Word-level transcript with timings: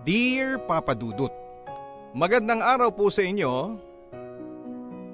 Dear 0.00 0.56
Papa 0.56 0.96
Dudut, 0.96 1.28
Magandang 2.16 2.64
araw 2.64 2.88
po 2.88 3.12
sa 3.12 3.20
inyo. 3.20 3.76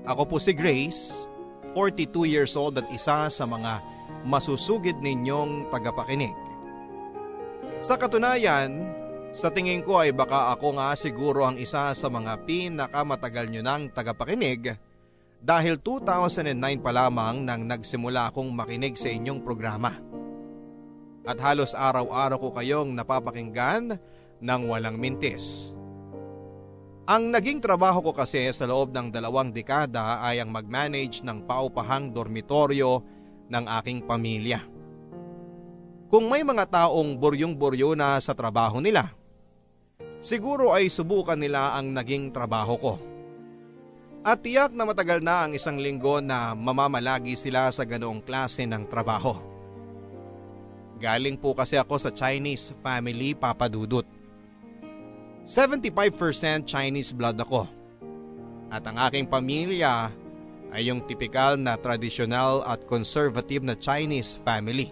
Ako 0.06 0.22
po 0.30 0.38
si 0.38 0.54
Grace, 0.54 1.10
42 1.74 2.30
years 2.30 2.54
old 2.54 2.78
at 2.78 2.86
isa 2.94 3.26
sa 3.26 3.44
mga 3.50 3.82
masusugid 4.22 4.94
ninyong 5.02 5.74
tagapakinig. 5.74 6.30
Sa 7.82 7.98
katunayan, 7.98 8.86
sa 9.34 9.50
tingin 9.50 9.82
ko 9.82 10.06
ay 10.06 10.14
baka 10.14 10.54
ako 10.54 10.78
nga 10.78 10.94
siguro 10.94 11.50
ang 11.50 11.58
isa 11.58 11.90
sa 11.90 12.06
mga 12.06 12.46
pinakamatagal 12.46 13.50
nyo 13.50 13.66
ng 13.66 13.90
tagapakinig 13.90 14.70
dahil 15.42 15.82
2009 15.82 16.62
pa 16.78 16.94
lamang 16.94 17.42
nang 17.42 17.66
nagsimula 17.66 18.30
akong 18.30 18.54
makinig 18.54 18.94
sa 18.94 19.10
inyong 19.10 19.42
programa. 19.42 19.98
At 21.26 21.42
halos 21.42 21.74
araw-araw 21.74 22.38
ko 22.38 22.54
kayong 22.54 22.94
napapakinggan 22.94 23.98
ng 24.40 24.60
walang 24.68 24.96
mintis. 24.96 25.72
Ang 27.06 27.30
naging 27.30 27.62
trabaho 27.62 28.02
ko 28.02 28.10
kasi 28.10 28.50
sa 28.50 28.66
loob 28.66 28.90
ng 28.90 29.14
dalawang 29.14 29.54
dekada 29.54 30.18
ay 30.26 30.42
ang 30.42 30.50
mag-manage 30.50 31.22
ng 31.22 31.46
paupahang 31.46 32.10
dormitoryo 32.10 32.98
ng 33.46 33.64
aking 33.78 34.02
pamilya. 34.02 34.66
Kung 36.10 36.26
may 36.26 36.42
mga 36.42 36.66
taong 36.66 37.14
buryong-buryo 37.18 37.94
na 37.94 38.18
sa 38.18 38.34
trabaho 38.34 38.82
nila, 38.82 39.14
siguro 40.18 40.74
ay 40.74 40.90
subukan 40.90 41.38
nila 41.38 41.78
ang 41.78 41.94
naging 41.94 42.34
trabaho 42.34 42.74
ko. 42.74 42.94
At 44.26 44.42
tiyak 44.42 44.74
na 44.74 44.82
matagal 44.82 45.22
na 45.22 45.46
ang 45.46 45.54
isang 45.54 45.78
linggo 45.78 46.18
na 46.18 46.50
mamamalagi 46.58 47.38
sila 47.38 47.70
sa 47.70 47.86
ganoong 47.86 48.26
klase 48.26 48.66
ng 48.66 48.82
trabaho. 48.90 49.38
Galing 50.98 51.38
po 51.38 51.54
kasi 51.54 51.78
ako 51.78 51.94
sa 52.02 52.10
Chinese 52.10 52.74
family 52.82 53.38
papadudot. 53.38 54.02
75% 55.46 56.66
Chinese 56.66 57.14
blood 57.14 57.38
ako. 57.38 57.70
At 58.66 58.82
ang 58.82 58.98
aking 58.98 59.30
pamilya 59.30 60.10
ay 60.74 60.90
yung 60.90 61.06
tipikal 61.06 61.54
na 61.54 61.78
tradisyonal 61.78 62.66
at 62.66 62.82
conservative 62.90 63.62
na 63.62 63.78
Chinese 63.78 64.34
family. 64.42 64.90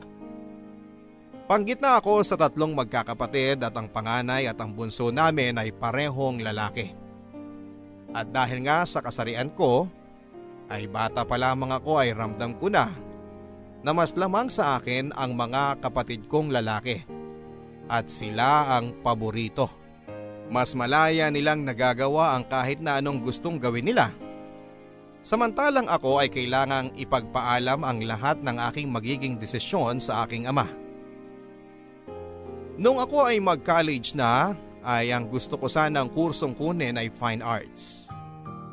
Panggitna 1.50 1.98
ako 1.98 2.22
sa 2.22 2.38
tatlong 2.38 2.72
magkakapatid 2.72 3.60
at 3.66 3.74
ang 3.74 3.90
panganay 3.90 4.46
at 4.46 4.56
ang 4.62 4.72
bunso 4.72 5.10
namin 5.10 5.58
ay 5.58 5.74
parehong 5.74 6.40
lalaki. 6.40 6.94
At 8.14 8.30
dahil 8.30 8.62
nga 8.64 8.86
sa 8.86 9.02
kasarian 9.02 9.50
ko, 9.52 9.90
ay 10.70 10.88
bata 10.88 11.26
pa 11.26 11.36
lamang 11.36 11.74
ako 11.76 12.00
ay 12.00 12.16
ramdam 12.16 12.56
ko 12.56 12.72
na 12.72 12.88
na 13.84 13.92
mas 13.92 14.16
lamang 14.16 14.48
sa 14.48 14.80
akin 14.80 15.12
ang 15.12 15.36
mga 15.36 15.84
kapatid 15.84 16.24
kong 16.30 16.48
lalaki 16.48 17.04
at 17.90 18.08
sila 18.08 18.80
ang 18.80 18.96
paborito. 19.04 19.83
Mas 20.52 20.76
malaya 20.76 21.32
nilang 21.32 21.64
nagagawa 21.64 22.36
ang 22.36 22.44
kahit 22.44 22.80
na 22.80 23.00
anong 23.00 23.24
gustong 23.24 23.56
gawin 23.56 23.88
nila. 23.88 24.12
Samantalang 25.24 25.88
ako 25.88 26.20
ay 26.20 26.28
kailangang 26.28 26.92
ipagpaalam 27.00 27.80
ang 27.80 28.04
lahat 28.04 28.44
ng 28.44 28.60
aking 28.68 28.92
magiging 28.92 29.40
desisyon 29.40 29.96
sa 29.96 30.28
aking 30.28 30.44
ama. 30.44 30.68
Nung 32.76 33.00
ako 33.00 33.32
ay 33.32 33.40
mag-college 33.40 34.12
na, 34.12 34.52
ay 34.84 35.16
ang 35.16 35.32
gusto 35.32 35.56
ko 35.56 35.64
sana 35.64 36.04
ang 36.04 36.12
kursong 36.12 36.52
kunin 36.52 37.00
ay 37.00 37.08
fine 37.08 37.40
arts. 37.40 38.12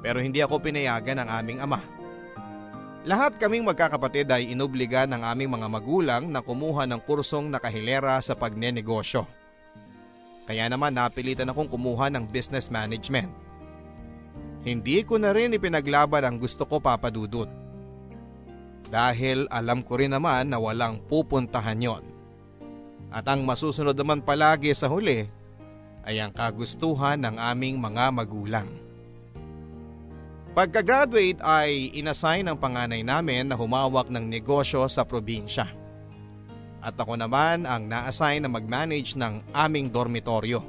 Pero 0.04 0.20
hindi 0.20 0.44
ako 0.44 0.60
pinayagan 0.60 1.24
ng 1.24 1.30
aming 1.30 1.60
ama. 1.64 1.80
Lahat 3.08 3.40
kaming 3.40 3.66
magkakapatid 3.66 4.30
ay 4.30 4.52
inubliga 4.52 5.08
ng 5.10 5.24
aming 5.24 5.56
mga 5.56 5.68
magulang 5.72 6.24
na 6.30 6.44
kumuha 6.44 6.86
ng 6.86 7.02
kursong 7.02 7.50
nakahilera 7.50 8.20
sa 8.20 8.38
pagnenegosyo. 8.38 9.26
Kaya 10.52 10.68
naman 10.68 10.92
napilitan 10.92 11.48
akong 11.48 11.72
kumuha 11.72 12.12
ng 12.12 12.28
business 12.28 12.68
management. 12.68 13.32
Hindi 14.68 15.00
ko 15.08 15.16
na 15.16 15.32
rin 15.32 15.56
ipinaglaban 15.56 16.28
ang 16.28 16.36
gusto 16.36 16.68
ko 16.68 16.84
papadudot. 16.84 17.48
Dahil 18.92 19.48
alam 19.48 19.80
ko 19.80 19.96
rin 19.96 20.12
naman 20.12 20.52
na 20.52 20.60
walang 20.60 21.00
pupuntahan 21.08 21.80
yon. 21.80 22.04
At 23.16 23.32
ang 23.32 23.48
masusunod 23.48 23.96
naman 23.96 24.28
palagi 24.28 24.76
sa 24.76 24.92
huli 24.92 25.24
ay 26.04 26.20
ang 26.20 26.36
kagustuhan 26.36 27.24
ng 27.24 27.40
aming 27.40 27.80
mga 27.80 28.12
magulang. 28.12 28.68
Pagka-graduate 30.52 31.40
ay 31.40 31.96
inassign 31.96 32.44
ng 32.52 32.60
panganay 32.60 33.08
namin 33.08 33.48
na 33.48 33.56
humawak 33.56 34.12
ng 34.12 34.28
negosyo 34.28 34.84
sa 34.92 35.08
probinsya 35.08 35.80
at 36.82 36.98
ako 36.98 37.14
naman 37.14 37.70
ang 37.70 37.86
na-assign 37.86 38.46
na 38.46 38.50
mag-manage 38.50 39.14
ng 39.14 39.54
aming 39.54 39.94
dormitoryo. 39.94 40.66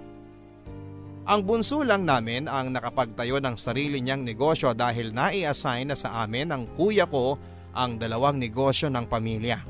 Ang 1.22 1.40
bunso 1.46 1.80
lang 1.86 2.04
namin 2.04 2.50
ang 2.50 2.74
nakapagtayo 2.74 3.38
ng 3.38 3.56
sarili 3.56 4.02
niyang 4.02 4.26
negosyo 4.26 4.74
dahil 4.76 5.14
nai-assign 5.14 5.94
na 5.94 5.96
sa 5.96 6.20
amin 6.26 6.50
ng 6.52 6.62
kuya 6.74 7.08
ko 7.08 7.38
ang 7.72 7.96
dalawang 7.96 8.36
negosyo 8.36 8.92
ng 8.92 9.06
pamilya. 9.08 9.62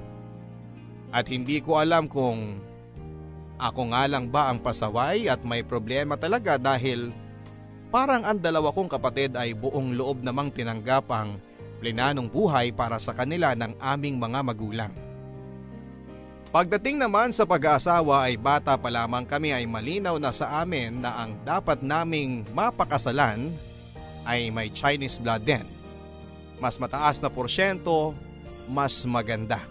At 1.12 1.28
hindi 1.28 1.60
ko 1.60 1.76
alam 1.76 2.08
kung 2.08 2.56
ako 3.60 3.94
nga 3.94 4.08
lang 4.08 4.32
ba 4.32 4.50
ang 4.50 4.58
pasaway 4.58 5.28
at 5.28 5.44
may 5.47 5.62
problema 5.62 6.16
talaga 6.16 6.56
dahil 6.56 7.12
parang 7.92 8.25
ang 8.25 8.41
dalawa 8.41 8.72
kong 8.72 8.91
kapatid 8.91 9.36
ay 9.36 9.52
buong 9.52 9.94
loob 9.94 10.25
namang 10.25 10.50
tinanggap 10.50 11.06
ang 11.12 11.36
plinanong 11.84 12.32
buhay 12.32 12.72
para 12.72 12.97
sa 12.97 13.12
kanila 13.12 13.52
ng 13.52 13.76
aming 13.76 14.16
mga 14.16 14.41
magulang. 14.41 15.11
Pagdating 16.52 17.00
naman 17.00 17.32
sa 17.32 17.48
pag-aasawa 17.48 18.28
ay 18.28 18.36
bata 18.36 18.76
pa 18.76 18.92
lamang 18.92 19.24
kami 19.24 19.56
ay 19.56 19.64
malinaw 19.64 20.20
na 20.20 20.36
sa 20.36 20.60
amin 20.60 21.00
na 21.00 21.24
ang 21.24 21.32
dapat 21.48 21.80
naming 21.80 22.44
mapakasalan 22.52 23.48
ay 24.28 24.52
may 24.52 24.68
Chinese 24.68 25.16
blood 25.16 25.48
din. 25.48 25.64
Mas 26.60 26.76
mataas 26.76 27.24
na 27.24 27.32
porsyento, 27.32 28.12
mas 28.68 29.00
maganda. 29.08 29.64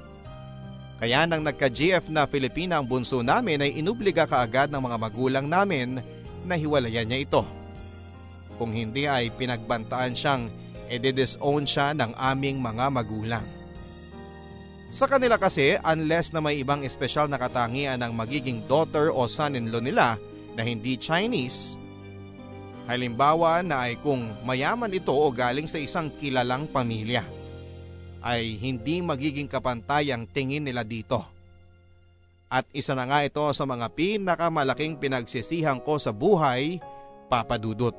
Kaya 0.98 1.30
nang 1.30 1.46
nagka-GF 1.46 2.10
na 2.10 2.26
Filipina 2.26 2.82
ang 2.82 2.90
bunso 2.90 3.22
namin 3.22 3.62
ay 3.62 3.78
inubliga 3.78 4.26
kaagad 4.26 4.74
ng 4.74 4.82
mga 4.82 4.98
magulang 4.98 5.46
namin 5.46 6.02
na 6.50 6.58
hiwalayan 6.58 7.06
niya 7.06 7.22
ito. 7.22 7.46
Kung 8.58 8.74
hindi 8.74 9.06
ay 9.06 9.30
pinagbantaan 9.38 10.18
siyang 10.18 10.50
edi-disown 10.90 11.62
siya 11.62 11.94
ng 11.94 12.18
aming 12.18 12.58
mga 12.58 12.90
magulang. 12.90 13.61
Sa 14.92 15.08
kanila 15.08 15.40
kasi, 15.40 15.80
unless 15.88 16.36
na 16.36 16.44
may 16.44 16.60
ibang 16.60 16.84
espesyal 16.84 17.32
na 17.32 17.40
katangian 17.40 18.04
ng 18.04 18.12
magiging 18.12 18.60
daughter 18.68 19.08
o 19.08 19.24
son-in-law 19.24 19.80
nila 19.80 20.20
na 20.52 20.62
hindi 20.68 21.00
Chinese, 21.00 21.80
halimbawa 22.92 23.64
na 23.64 23.88
ay 23.88 23.96
kung 24.04 24.36
mayaman 24.44 24.92
ito 24.92 25.16
o 25.16 25.32
galing 25.32 25.64
sa 25.64 25.80
isang 25.80 26.12
kilalang 26.20 26.68
pamilya, 26.68 27.24
ay 28.20 28.60
hindi 28.60 29.00
magiging 29.00 29.48
kapantay 29.48 30.12
ang 30.12 30.28
tingin 30.28 30.68
nila 30.68 30.84
dito. 30.84 31.24
At 32.52 32.68
isa 32.76 32.92
na 32.92 33.08
nga 33.08 33.24
ito 33.24 33.48
sa 33.56 33.64
mga 33.64 33.96
pinakamalaking 33.96 35.00
pinagsisihan 35.00 35.80
ko 35.80 36.04
sa 36.04 36.12
buhay, 36.12 36.84
papadudot. 37.32 37.96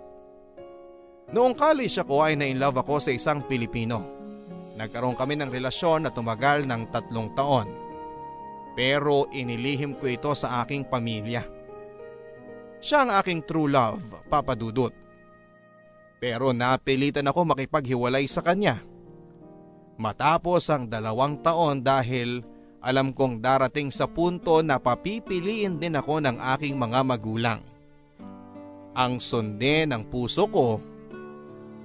Noong 1.33 1.57
college 1.57 1.97
ako 1.97 2.21
ay 2.21 2.37
na-inlove 2.37 2.85
ako 2.85 3.01
sa 3.01 3.17
isang 3.17 3.41
Pilipino. 3.49 4.22
Nagkaroon 4.77 5.17
kami 5.19 5.37
ng 5.37 5.53
relasyon 5.53 6.09
na 6.09 6.11
tumagal 6.11 6.65
ng 6.65 6.89
tatlong 6.89 7.29
taon. 7.37 7.69
Pero 8.73 9.29
inilihim 9.29 10.01
ko 10.01 10.09
ito 10.09 10.33
sa 10.33 10.65
aking 10.65 10.89
pamilya. 10.89 11.45
Siya 12.81 13.05
ang 13.05 13.11
aking 13.21 13.45
true 13.45 13.69
love, 13.69 14.01
Papa 14.33 14.57
Dudut. 14.57 14.97
Pero 16.17 16.57
napilitan 16.57 17.29
ako 17.29 17.53
makipaghiwalay 17.53 18.25
sa 18.25 18.41
kanya. 18.41 18.81
Matapos 20.01 20.67
ang 20.73 20.89
dalawang 20.89 21.45
taon 21.45 21.85
dahil 21.85 22.41
alam 22.83 23.15
kong 23.15 23.39
darating 23.39 23.93
sa 23.95 24.11
punto 24.11 24.59
na 24.65 24.81
papipiliin 24.81 25.79
din 25.79 25.95
ako 25.95 26.19
ng 26.25 26.43
aking 26.59 26.75
mga 26.75 27.01
magulang. 27.07 27.61
Ang 28.99 29.23
sundin 29.23 29.95
ng 29.95 30.11
puso 30.11 30.51
ko 30.51 30.83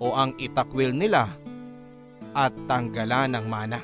o 0.02 0.08
ang 0.18 0.34
itakwil 0.42 0.98
nila 0.98 1.30
at 2.38 2.54
tanggalan 2.70 3.34
ng 3.34 3.46
mana. 3.50 3.82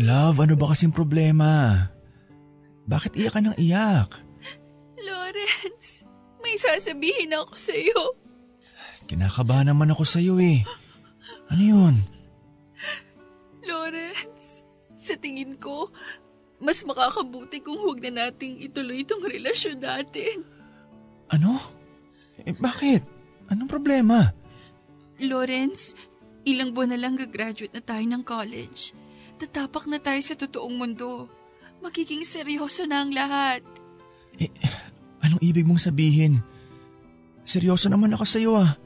Love, 0.00 0.48
ano 0.48 0.56
ba 0.56 0.72
kasing 0.72 0.96
problema? 0.96 1.76
Bakit 2.88 3.20
iyak 3.20 3.36
ka 3.36 3.40
ng 3.44 3.56
iyak? 3.60 4.16
Lawrence, 4.96 6.08
may 6.40 6.56
sasabihin 6.56 7.36
ako 7.36 7.52
sa 7.52 7.76
iyo. 7.76 8.16
Kinakabahan 9.04 9.68
naman 9.68 9.92
ako 9.92 10.08
sa 10.08 10.24
iyo 10.24 10.40
eh. 10.40 10.64
Ano 11.52 11.60
yun? 11.60 11.94
Lawrence, 13.60 14.64
sa 14.96 15.20
tingin 15.20 15.60
ko, 15.60 15.92
mas 16.56 16.80
makakabuti 16.88 17.60
kung 17.60 17.76
huwag 17.76 18.00
na 18.08 18.32
nating 18.32 18.56
ituloy 18.64 19.04
itong 19.04 19.20
relasyon 19.20 19.84
natin. 19.84 20.48
Ano? 21.28 21.60
Eh, 22.40 22.56
bakit? 22.56 23.19
Anong 23.50 23.66
problema? 23.66 24.30
Lawrence, 25.20 25.92
ilang 26.46 26.72
buwan 26.72 26.94
na 26.94 26.98
lang 26.98 27.18
gagraduate 27.18 27.74
na 27.74 27.82
tayo 27.82 28.04
ng 28.06 28.22
college. 28.22 28.94
Tatapak 29.36 29.90
na 29.90 29.98
tayo 29.98 30.20
sa 30.22 30.38
totoong 30.38 30.76
mundo. 30.78 31.26
magiging 31.80 32.20
seryoso 32.28 32.84
na 32.84 33.00
ang 33.00 33.08
lahat. 33.08 33.64
Eh, 34.36 34.52
anong 35.24 35.40
ibig 35.40 35.64
mong 35.64 35.80
sabihin? 35.80 36.44
Seryoso 37.40 37.88
naman 37.88 38.12
ako 38.12 38.24
sa 38.28 38.36
iyo 38.36 38.52
ah. 38.60 38.76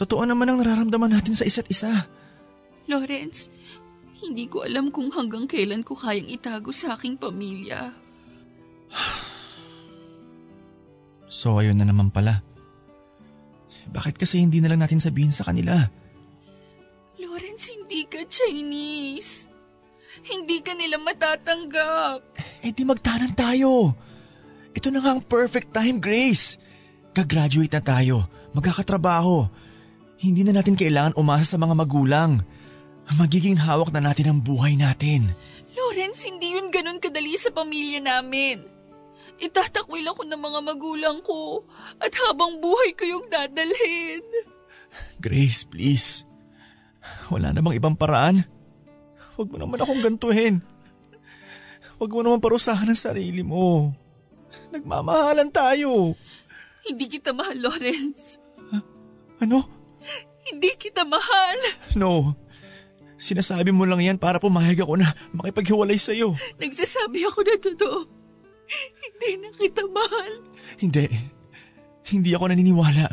Totoo 0.00 0.24
naman 0.24 0.48
ang 0.48 0.64
nararamdaman 0.64 1.12
natin 1.12 1.36
sa 1.36 1.44
isa't 1.44 1.68
isa. 1.68 2.08
Lawrence, 2.88 3.52
hindi 4.24 4.48
ko 4.48 4.64
alam 4.64 4.88
kung 4.88 5.12
hanggang 5.12 5.44
kailan 5.44 5.84
ko 5.84 5.92
kayang 5.92 6.32
itago 6.32 6.72
sa 6.72 6.96
aking 6.96 7.20
pamilya. 7.20 7.92
So 11.26 11.58
ayun 11.58 11.82
na 11.82 11.90
naman 11.90 12.14
pala. 12.14 12.40
Bakit 13.90 14.18
kasi 14.18 14.42
hindi 14.42 14.58
na 14.60 14.72
lang 14.72 14.82
natin 14.82 15.02
sabihin 15.02 15.32
sa 15.34 15.46
kanila? 15.46 15.86
Lawrence, 17.16 17.72
hindi 17.72 18.04
ka 18.06 18.24
Chinese. 18.28 19.48
Hindi 20.26 20.58
ka 20.64 20.72
nila 20.74 20.98
matatanggap. 21.00 22.20
Eh 22.64 22.72
di 22.72 22.82
magtanan 22.82 23.32
tayo. 23.36 23.94
Ito 24.76 24.92
na 24.92 25.00
nga 25.00 25.16
ang 25.16 25.22
perfect 25.24 25.72
time, 25.72 25.96
Grace. 26.02 26.60
Gagraduate 27.16 27.72
na 27.72 27.82
tayo, 27.84 28.16
magkakatrabaho. 28.52 29.48
Hindi 30.20 30.44
na 30.44 30.60
natin 30.60 30.76
kailangan 30.76 31.16
umasa 31.16 31.56
sa 31.56 31.58
mga 31.60 31.72
magulang. 31.76 32.44
Magiging 33.16 33.56
hawak 33.56 33.94
na 33.94 34.02
natin 34.02 34.36
ang 34.36 34.38
buhay 34.42 34.76
natin. 34.76 35.32
Lawrence, 35.72 36.28
hindi 36.28 36.56
yun 36.56 36.68
ganun 36.68 37.00
kadali 37.00 37.36
sa 37.40 37.52
pamilya 37.52 38.04
namin. 38.04 38.75
Itatakwil 39.36 40.08
ako 40.08 40.24
ng 40.24 40.40
mga 40.40 40.60
magulang 40.64 41.18
ko 41.20 41.64
at 42.00 42.12
habang 42.24 42.56
buhay 42.60 42.96
ko 42.96 43.04
yung 43.04 43.26
dadalhin. 43.28 44.24
Grace, 45.20 45.68
please. 45.68 46.24
Wala 47.28 47.52
namang 47.52 47.76
ibang 47.76 47.96
paraan. 47.98 48.48
Huwag 49.36 49.52
mo 49.52 49.56
naman 49.60 49.78
akong 49.80 50.00
gantuhin. 50.00 50.64
Huwag 52.00 52.10
mo 52.12 52.20
naman 52.24 52.40
parusahan 52.40 52.88
ang 52.88 52.96
sarili 52.96 53.44
mo. 53.44 53.92
Nagmamahalan 54.72 55.52
tayo. 55.52 56.16
Hindi 56.86 57.04
kita 57.08 57.36
mahal, 57.36 57.60
Lawrence. 57.60 58.40
Ha? 58.72 58.78
Ano? 59.44 59.68
Hindi 60.48 60.70
kita 60.78 61.04
mahal. 61.04 61.58
No. 61.98 62.32
Sinasabi 63.16 63.72
mo 63.72 63.88
lang 63.88 64.00
yan 64.00 64.18
para 64.20 64.36
pumayag 64.36 64.84
ako 64.84 65.00
na 65.00 65.08
makipaghiwalay 65.32 65.96
sa'yo. 65.96 66.36
Nagsasabi 66.60 67.24
ako 67.26 67.38
na 67.44 67.56
totoo. 67.56 67.98
Hindi 68.66 69.30
na 69.40 69.50
kita 69.54 69.82
mahal. 69.88 70.32
Hindi. 70.78 71.06
Hindi 72.06 72.30
ako 72.34 72.44
naniniwala. 72.50 73.06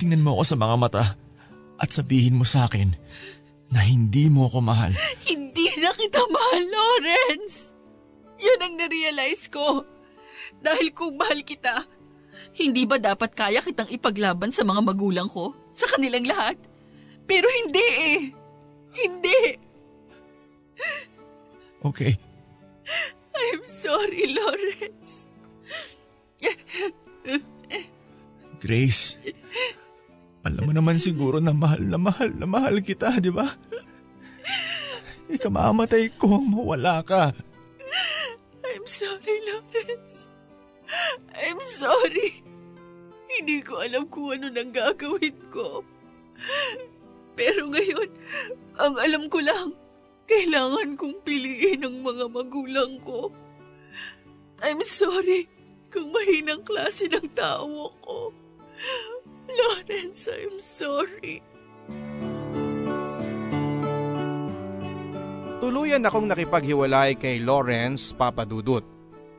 Tingnan 0.00 0.24
mo 0.24 0.40
ako 0.40 0.42
sa 0.44 0.56
mga 0.56 0.76
mata 0.80 1.04
at 1.80 1.88
sabihin 1.92 2.36
mo 2.36 2.44
sa 2.44 2.68
akin 2.68 2.92
na 3.70 3.80
hindi 3.84 4.28
mo 4.32 4.48
ako 4.48 4.64
mahal. 4.64 4.92
Hindi 5.24 5.68
na 5.80 5.92
kita 5.92 6.20
mahal, 6.28 6.62
Lawrence. 6.68 7.72
Yun 8.40 8.60
ang 8.60 8.74
narealize 8.80 9.52
ko. 9.52 9.84
Dahil 10.60 10.92
kung 10.96 11.20
mahal 11.20 11.44
kita, 11.44 11.84
hindi 12.56 12.88
ba 12.88 12.98
dapat 12.98 13.36
kaya 13.36 13.60
kitang 13.62 13.88
ipaglaban 13.92 14.50
sa 14.50 14.66
mga 14.66 14.80
magulang 14.82 15.28
ko? 15.28 15.54
Sa 15.70 15.86
kanilang 15.86 16.26
lahat? 16.26 16.56
Pero 17.28 17.46
hindi 17.46 17.86
eh. 17.86 18.20
Hindi. 18.90 19.40
Okay. 21.80 22.12
I'm 23.40 23.64
sorry, 23.64 24.28
Lawrence. 24.36 25.24
Grace, 28.60 29.16
alam 30.44 30.68
mo 30.68 30.72
naman 30.76 31.00
siguro 31.00 31.40
na 31.40 31.56
mahal 31.56 31.80
na 31.80 31.96
mahal 31.96 32.28
na 32.36 32.44
mahal 32.44 32.84
kita, 32.84 33.16
di 33.20 33.32
ba? 33.32 33.48
Ikamamatay 35.32 36.12
ko 36.20 36.40
ang 36.40 36.46
mawala 36.52 37.00
ka. 37.00 37.32
I'm 38.66 38.84
sorry, 38.84 39.36
Lawrence. 39.48 40.28
I'm 41.40 41.60
sorry. 41.64 42.44
Hindi 43.30 43.62
ko 43.64 43.80
alam 43.80 44.10
kung 44.10 44.36
ano 44.36 44.52
nang 44.52 44.74
gagawin 44.74 45.38
ko. 45.48 45.86
Pero 47.38 47.70
ngayon, 47.70 48.10
ang 48.76 48.94
alam 49.00 49.30
ko 49.32 49.38
lang, 49.40 49.72
kailangan 50.30 50.94
kong 50.94 51.18
piliin 51.26 51.82
ang 51.82 52.06
mga 52.06 52.30
magulang 52.30 53.02
ko. 53.02 53.34
I'm 54.62 54.78
sorry 54.86 55.50
kung 55.90 56.14
mahinang 56.14 56.62
klase 56.62 57.10
ng 57.10 57.26
tao 57.34 57.90
ko. 57.98 58.30
Lawrence, 59.50 60.30
I'm 60.30 60.56
sorry. 60.62 61.42
Tuluyan 65.60 66.06
akong 66.06 66.30
nakipaghiwalay 66.30 67.18
kay 67.18 67.42
Lawrence 67.42 68.14
Papadudut. 68.14 68.86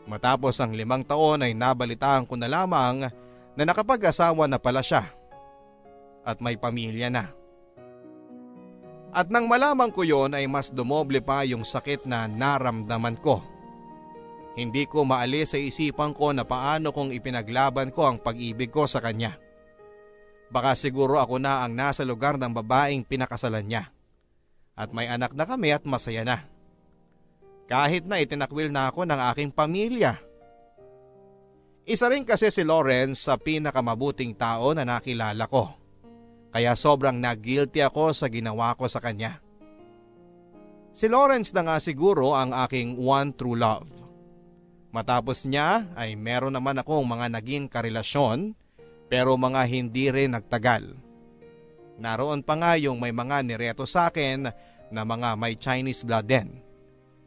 Matapos 0.06 0.60
ang 0.60 0.76
limang 0.76 1.08
taon 1.08 1.42
ay 1.42 1.56
nabalitaan 1.56 2.28
ko 2.28 2.36
na 2.36 2.52
lamang 2.52 3.08
na 3.56 3.64
nakapag-asawa 3.64 4.46
na 4.46 4.60
pala 4.60 4.84
siya 4.84 5.08
at 6.22 6.38
may 6.44 6.60
pamilya 6.60 7.10
na. 7.10 7.41
At 9.12 9.28
nang 9.28 9.52
malaman 9.52 9.92
ko 9.92 10.08
yon 10.08 10.32
ay 10.32 10.48
mas 10.48 10.72
dumoble 10.72 11.20
pa 11.20 11.44
yung 11.44 11.68
sakit 11.68 12.08
na 12.08 12.32
naramdaman 12.32 13.20
ko. 13.20 13.44
Hindi 14.56 14.88
ko 14.88 15.04
maalis 15.04 15.56
sa 15.56 15.60
isipan 15.60 16.16
ko 16.16 16.32
na 16.32 16.48
paano 16.48 16.96
kung 16.96 17.12
ipinaglaban 17.12 17.92
ko 17.92 18.08
ang 18.08 18.20
pag-ibig 18.20 18.72
ko 18.72 18.88
sa 18.88 19.04
kanya. 19.04 19.36
Baka 20.52 20.76
siguro 20.76 21.20
ako 21.20 21.40
na 21.40 21.64
ang 21.64 21.72
nasa 21.72 22.04
lugar 22.04 22.36
ng 22.36 22.52
babaeng 22.52 23.08
pinakasalan 23.08 23.68
niya. 23.68 23.84
At 24.76 24.92
may 24.92 25.08
anak 25.08 25.36
na 25.36 25.48
kami 25.48 25.72
at 25.72 25.84
masaya 25.88 26.28
na. 26.28 26.48
Kahit 27.72 28.04
na 28.04 28.20
itinakwil 28.20 28.68
na 28.72 28.92
ako 28.92 29.08
ng 29.08 29.20
aking 29.32 29.52
pamilya. 29.56 30.20
Isa 31.88 32.12
rin 32.12 32.28
kasi 32.28 32.52
si 32.52 32.68
Lawrence 32.68 33.28
sa 33.28 33.40
pinakamabuting 33.40 34.36
tao 34.36 34.76
na 34.76 34.84
nakilala 34.84 35.48
ko. 35.48 35.81
Kaya 36.52 36.76
sobrang 36.76 37.16
nag-guilty 37.16 37.80
ako 37.80 38.12
sa 38.12 38.28
ginawa 38.28 38.76
ko 38.76 38.92
sa 38.92 39.00
kanya. 39.00 39.40
Si 40.92 41.08
Lawrence 41.08 41.56
na 41.56 41.64
nga 41.64 41.78
siguro 41.80 42.36
ang 42.36 42.52
aking 42.52 43.00
one 43.00 43.32
true 43.32 43.56
love. 43.56 43.88
Matapos 44.92 45.48
niya 45.48 45.88
ay 45.96 46.20
meron 46.20 46.52
naman 46.52 46.76
akong 46.76 47.08
mga 47.08 47.32
naging 47.32 47.72
karelasyon 47.72 48.52
pero 49.08 49.40
mga 49.40 49.64
hindi 49.72 50.12
rin 50.12 50.36
nagtagal. 50.36 50.92
Naroon 51.96 52.44
pa 52.44 52.60
nga 52.60 52.76
yung 52.76 53.00
may 53.00 53.16
mga 53.16 53.40
nireto 53.48 53.88
sa 53.88 54.12
akin 54.12 54.52
na 54.92 55.02
mga 55.08 55.40
may 55.40 55.56
Chinese 55.56 56.04
blood 56.04 56.28
din. 56.28 56.60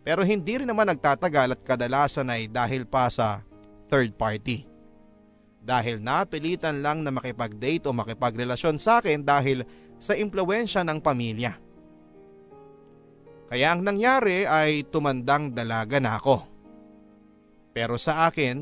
Pero 0.05 0.21
hindi 0.21 0.61
rin 0.61 0.69
naman 0.69 0.93
nagtatagal 0.93 1.57
at 1.57 1.61
kadalasan 1.65 2.29
ay 2.29 2.45
dahil 2.53 2.85
pa 2.85 3.09
sa 3.09 3.41
third 3.89 4.13
party 4.13 4.74
dahil 5.65 6.05
napilitan 6.05 6.85
lang 6.85 7.01
na 7.01 7.09
makipag-date 7.09 7.89
o 7.89 7.97
makipagrelasyon 7.97 8.77
sa 8.77 9.01
akin 9.01 9.25
dahil 9.25 9.65
sa 9.97 10.13
impluensya 10.13 10.85
ng 10.85 11.01
pamilya. 11.01 11.57
Kaya 13.49 13.73
ang 13.73 13.81
nangyari 13.81 14.45
ay 14.45 14.85
tumandang 14.93 15.57
dalaga 15.57 15.97
na 15.97 16.21
ako. 16.21 16.45
Pero 17.73 17.97
sa 17.97 18.29
akin, 18.29 18.61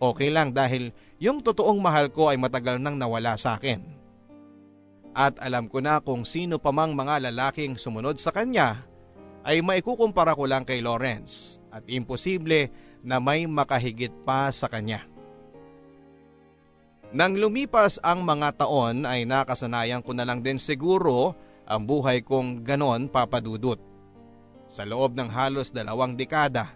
okay 0.00 0.32
lang 0.32 0.56
dahil 0.56 0.90
yung 1.20 1.44
totoong 1.44 1.80
mahal 1.80 2.08
ko 2.08 2.32
ay 2.32 2.40
matagal 2.40 2.80
nang 2.80 2.96
nawala 2.96 3.36
sa 3.36 3.60
akin. 3.60 3.84
At 5.16 5.40
alam 5.40 5.68
ko 5.68 5.80
na 5.80 6.00
kung 6.04 6.28
sino 6.28 6.60
pa 6.60 6.72
mang 6.72 6.92
mga 6.92 7.32
lalaking 7.32 7.80
sumunod 7.80 8.20
sa 8.20 8.32
kanya 8.32 8.84
ay 9.48 9.64
maikukumpara 9.64 10.36
ko 10.36 10.44
lang 10.44 10.68
kay 10.68 10.84
Lawrence 10.84 11.56
at 11.72 11.84
imposible 11.88 12.68
na 13.00 13.16
may 13.16 13.48
makahigit 13.48 14.12
pa 14.26 14.52
sa 14.52 14.68
kanya. 14.68 15.15
Nang 17.14 17.38
lumipas 17.38 18.02
ang 18.02 18.26
mga 18.26 18.66
taon 18.66 19.06
ay 19.06 19.22
nakasanayan 19.22 20.02
ko 20.02 20.10
na 20.10 20.26
lang 20.26 20.42
din 20.42 20.58
siguro 20.58 21.38
ang 21.62 21.86
buhay 21.86 22.26
kong 22.26 22.66
ganon 22.66 23.06
papadudot. 23.06 23.78
Sa 24.66 24.82
loob 24.82 25.14
ng 25.14 25.30
halos 25.30 25.70
dalawang 25.70 26.18
dekada, 26.18 26.74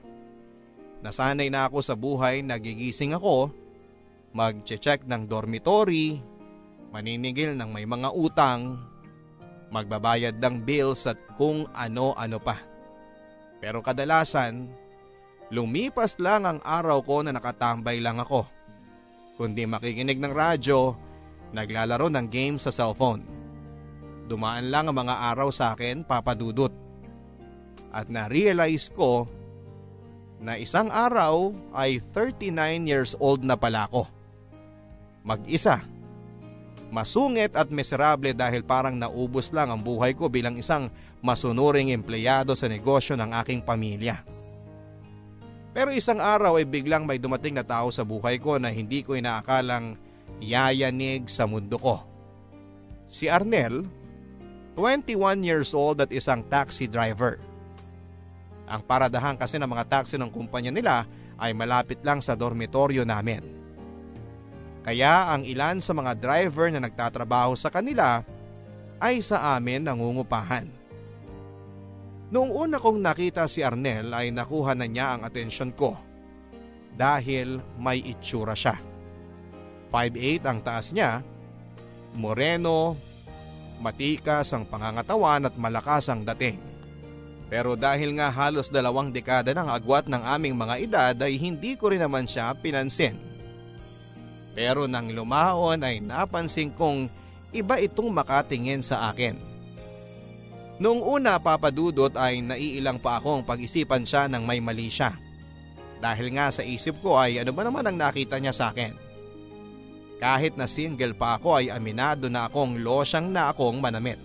nasanay 1.02 1.50
na 1.50 1.66
ako 1.66 1.78
sa 1.82 1.98
buhay 1.98 2.46
nagigising 2.46 3.10
ako, 3.10 3.50
mag-check 4.30 5.02
ng 5.02 5.26
dormitory, 5.26 6.22
maninigil 6.94 7.58
ng 7.58 7.70
may 7.74 7.82
mga 7.82 8.14
utang, 8.14 8.78
magbabayad 9.74 10.38
ng 10.38 10.62
bills 10.62 11.10
at 11.10 11.18
kung 11.34 11.66
ano-ano 11.74 12.38
pa. 12.38 12.62
Pero 13.58 13.82
kadalasan, 13.82 14.70
lumipas 15.50 16.22
lang 16.22 16.46
ang 16.46 16.58
araw 16.62 17.02
ko 17.02 17.26
na 17.26 17.34
nakatambay 17.34 17.98
lang 17.98 18.22
ako 18.22 18.59
kundi 19.40 19.64
makikinig 19.64 20.20
ng 20.20 20.36
radyo, 20.36 20.92
naglalaro 21.56 22.12
ng 22.12 22.28
game 22.28 22.60
sa 22.60 22.68
cellphone. 22.68 23.24
Dumaan 24.28 24.68
lang 24.68 24.92
ang 24.92 25.00
mga 25.00 25.16
araw 25.32 25.48
sa 25.48 25.72
akin, 25.72 26.04
papadudot. 26.04 26.68
At 27.88 28.12
na-realize 28.12 28.92
ko 28.92 29.24
na 30.44 30.60
isang 30.60 30.92
araw 30.92 31.56
ay 31.72 32.04
39 32.12 32.52
years 32.84 33.16
old 33.16 33.40
na 33.40 33.56
pala 33.56 33.88
ako. 33.88 34.04
Mag-isa. 35.24 35.88
Masungit 36.92 37.56
at 37.56 37.72
miserable 37.72 38.36
dahil 38.36 38.60
parang 38.60 38.92
naubos 38.92 39.48
lang 39.56 39.72
ang 39.72 39.80
buhay 39.80 40.12
ko 40.12 40.28
bilang 40.28 40.60
isang 40.60 40.92
masunuring 41.24 41.96
empleyado 41.96 42.52
sa 42.52 42.68
negosyo 42.68 43.16
ng 43.16 43.32
aking 43.40 43.64
pamilya. 43.64 44.20
Pero 45.70 45.94
isang 45.94 46.18
araw 46.18 46.58
ay 46.58 46.66
biglang 46.66 47.06
may 47.06 47.22
dumating 47.22 47.54
na 47.54 47.62
tao 47.62 47.94
sa 47.94 48.02
buhay 48.02 48.42
ko 48.42 48.58
na 48.58 48.74
hindi 48.74 49.06
ko 49.06 49.14
inaakalang 49.14 49.94
yayanig 50.42 51.30
sa 51.30 51.46
mundo 51.46 51.78
ko. 51.78 52.02
Si 53.06 53.30
Arnel, 53.30 53.86
21 54.74 55.46
years 55.46 55.70
old 55.70 56.02
at 56.02 56.10
isang 56.10 56.42
taxi 56.46 56.90
driver. 56.90 57.38
Ang 58.70 58.82
paradahan 58.86 59.34
kasi 59.34 59.58
ng 59.58 59.66
mga 59.66 59.86
taxi 59.86 60.14
ng 60.18 60.30
kumpanya 60.30 60.70
nila 60.70 61.06
ay 61.38 61.54
malapit 61.54 61.98
lang 62.02 62.22
sa 62.22 62.38
dormitoryo 62.38 63.02
namin. 63.02 63.42
Kaya 64.80 65.34
ang 65.34 65.44
ilan 65.44 65.82
sa 65.84 65.92
mga 65.92 66.16
driver 66.16 66.72
na 66.72 66.80
nagtatrabaho 66.82 67.52
sa 67.54 67.68
kanila 67.68 68.24
ay 68.98 69.20
sa 69.20 69.54
amin 69.58 69.84
nangungupahan. 69.84 70.79
Noong 72.30 72.54
una 72.54 72.78
kong 72.78 73.02
nakita 73.02 73.50
si 73.50 73.58
Arnel 73.58 74.14
ay 74.14 74.30
nakuha 74.30 74.78
na 74.78 74.86
niya 74.86 75.18
ang 75.18 75.26
atensyon 75.26 75.74
ko 75.74 75.98
dahil 76.94 77.58
may 77.74 77.98
itsura 78.06 78.54
siya. 78.54 78.78
5'8 79.90 80.46
ang 80.46 80.58
taas 80.62 80.94
niya, 80.94 81.26
moreno, 82.14 82.94
matikas 83.82 84.54
ang 84.54 84.62
pangangatawan 84.62 85.50
at 85.50 85.54
malakas 85.58 86.06
ang 86.06 86.22
dating. 86.22 86.62
Pero 87.50 87.74
dahil 87.74 88.14
nga 88.14 88.30
halos 88.30 88.70
dalawang 88.70 89.10
dekada 89.10 89.50
ng 89.50 89.66
agwat 89.66 90.06
ng 90.06 90.22
aming 90.22 90.54
mga 90.54 90.74
edad 90.78 91.16
ay 91.26 91.34
hindi 91.34 91.74
ko 91.74 91.90
rin 91.90 91.98
naman 91.98 92.30
siya 92.30 92.54
pinansin. 92.54 93.18
Pero 94.54 94.86
nang 94.86 95.10
lumaon 95.10 95.82
ay 95.82 95.98
napansin 95.98 96.70
kong 96.70 97.10
iba 97.50 97.82
itong 97.82 98.14
makatingin 98.14 98.86
sa 98.86 99.10
akin. 99.10 99.49
Noong 100.80 101.04
una 101.04 101.36
papadudot 101.36 102.16
ay 102.16 102.40
naiilang 102.40 102.96
pa 102.96 103.20
akong 103.20 103.44
pag-isipan 103.44 104.08
siya 104.08 104.32
ng 104.32 104.40
may 104.48 104.64
mali 104.64 104.88
siya. 104.88 105.12
Dahil 106.00 106.32
nga 106.32 106.48
sa 106.48 106.64
isip 106.64 107.04
ko 107.04 107.20
ay 107.20 107.44
ano 107.44 107.52
ba 107.52 107.68
naman 107.68 107.84
ang 107.84 108.00
nakita 108.00 108.40
niya 108.40 108.56
sa 108.56 108.72
akin. 108.72 108.96
Kahit 110.16 110.56
na 110.56 110.64
single 110.64 111.12
pa 111.12 111.36
ako 111.36 111.60
ay 111.60 111.68
aminado 111.68 112.32
na 112.32 112.48
akong 112.48 112.80
losyang 112.80 113.28
na 113.28 113.52
akong 113.52 113.76
manamit. 113.76 114.16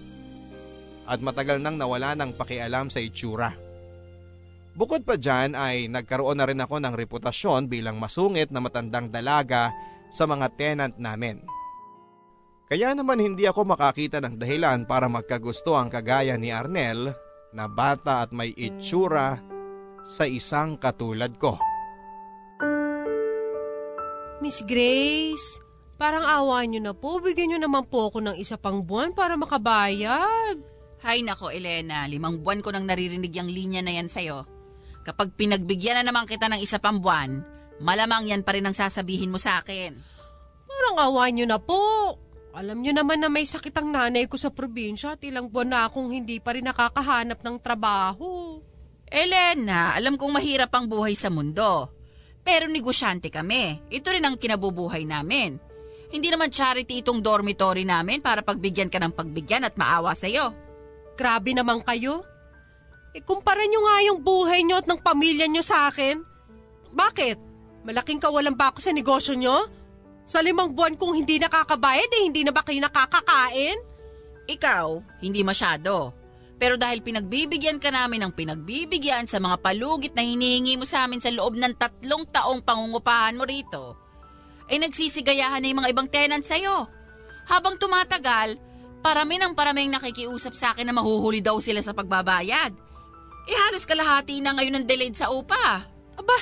At 1.03 1.19
matagal 1.19 1.59
nang 1.59 1.75
nawala 1.75 2.15
ng 2.15 2.39
pakialam 2.39 2.87
sa 2.87 3.03
itsura. 3.03 3.51
Bukod 4.75 5.03
pa 5.03 5.19
dyan 5.19 5.59
ay 5.59 5.91
nagkaroon 5.91 6.39
na 6.39 6.47
rin 6.47 6.59
ako 6.59 6.79
ng 6.79 6.95
reputasyon 6.95 7.67
bilang 7.67 7.99
masungit 7.99 8.47
na 8.51 8.63
matandang 8.63 9.11
dalaga 9.11 9.75
sa 10.07 10.23
mga 10.23 10.47
tenant 10.55 10.95
namin. 10.95 11.43
Kaya 12.65 12.97
naman 12.97 13.21
hindi 13.21 13.45
ako 13.45 13.77
makakita 13.77 14.17
ng 14.25 14.41
dahilan 14.41 14.89
para 14.89 15.05
magkagusto 15.05 15.77
ang 15.77 15.85
kagaya 15.85 16.33
ni 16.33 16.49
Arnel 16.49 17.13
na 17.53 17.69
bata 17.69 18.25
at 18.25 18.33
may 18.33 18.57
itsura 18.57 19.37
sa 20.01 20.25
isang 20.25 20.81
katulad 20.81 21.37
ko. 21.37 21.61
Miss 24.41 24.65
Grace, 24.65 25.61
parang 26.01 26.25
awa 26.25 26.65
niyo 26.65 26.81
na 26.81 26.97
po. 26.97 27.21
Bigyan 27.21 27.53
niyo 27.53 27.59
naman 27.61 27.85
po 27.85 28.09
ako 28.09 28.33
ng 28.33 28.37
isa 28.41 28.57
pang 28.57 28.81
buwan 28.81 29.13
para 29.13 29.37
makabayad. 29.37 30.57
Hay 31.05 31.21
nako 31.21 31.53
Elena, 31.53 32.09
limang 32.09 32.41
buwan 32.41 32.65
ko 32.65 32.73
nang 32.73 32.89
naririnig 32.89 33.29
yung 33.29 33.49
linya 33.49 33.85
na 33.85 33.93
yan 33.93 34.09
sa'yo. 34.09 34.41
Kapag 35.05 35.37
pinagbigyan 35.37 36.01
na 36.01 36.09
naman 36.09 36.25
kita 36.25 36.49
ng 36.49 36.57
isa 36.57 36.81
pang 36.81 36.97
buwan, 36.97 37.45
malamang 37.77 38.25
yan 38.25 38.41
pa 38.41 38.57
rin 38.57 38.65
ang 38.65 38.73
sasabihin 38.73 39.29
mo 39.29 39.37
sa 39.37 39.61
akin. 39.61 39.93
Parang 40.65 40.97
awa 40.97 41.29
niyo 41.29 41.45
na 41.45 41.61
po. 41.61 42.24
Alam 42.55 42.79
niyo 42.79 42.95
naman 42.95 43.19
na 43.19 43.27
may 43.27 43.43
sakit 43.43 43.75
ang 43.75 43.91
nanay 43.91 44.31
ko 44.31 44.39
sa 44.39 44.47
probinsya 44.47 45.19
at 45.19 45.21
ilang 45.27 45.51
buwan 45.51 45.75
na 45.75 45.79
akong 45.91 46.07
hindi 46.07 46.39
pa 46.39 46.55
rin 46.55 46.63
nakakahanap 46.63 47.43
ng 47.43 47.57
trabaho. 47.59 48.63
Elena, 49.11 49.91
alam 49.91 50.15
kong 50.15 50.39
mahirap 50.39 50.71
ang 50.71 50.87
buhay 50.87 51.19
sa 51.19 51.27
mundo. 51.27 51.91
Pero 52.47 52.71
negosyante 52.71 53.27
kami. 53.27 53.91
Ito 53.91 54.07
rin 54.07 54.23
ang 54.23 54.39
kinabubuhay 54.39 55.03
namin. 55.03 55.59
Hindi 56.15 56.31
naman 56.31 56.47
charity 56.47 57.03
itong 57.03 57.19
dormitory 57.19 57.83
namin 57.83 58.23
para 58.23 58.39
pagbigyan 58.39 58.87
ka 58.87 59.03
ng 59.03 59.11
pagbigyan 59.11 59.67
at 59.67 59.75
maawa 59.75 60.15
sa'yo. 60.15 60.55
Grabe 61.19 61.51
naman 61.51 61.83
kayo. 61.83 62.23
Ikumpara 63.11 63.67
niyo 63.67 63.83
nga 63.83 63.97
yung 64.07 64.19
buhay 64.23 64.63
niyo 64.63 64.79
at 64.79 64.87
ng 64.87 65.03
pamilya 65.03 65.51
niyo 65.51 65.59
sa 65.59 65.91
akin. 65.91 66.23
Bakit? 66.95 67.35
Malaking 67.83 68.23
kawalan 68.23 68.55
ba 68.55 68.71
ako 68.71 68.79
sa 68.79 68.95
negosyo 68.95 69.35
niyo? 69.35 69.67
Sa 70.25 70.41
limang 70.41 70.73
buwan 70.73 70.97
kong 70.97 71.21
hindi 71.21 71.37
nakakabayad 71.37 72.09
eh, 72.09 72.23
hindi 72.25 72.41
na 72.41 72.49
ba 72.49 72.65
kayo 72.65 72.81
nakakakain? 72.81 73.77
Ikaw, 74.49 75.21
hindi 75.21 75.45
masyado. 75.45 76.13
Pero 76.57 76.79
dahil 76.81 77.05
pinagbibigyan 77.05 77.77
ka 77.77 77.93
namin 77.93 78.25
ng 78.25 78.33
pinagbibigyan 78.33 79.29
sa 79.29 79.37
mga 79.37 79.61
palugit 79.61 80.13
na 80.17 80.25
hinihingi 80.25 80.81
mo 80.81 80.85
sa 80.87 81.05
amin 81.05 81.21
sa 81.21 81.29
loob 81.29 81.59
ng 81.59 81.77
tatlong 81.77 82.25
taong 82.31 82.63
pangungupahan 82.63 83.37
mo 83.37 83.43
rito, 83.45 83.99
ay 84.71 84.81
nagsisigayahan 84.81 85.61
na 85.61 85.67
yung 85.69 85.79
mga 85.85 85.91
ibang 85.93 86.09
tenant 86.09 86.41
sa'yo. 86.41 86.89
Habang 87.45 87.77
tumatagal, 87.77 88.57
parami 89.05 89.37
ng 89.37 89.53
paraming 89.53 89.93
nakikiusap 89.93 90.57
sa 90.57 90.73
akin 90.73 90.89
na 90.89 90.95
mahuhuli 90.97 91.43
daw 91.43 91.61
sila 91.61 91.85
sa 91.85 91.93
pagbabayad. 91.93 92.73
Eh 93.45 93.57
halos 93.69 93.85
kalahati 93.85 94.41
na 94.41 94.57
ngayon 94.57 94.81
ng 94.81 94.85
delayed 94.89 95.13
sa 95.13 95.29
upa. 95.29 95.85
Aba, 96.17 96.37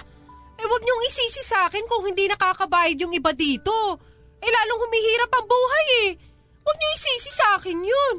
eh 0.57 0.65
wag 0.69 0.81
niyong 0.85 1.03
isisi 1.09 1.41
sa 1.41 1.67
akin 1.67 1.85
kung 1.89 2.05
hindi 2.05 2.29
nakakabayad 2.29 2.97
yung 3.01 3.13
iba 3.13 3.33
dito. 3.33 3.73
Eh 4.43 4.51
lalong 4.51 4.81
humihirap 4.85 5.31
ang 5.33 5.45
buhay 5.47 5.87
eh. 6.05 6.09
Wag 6.63 6.77
niyo 6.79 6.89
isisi 6.95 7.31
sa 7.33 7.45
akin 7.59 7.79
yun. 7.83 8.15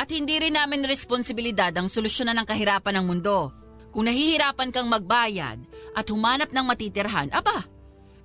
At 0.00 0.10
hindi 0.10 0.36
rin 0.40 0.56
namin 0.56 0.86
responsibilidad 0.86 1.70
ang 1.76 1.86
solusyonan 1.86 2.42
ng 2.42 2.46
kahirapan 2.48 3.00
ng 3.00 3.04
mundo. 3.06 3.52
Kung 3.94 4.10
nahihirapan 4.10 4.74
kang 4.74 4.90
magbayad 4.90 5.62
at 5.94 6.06
humanap 6.10 6.50
ng 6.50 6.66
matitirhan, 6.66 7.30
aba, 7.30 7.62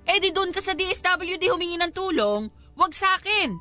eh 0.02 0.18
di 0.18 0.34
doon 0.34 0.50
ka 0.50 0.58
sa 0.58 0.74
DSWD 0.74 1.46
humingi 1.46 1.78
ng 1.78 1.94
tulong, 1.94 2.50
wag 2.74 2.90
sa 2.90 3.14
akin. 3.14 3.54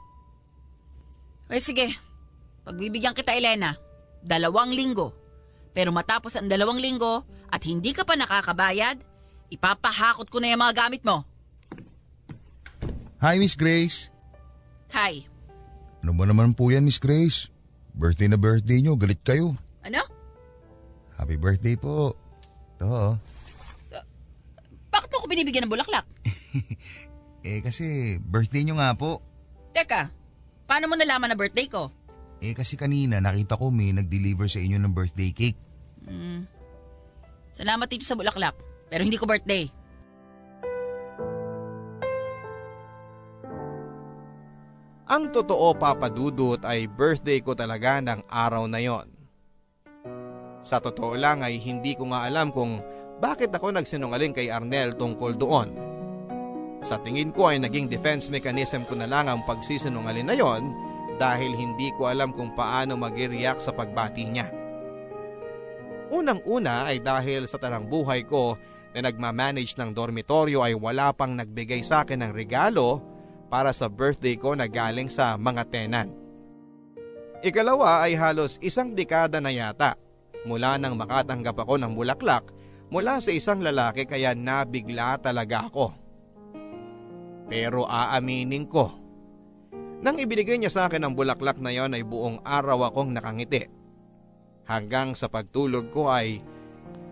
Eh 1.54 1.62
sige, 1.62 1.94
pagbibigyan 2.66 3.14
kita 3.14 3.38
Elena, 3.38 3.78
dalawang 4.26 4.74
linggo. 4.74 5.14
Pero 5.70 5.94
matapos 5.94 6.34
ang 6.34 6.50
dalawang 6.50 6.82
linggo 6.82 7.22
at 7.54 7.62
hindi 7.66 7.94
ka 7.94 8.06
pa 8.10 8.18
nakakabayad, 8.18 8.98
ipapahakot 9.50 10.30
ko 10.30 10.38
na 10.42 10.54
yung 10.54 10.62
mga 10.62 10.88
gamit 10.88 11.02
mo. 11.04 11.26
Hi, 13.20 13.36
Miss 13.36 13.58
Grace. 13.60 14.14
Hi. 14.96 15.28
Ano 16.00 16.16
ba 16.16 16.24
naman 16.24 16.56
po 16.56 16.72
yan, 16.72 16.88
Miss 16.88 17.02
Grace? 17.02 17.52
Birthday 17.92 18.32
na 18.32 18.40
birthday 18.40 18.80
nyo, 18.80 18.96
galit 18.96 19.20
kayo. 19.26 19.60
Ano? 19.84 20.00
Happy 21.20 21.36
birthday 21.36 21.76
po. 21.76 22.16
Ito, 22.80 22.88
oh. 22.88 23.14
Bakit 24.90 25.10
mo 25.12 25.16
ako 25.20 25.28
binibigyan 25.28 25.68
ng 25.68 25.74
bulaklak? 25.74 26.08
Eh 27.40 27.64
kasi 27.64 28.20
birthday 28.20 28.68
nyo 28.68 28.76
nga 28.76 28.92
po. 29.00 29.24
Teka, 29.72 30.12
paano 30.68 30.92
mo 30.92 31.00
nalaman 31.00 31.32
na 31.32 31.40
birthday 31.40 31.72
ko? 31.72 31.88
Eh 32.44 32.52
kasi 32.52 32.76
kanina 32.76 33.24
nakita 33.24 33.56
ko 33.56 33.72
may 33.72 33.96
nag-deliver 33.96 34.48
sa 34.52 34.60
inyo 34.60 34.76
ng 34.76 34.92
birthday 34.92 35.32
cake. 35.32 35.60
Hmm. 36.04 36.44
Salamat 37.56 37.88
dito 37.88 38.04
sa 38.04 38.20
bulaklak, 38.20 38.56
pero 38.90 39.06
hindi 39.06 39.16
ko 39.16 39.30
birthday. 39.30 39.70
Ang 45.10 45.34
totoo 45.34 45.74
papadudot 45.74 46.62
ay 46.62 46.86
birthday 46.86 47.42
ko 47.42 47.58
talaga 47.58 47.98
ng 47.98 48.30
araw 48.30 48.70
na 48.70 48.78
yon. 48.78 49.10
Sa 50.62 50.78
totoo 50.78 51.18
lang 51.18 51.42
ay 51.42 51.58
hindi 51.58 51.98
ko 51.98 52.14
nga 52.14 52.30
alam 52.30 52.54
kung 52.54 52.78
bakit 53.18 53.50
ako 53.50 53.74
nagsinungaling 53.74 54.38
kay 54.38 54.54
Arnel 54.54 54.94
tungkol 54.94 55.34
doon. 55.34 55.74
Sa 56.86 57.02
tingin 57.02 57.34
ko 57.34 57.50
ay 57.50 57.58
naging 57.58 57.90
defense 57.90 58.30
mechanism 58.30 58.86
ko 58.86 58.94
na 58.94 59.10
lang 59.10 59.26
ang 59.26 59.42
pagsisinungaling 59.50 60.30
na 60.30 60.38
yon 60.38 60.70
dahil 61.18 61.58
hindi 61.58 61.92
ko 61.98 62.08
alam 62.08 62.30
kung 62.32 62.54
paano 62.54 62.96
mag-react 62.96 63.66
sa 63.66 63.74
pagbati 63.74 64.24
niya. 64.30 64.48
Unang-una 66.14 66.86
ay 66.86 67.02
dahil 67.02 67.50
sa 67.50 67.58
tarang 67.58 67.90
buhay 67.90 68.24
ko 68.30 68.56
na 68.94 69.06
nagmamanage 69.06 69.78
ng 69.78 69.94
dormitoryo 69.94 70.66
ay 70.66 70.74
wala 70.74 71.14
pang 71.14 71.38
nagbigay 71.38 71.86
sa 71.86 72.02
akin 72.02 72.26
ng 72.26 72.32
regalo 72.34 73.02
para 73.50 73.74
sa 73.74 73.90
birthday 73.90 74.38
ko 74.38 74.54
na 74.58 74.70
galing 74.70 75.10
sa 75.10 75.38
mga 75.38 75.64
tenant. 75.70 76.12
Ikalawa 77.40 78.04
ay 78.04 78.20
halos 78.20 78.60
isang 78.60 78.92
dekada 78.94 79.40
na 79.40 79.54
yata 79.54 79.96
mula 80.44 80.76
nang 80.76 81.00
makatanggap 81.00 81.56
ako 81.56 81.80
ng 81.80 81.94
bulaklak 81.96 82.52
mula 82.90 83.22
sa 83.22 83.32
isang 83.32 83.62
lalaki 83.62 84.04
kaya 84.10 84.34
nabigla 84.34 85.16
talaga 85.22 85.70
ako. 85.70 85.94
Pero 87.50 87.90
aaminin 87.90 88.70
ko, 88.70 88.94
nang 90.00 90.16
ibinigay 90.16 90.56
niya 90.62 90.72
sa 90.72 90.82
akin 90.88 91.02
ang 91.04 91.14
bulaklak 91.18 91.58
na 91.60 91.74
yon 91.74 91.98
ay 91.98 92.06
buong 92.06 92.40
araw 92.46 92.88
akong 92.88 93.12
nakangiti. 93.12 93.68
Hanggang 94.70 95.18
sa 95.18 95.28
pagtulog 95.28 95.90
ko 95.90 96.14
ay 96.14 96.46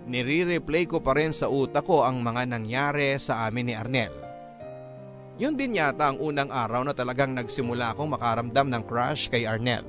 nire-replay 0.08 0.88
ko 0.88 1.04
pa 1.04 1.14
rin 1.14 1.36
sa 1.36 1.52
utak 1.52 1.84
ko 1.84 2.08
ang 2.08 2.24
mga 2.24 2.48
nangyari 2.48 3.14
sa 3.20 3.46
amin 3.46 3.70
ni 3.70 3.76
Arnel. 3.76 4.16
Yun 5.38 5.54
din 5.54 5.78
yata 5.78 6.10
ang 6.10 6.18
unang 6.18 6.50
araw 6.50 6.82
na 6.82 6.98
talagang 6.98 7.36
nagsimula 7.36 7.94
akong 7.94 8.10
makaramdam 8.10 8.74
ng 8.74 8.84
crush 8.88 9.30
kay 9.30 9.46
Arnel. 9.46 9.86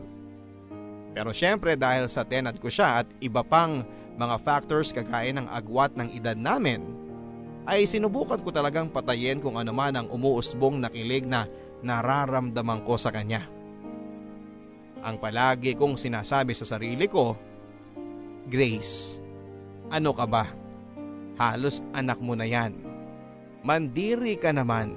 Pero 1.16 1.32
syempre 1.32 1.78
dahil 1.78 2.04
sa 2.10 2.26
tenant 2.26 2.58
ko 2.60 2.68
siya 2.68 3.00
at 3.00 3.06
iba 3.22 3.40
pang 3.40 3.86
mga 4.18 4.36
factors 4.42 4.92
kagaya 4.92 5.32
ng 5.32 5.48
agwat 5.48 5.94
ng 5.96 6.12
edad 6.12 6.36
namin, 6.36 6.84
ay 7.64 7.86
sinubukan 7.86 8.40
ko 8.42 8.50
talagang 8.50 8.90
patayin 8.90 9.38
kung 9.38 9.56
ano 9.56 9.72
man 9.72 9.94
ang 9.94 10.08
umuusbong 10.10 10.82
na 10.82 10.90
kilig 10.90 11.24
na 11.24 11.46
nararamdaman 11.80 12.82
ko 12.82 12.98
sa 12.98 13.14
kanya. 13.14 13.46
Ang 14.98 15.16
palagi 15.22 15.78
kong 15.78 15.94
sinasabi 15.94 16.56
sa 16.58 16.66
sarili 16.66 17.06
ko, 17.06 17.38
Grace, 18.48 19.17
ano 19.88 20.10
ka 20.12 20.24
ba? 20.28 20.44
Halos 21.38 21.80
anak 21.94 22.18
mo 22.20 22.34
na 22.34 22.44
yan. 22.44 22.74
Mandiri 23.62 24.36
ka 24.38 24.52
naman. 24.54 24.94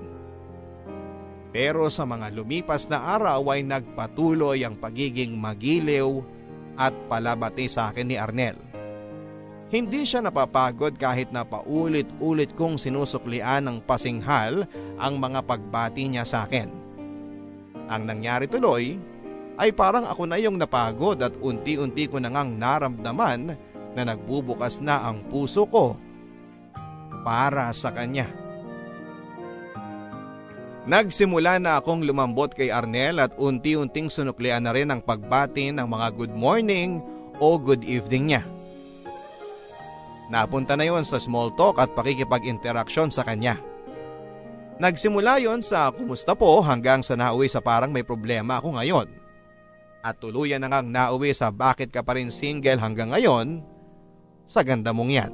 Pero 1.52 1.92
sa 1.92 2.08
mga 2.08 2.32
lumipas 2.32 2.88
na 2.88 3.04
araw 3.20 3.44
ay 3.52 3.68
nagpatuloy 3.68 4.64
ang 4.64 4.80
pagiging 4.80 5.36
magiliw 5.36 6.24
at 6.80 6.96
palabati 7.12 7.68
sa 7.68 7.92
akin 7.92 8.08
ni 8.08 8.16
Arnel. 8.16 8.56
Hindi 9.72 10.04
siya 10.04 10.20
napapagod 10.20 11.00
kahit 11.00 11.32
na 11.32 11.48
paulit-ulit 11.48 12.52
kong 12.60 12.76
sinusuklian 12.76 13.68
ng 13.68 13.78
pasinghal 13.88 14.68
ang 15.00 15.16
mga 15.16 15.48
pagbati 15.48 16.12
niya 16.12 16.28
sa 16.28 16.44
akin. 16.44 16.68
Ang 17.88 18.04
nangyari 18.08 18.52
tuloy 18.52 19.00
ay 19.56 19.72
parang 19.76 20.08
ako 20.08 20.28
na 20.28 20.40
yung 20.40 20.60
napagod 20.60 21.20
at 21.24 21.36
unti-unti 21.40 22.08
ko 22.08 22.20
nang 22.20 22.56
naramdaman 22.56 23.56
na 23.96 24.08
nagbubukas 24.08 24.80
na 24.80 25.04
ang 25.04 25.24
puso 25.28 25.68
ko 25.68 26.00
para 27.22 27.70
sa 27.76 27.92
kanya. 27.92 28.30
Nagsimula 30.82 31.62
na 31.62 31.78
akong 31.78 32.02
lumambot 32.02 32.50
kay 32.58 32.74
Arnel 32.74 33.22
at 33.22 33.38
unti-unting 33.38 34.10
sunuklian 34.10 34.66
na 34.66 34.74
rin 34.74 34.90
ang 34.90 34.98
pagbati 34.98 35.70
ng 35.70 35.86
mga 35.86 36.08
good 36.18 36.34
morning 36.34 37.06
o 37.38 37.62
good 37.62 37.86
evening 37.86 38.34
niya. 38.34 38.44
Napunta 40.34 40.74
na 40.74 40.90
yon 40.90 41.06
sa 41.06 41.22
small 41.22 41.54
talk 41.54 41.78
at 41.78 41.94
pakikipag-interaksyon 41.94 43.14
sa 43.14 43.22
kanya. 43.22 43.62
Nagsimula 44.82 45.38
yon 45.38 45.62
sa 45.62 45.94
kumusta 45.94 46.34
po 46.34 46.66
hanggang 46.66 47.06
sa 47.06 47.14
nauwi 47.14 47.46
sa 47.46 47.62
parang 47.62 47.94
may 47.94 48.02
problema 48.02 48.58
ako 48.58 48.82
ngayon. 48.82 49.08
At 50.02 50.18
tuluyan 50.18 50.66
na 50.66 50.72
ngang 50.74 50.90
nauwi 50.90 51.30
sa 51.38 51.54
bakit 51.54 51.94
ka 51.94 52.02
pa 52.02 52.18
rin 52.18 52.34
single 52.34 52.82
hanggang 52.82 53.14
ngayon 53.14 53.62
sa 54.52 54.68
ganda 54.68 54.92
mong 54.92 55.12
yan. 55.16 55.34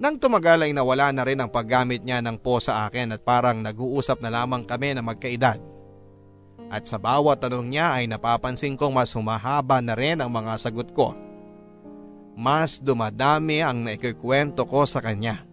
Nang 0.00 0.16
tumagal 0.16 0.64
ay 0.64 0.72
nawala 0.72 1.12
na 1.12 1.28
rin 1.28 1.36
ang 1.44 1.52
paggamit 1.52 2.00
niya 2.00 2.24
ng 2.24 2.40
po 2.40 2.56
sa 2.56 2.88
akin 2.88 3.12
at 3.12 3.20
parang 3.20 3.60
nag-uusap 3.60 4.24
na 4.24 4.32
lamang 4.32 4.64
kami 4.64 4.96
na 4.96 5.04
magkaedad. 5.04 5.60
At 6.72 6.88
sa 6.88 6.96
bawat 6.96 7.44
tanong 7.44 7.68
niya 7.68 8.00
ay 8.00 8.08
napapansin 8.08 8.80
kong 8.80 8.96
mas 8.96 9.12
humahaba 9.12 9.84
na 9.84 9.92
rin 9.92 10.24
ang 10.24 10.32
mga 10.32 10.56
sagot 10.56 10.88
ko 10.96 11.12
mas 12.40 12.80
dumadami 12.80 13.60
ang 13.60 13.84
naikikwento 13.84 14.64
ko 14.64 14.88
sa 14.88 15.04
kanya. 15.04 15.44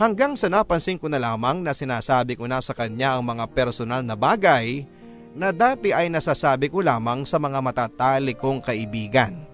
Hanggang 0.00 0.32
sa 0.32 0.48
napansin 0.48 0.96
ko 0.96 1.12
na 1.12 1.20
lamang 1.20 1.60
na 1.60 1.76
sinasabi 1.76 2.40
ko 2.40 2.48
na 2.48 2.64
sa 2.64 2.72
kanya 2.72 3.20
ang 3.20 3.28
mga 3.28 3.52
personal 3.52 4.00
na 4.00 4.16
bagay 4.16 4.88
na 5.36 5.52
dati 5.52 5.92
ay 5.92 6.08
nasasabi 6.08 6.72
ko 6.72 6.80
lamang 6.80 7.22
sa 7.28 7.36
mga 7.36 7.60
matatali 7.60 8.32
kong 8.32 8.64
kaibigan. 8.64 9.53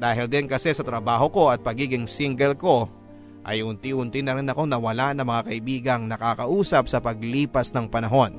Dahil 0.00 0.32
din 0.32 0.48
kasi 0.48 0.72
sa 0.72 0.80
trabaho 0.80 1.28
ko 1.28 1.52
at 1.52 1.60
pagiging 1.60 2.08
single 2.08 2.56
ko, 2.56 2.88
ay 3.44 3.60
unti-unti 3.60 4.24
na 4.24 4.32
rin 4.32 4.48
ako 4.48 4.64
nawala 4.64 5.12
ng 5.12 5.28
mga 5.28 5.42
kaibigang 5.52 6.02
nakakausap 6.08 6.88
sa 6.88 7.04
paglipas 7.04 7.68
ng 7.76 7.84
panahon. 7.92 8.32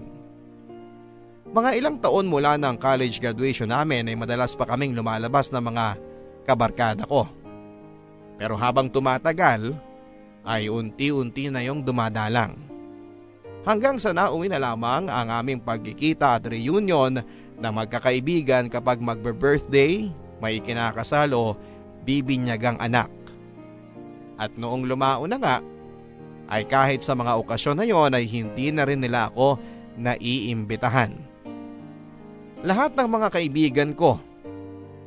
Mga 1.54 1.70
ilang 1.78 1.98
taon 2.02 2.26
mula 2.26 2.58
ng 2.58 2.82
college 2.82 3.22
graduation 3.22 3.70
namin 3.70 4.10
ay 4.10 4.18
madalas 4.18 4.58
pa 4.58 4.66
kaming 4.66 4.98
lumalabas 4.98 5.54
ng 5.54 5.62
mga 5.62 5.86
kabarkada 6.50 7.06
ko. 7.06 7.30
Pero 8.42 8.58
habang 8.58 8.90
tumatagal, 8.90 9.78
ay 10.42 10.66
unti-unti 10.66 11.54
na 11.54 11.62
yung 11.62 11.86
dumadalang. 11.86 12.58
Hanggang 13.62 14.02
sa 14.02 14.10
nauwi 14.10 14.50
na 14.50 14.58
lamang 14.58 15.06
ang 15.06 15.30
aming 15.30 15.62
pagkikita 15.62 16.42
at 16.42 16.50
reunion 16.50 17.22
na 17.62 17.70
magkakaibigan 17.70 18.66
kapag 18.74 18.98
magbe-birthday, 18.98 20.10
may 20.42 20.60
kinakasal 20.60 21.32
o 21.38 21.56
bibinyagang 22.02 22.82
anak. 22.82 23.14
At 24.42 24.58
noong 24.58 24.90
lumao 24.90 25.30
na 25.30 25.38
nga, 25.38 25.58
ay 26.52 26.68
kahit 26.68 27.06
sa 27.06 27.16
mga 27.16 27.40
okasyon 27.40 27.80
na 27.80 27.86
yon 27.88 28.12
ay 28.12 28.28
hindi 28.28 28.76
na 28.76 28.84
rin 28.84 29.00
nila 29.00 29.32
ako 29.32 29.56
naiimbitahan. 29.96 31.16
Lahat 32.68 32.92
ng 32.92 33.08
mga 33.08 33.28
kaibigan 33.32 33.92
ko 33.96 34.20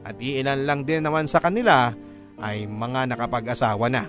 at 0.01 0.17
iilan 0.17 0.65
lang 0.65 0.81
din 0.89 1.05
naman 1.05 1.29
sa 1.29 1.45
kanila 1.45 1.93
ay 2.41 2.65
mga 2.65 3.13
nakapag-asawa 3.13 3.93
na. 3.93 4.09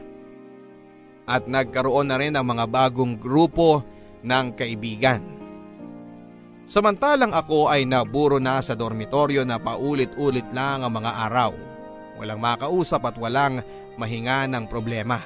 At 1.25 1.49
nagkaroon 1.49 2.07
na 2.07 2.21
rin 2.21 2.37
ng 2.37 2.45
mga 2.45 2.65
bagong 2.69 3.17
grupo 3.19 3.81
ng 4.21 4.55
kaibigan. 4.55 5.34
Samantalang 6.65 7.29
ako 7.29 7.69
ay 7.69 7.85
naburo 7.85 8.41
na 8.41 8.57
sa 8.57 8.73
dormitoryo 8.73 9.45
na 9.45 9.61
paulit-ulit 9.61 10.49
lang 10.49 10.81
ang 10.81 10.93
mga 10.97 11.11
araw. 11.29 11.53
Walang 12.17 12.41
makausap 12.41 13.05
at 13.05 13.15
walang 13.21 13.61
mahinga 14.01 14.49
ng 14.49 14.65
problema. 14.65 15.21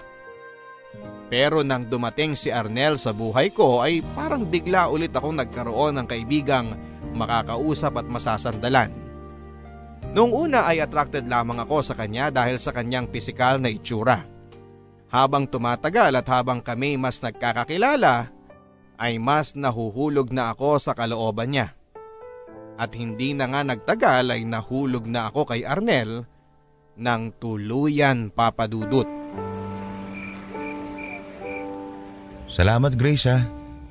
Pero 1.30 1.62
nang 1.62 1.86
dumating 1.86 2.34
si 2.36 2.50
Arnel 2.52 3.00
sa 3.00 3.16
buhay 3.16 3.54
ko 3.54 3.80
ay 3.80 4.02
parang 4.18 4.44
bigla 4.44 4.90
ulit 4.92 5.14
akong 5.14 5.38
nagkaroon 5.38 6.02
ng 6.02 6.08
kaibigang 6.10 6.76
makakausap 7.14 8.02
at 8.02 8.08
masasandalan. 8.10 8.92
Noong 10.10 10.34
una 10.34 10.66
ay 10.66 10.82
attracted 10.82 11.30
lamang 11.30 11.62
ako 11.62 11.86
sa 11.86 11.94
kanya 11.94 12.34
dahil 12.34 12.58
sa 12.58 12.74
kanyang 12.74 13.06
pisikal 13.08 13.62
na 13.62 13.70
itsura. 13.70 14.26
Habang 15.10 15.46
tumatagal 15.46 16.18
at 16.18 16.28
habang 16.28 16.66
kami 16.66 16.98
mas 16.98 17.22
nagkakakilala, 17.22 18.34
ay 19.00 19.16
mas 19.18 19.56
nahuhulog 19.56 20.36
na 20.36 20.52
ako 20.52 20.78
sa 20.78 20.92
kalooban 20.92 21.56
niya. 21.56 21.72
At 22.76 22.92
hindi 22.96 23.32
na 23.32 23.48
nga 23.48 23.64
nagtagal 23.64 24.36
ay 24.36 24.44
nahulog 24.44 25.08
na 25.08 25.32
ako 25.32 25.56
kay 25.56 25.64
Arnel 25.64 26.28
ng 27.00 27.22
tuluyan 27.40 28.28
papadudot. 28.32 29.08
Salamat 32.52 32.96
Grace 33.00 33.28
ha. 33.32 33.40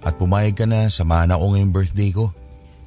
At 0.04 0.14
pumayag 0.20 0.54
ka 0.54 0.64
na 0.68 0.92
samahan 0.92 1.32
ako 1.32 1.44
ngayong 1.56 1.74
birthday 1.74 2.10
ko. 2.12 2.30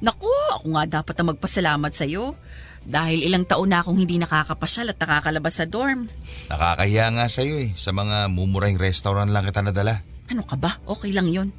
Naku, 0.02 0.30
ako 0.58 0.66
nga 0.74 1.02
dapat 1.02 1.14
na 1.18 1.24
magpasalamat 1.34 1.92
sa'yo. 1.94 2.34
Dahil 2.82 3.22
ilang 3.22 3.46
taon 3.46 3.70
na 3.70 3.78
akong 3.78 3.94
hindi 3.94 4.18
nakakapasyal 4.18 4.90
at 4.90 4.98
nakakalabas 4.98 5.54
sa 5.54 5.70
dorm. 5.70 6.10
Nakakahiya 6.50 7.14
nga 7.14 7.26
sa'yo 7.30 7.62
eh. 7.62 7.70
Sa 7.78 7.94
mga 7.94 8.26
mumurahing 8.26 8.80
restaurant 8.80 9.30
lang 9.30 9.46
kita 9.46 9.62
nadala. 9.62 10.02
Ano 10.26 10.42
ka 10.42 10.58
ba? 10.58 10.82
Okay 10.82 11.14
lang 11.14 11.30
yon. 11.30 11.54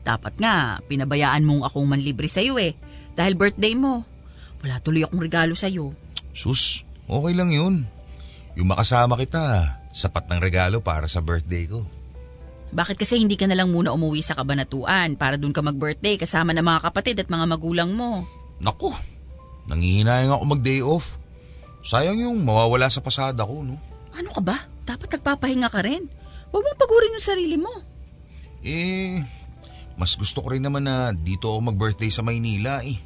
Dapat 0.00 0.34
nga, 0.40 0.80
pinabayaan 0.88 1.44
mong 1.44 1.68
akong 1.68 1.86
manlibre 1.86 2.26
sa'yo 2.26 2.56
eh. 2.56 2.76
Dahil 3.12 3.36
birthday 3.36 3.76
mo. 3.76 4.04
Wala 4.64 4.80
tuloy 4.80 5.04
akong 5.04 5.20
regalo 5.20 5.52
sa'yo. 5.56 5.92
Sus, 6.32 6.84
okay 7.08 7.32
lang 7.36 7.52
yun. 7.52 7.84
Yung 8.56 8.68
makasama 8.68 9.16
kita, 9.20 9.76
sapat 9.92 10.28
ng 10.30 10.40
regalo 10.40 10.80
para 10.80 11.04
sa 11.08 11.20
birthday 11.20 11.68
ko. 11.68 11.84
Bakit 12.70 13.02
kasi 13.02 13.18
hindi 13.18 13.34
ka 13.34 13.50
na 13.50 13.58
lang 13.58 13.74
muna 13.74 13.90
umuwi 13.90 14.22
sa 14.22 14.38
kabanatuan 14.38 15.18
para 15.18 15.34
dun 15.34 15.50
ka 15.50 15.58
mag-birthday 15.58 16.14
kasama 16.14 16.54
ng 16.54 16.62
mga 16.62 16.80
kapatid 16.86 17.16
at 17.18 17.28
mga 17.28 17.46
magulang 17.50 17.90
mo? 17.98 18.22
Naku, 18.62 18.94
Nangihinayang 19.70 20.34
ako 20.34 20.44
mag-day 20.50 20.82
off. 20.82 21.14
Sayang 21.86 22.18
yung 22.18 22.42
mawawala 22.42 22.90
sa 22.90 22.98
pasada 22.98 23.46
ko, 23.46 23.62
no? 23.62 23.78
Ano 24.18 24.34
ka 24.34 24.42
ba? 24.42 24.58
Dapat 24.82 25.16
nagpapahinga 25.16 25.70
ka 25.70 25.80
rin. 25.86 26.10
Huwag 26.50 26.62
mong 26.66 26.80
pagurin 26.80 27.14
yung 27.14 27.22
sarili 27.22 27.54
mo. 27.54 27.70
Eh, 28.66 29.22
mas 30.00 30.16
gusto 30.16 30.40
ko 30.40 30.56
rin 30.56 30.64
naman 30.64 30.88
na 30.88 31.12
dito 31.12 31.52
ako 31.52 31.76
mag-birthday 31.76 32.08
sa 32.08 32.24
Maynila 32.24 32.80
eh. 32.80 32.96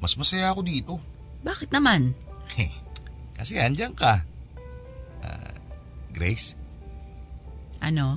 Mas 0.00 0.16
masaya 0.16 0.48
ako 0.48 0.64
dito. 0.64 0.96
Bakit 1.44 1.68
naman? 1.68 2.16
Kasi 3.36 3.60
andyan 3.60 3.92
ka. 3.92 4.24
Uh, 5.20 5.52
Grace? 6.16 6.56
Ano? 7.84 8.16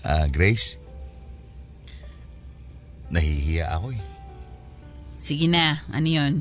Ah, 0.00 0.24
uh, 0.24 0.26
Grace? 0.32 0.80
Nahihiya 3.12 3.68
ako 3.76 3.92
eh. 3.92 4.02
Sige 5.20 5.44
na, 5.44 5.84
ano 5.92 6.08
yun? 6.08 6.32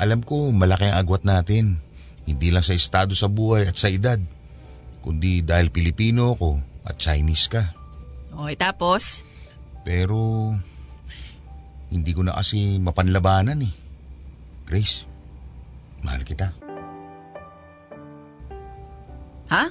Alam 0.00 0.24
ko 0.24 0.48
malaki 0.48 0.88
ang 0.88 0.96
agwat 0.96 1.28
natin. 1.28 1.76
Hindi 2.24 2.48
lang 2.48 2.64
sa 2.64 2.72
estado 2.72 3.12
sa 3.12 3.28
buhay 3.28 3.68
at 3.68 3.76
sa 3.76 3.92
edad. 3.92 4.16
Kundi 5.04 5.44
dahil 5.44 5.68
Pilipino 5.68 6.32
ko 6.40 6.56
at 6.88 6.96
Chinese 6.96 7.52
ka. 7.52 7.76
Okay, 8.32 8.56
tapos? 8.56 9.20
Pero 9.84 10.50
hindi 11.92 12.10
ko 12.16 12.24
na 12.24 12.34
kasi 12.34 12.80
mapanlabanan 12.80 13.60
eh. 13.62 13.72
Grace, 14.64 15.04
mahal 16.00 16.24
kita. 16.24 16.50
Ha? 19.52 19.64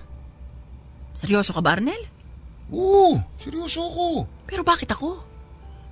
Seryoso 1.18 1.52
ka 1.52 1.66
ba, 1.66 1.76
Arnel? 1.76 2.00
Oo, 2.70 3.18
seryoso 3.42 3.84
ako. 3.90 4.08
Pero 4.46 4.62
bakit 4.62 4.88
ako? 4.94 5.18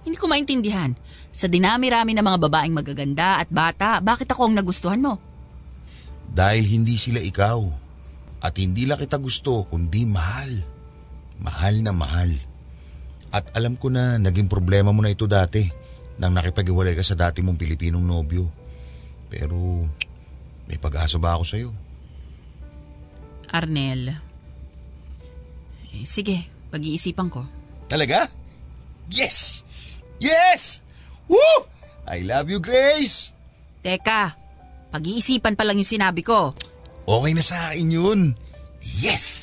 Hindi 0.06 0.18
ko 0.18 0.26
maintindihan. 0.30 0.94
Sa 1.34 1.50
dinami-rami 1.50 2.14
ng 2.14 2.26
mga 2.26 2.42
babaeng 2.48 2.74
magaganda 2.74 3.42
at 3.42 3.50
bata, 3.50 4.02
bakit 4.02 4.30
ako 4.30 4.50
ang 4.50 4.56
nagustuhan 4.58 5.02
mo? 5.02 5.18
Dahil 6.32 6.64
hindi 6.64 6.96
sila 6.96 7.20
ikaw. 7.22 7.60
At 8.42 8.58
hindi 8.58 8.90
lang 8.90 8.98
kita 8.98 9.22
gusto, 9.22 9.66
kundi 9.70 10.08
mahal. 10.10 10.50
Mahal 11.38 11.86
na 11.86 11.94
mahal. 11.94 12.34
At 13.32 13.56
alam 13.56 13.80
ko 13.80 13.88
na 13.88 14.20
naging 14.20 14.52
problema 14.52 14.92
mo 14.92 15.00
na 15.00 15.12
ito 15.12 15.24
dati 15.24 15.64
nang 16.20 16.36
nakipag-iwalay 16.36 16.94
ka 16.94 17.02
sa 17.02 17.16
dati 17.16 17.40
mong 17.40 17.56
Pilipinong 17.58 18.04
nobyo. 18.04 18.46
Pero 19.32 19.88
may 20.68 20.76
pag-asa 20.76 21.16
ba 21.16 21.40
ako 21.40 21.44
sa'yo? 21.48 21.70
Arnel. 23.52 24.12
Eh, 25.96 26.04
sige, 26.08 26.48
pag-iisipan 26.72 27.32
ko. 27.32 27.44
Talaga? 27.88 28.28
Yes! 29.12 29.68
Yes! 30.20 30.84
Woo! 31.28 31.68
I 32.08 32.24
love 32.24 32.52
you, 32.52 32.60
Grace! 32.60 33.36
Teka, 33.82 34.36
pag-iisipan 34.92 35.56
pa 35.56 35.64
lang 35.64 35.80
yung 35.80 35.90
sinabi 35.90 36.22
ko. 36.22 36.54
Okay 37.08 37.32
na 37.34 37.44
sa 37.44 37.72
akin 37.72 37.90
yun. 37.92 38.20
Yes! 39.02 39.41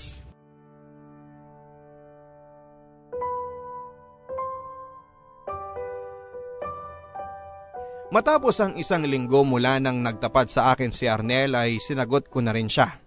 Matapos 8.09 8.57
ang 8.64 8.73
isang 8.81 9.05
linggo 9.05 9.44
mula 9.44 9.77
nang 9.77 10.01
nagtapat 10.01 10.49
sa 10.49 10.73
akin 10.73 10.88
si 10.88 11.05
Arnel 11.05 11.53
ay 11.53 11.77
sinagot 11.77 12.33
ko 12.33 12.40
na 12.40 12.57
rin 12.57 12.64
siya. 12.64 13.05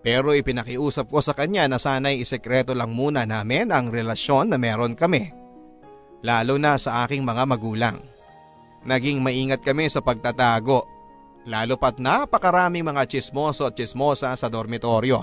Pero 0.00 0.32
ipinakiusap 0.32 1.12
ko 1.12 1.20
sa 1.20 1.36
kanya 1.36 1.68
na 1.68 1.76
sana'y 1.76 2.24
isekreto 2.24 2.72
lang 2.72 2.96
muna 2.96 3.28
namin 3.28 3.68
ang 3.68 3.92
relasyon 3.92 4.48
na 4.48 4.56
meron 4.56 4.96
kami. 4.96 5.28
Lalo 6.24 6.56
na 6.56 6.80
sa 6.80 7.04
aking 7.04 7.20
mga 7.20 7.44
magulang. 7.44 8.00
Naging 8.88 9.20
maingat 9.20 9.60
kami 9.60 9.92
sa 9.92 10.00
pagtatago. 10.00 10.88
Lalo 11.44 11.76
pat 11.76 12.00
napakaraming 12.00 12.84
mga 12.84 13.12
chismoso 13.12 13.68
at 13.68 13.76
chismosa 13.76 14.32
sa 14.40 14.48
dormitoryo. 14.48 15.20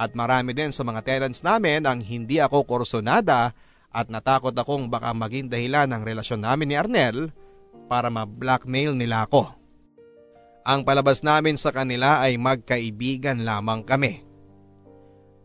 At 0.00 0.16
marami 0.16 0.56
din 0.56 0.72
sa 0.72 0.80
mga 0.80 1.04
tenants 1.04 1.44
namin 1.44 1.84
ang 1.84 2.00
hindi 2.00 2.40
ako 2.40 2.64
kursonada 2.64 3.52
at 3.92 4.08
natakot 4.08 4.56
akong 4.56 4.88
baka 4.88 5.12
maging 5.12 5.52
dahilan 5.52 5.92
ng 5.92 6.02
relasyon 6.08 6.40
namin 6.40 6.72
ni 6.72 6.76
Arnel 6.80 7.36
para 7.90 8.06
ma-blackmail 8.06 8.94
nila 8.94 9.26
ako. 9.26 9.50
Ang 10.62 10.86
palabas 10.86 11.26
namin 11.26 11.58
sa 11.58 11.74
kanila 11.74 12.22
ay 12.22 12.38
magkaibigan 12.38 13.42
lamang 13.42 13.82
kami. 13.82 14.22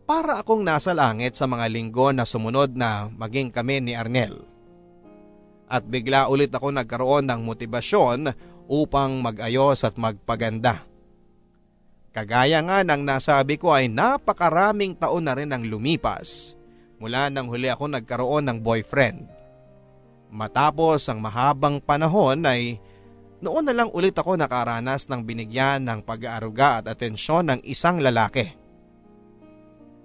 Para 0.06 0.38
akong 0.38 0.62
nasa 0.62 0.94
langit 0.94 1.34
sa 1.34 1.50
mga 1.50 1.66
linggo 1.66 2.14
na 2.14 2.22
sumunod 2.22 2.78
na 2.78 3.10
maging 3.10 3.50
kami 3.50 3.82
ni 3.82 3.98
Arnel. 3.98 4.46
At 5.66 5.82
bigla 5.82 6.30
ulit 6.30 6.54
ako 6.54 6.70
nagkaroon 6.70 7.26
ng 7.26 7.42
motibasyon 7.42 8.30
upang 8.70 9.18
mag-ayos 9.18 9.82
at 9.82 9.98
magpaganda. 9.98 10.86
Kagaya 12.14 12.62
nga 12.62 12.86
ng 12.86 13.02
nasabi 13.02 13.58
ko 13.58 13.74
ay 13.74 13.90
napakaraming 13.90 14.94
taon 14.94 15.26
na 15.26 15.34
rin 15.34 15.50
ang 15.50 15.66
lumipas 15.66 16.54
mula 17.02 17.28
nang 17.28 17.50
huli 17.50 17.68
ako 17.68 17.92
nagkaroon 17.92 18.46
ng 18.46 18.58
boyfriend. 18.62 19.35
Matapos 20.30 21.06
ang 21.06 21.22
mahabang 21.22 21.78
panahon 21.78 22.42
ay 22.44 22.82
noon 23.40 23.64
na 23.64 23.74
lang 23.76 23.90
ulit 23.94 24.16
ako 24.16 24.34
nakaranas 24.34 25.06
ng 25.06 25.22
binigyan 25.22 25.86
ng 25.86 26.02
pag-aaruga 26.02 26.82
at 26.82 26.90
atensyon 26.90 27.52
ng 27.52 27.60
isang 27.62 28.02
lalaki. 28.02 28.52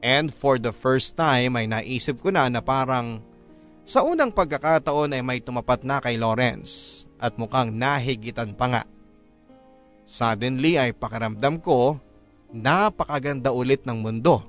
And 0.01 0.33
for 0.33 0.57
the 0.57 0.73
first 0.73 1.13
time 1.13 1.57
ay 1.57 1.69
naisip 1.69 2.21
ko 2.21 2.33
na 2.33 2.49
na 2.49 2.61
parang 2.61 3.21
sa 3.85 4.05
unang 4.05 4.33
pagkakataon 4.33 5.17
ay 5.17 5.21
may 5.25 5.39
tumapat 5.41 5.81
na 5.81 5.97
kay 6.01 6.17
Lawrence 6.17 7.03
at 7.17 7.37
mukhang 7.37 7.73
nahigitan 7.73 8.53
pa 8.53 8.65
nga. 8.69 8.83
Suddenly 10.05 10.77
ay 10.77 10.91
pakiramdam 10.93 11.61
ko 11.61 11.97
napakaganda 12.51 13.49
ulit 13.49 13.87
ng 13.87 13.97
mundo 14.01 14.43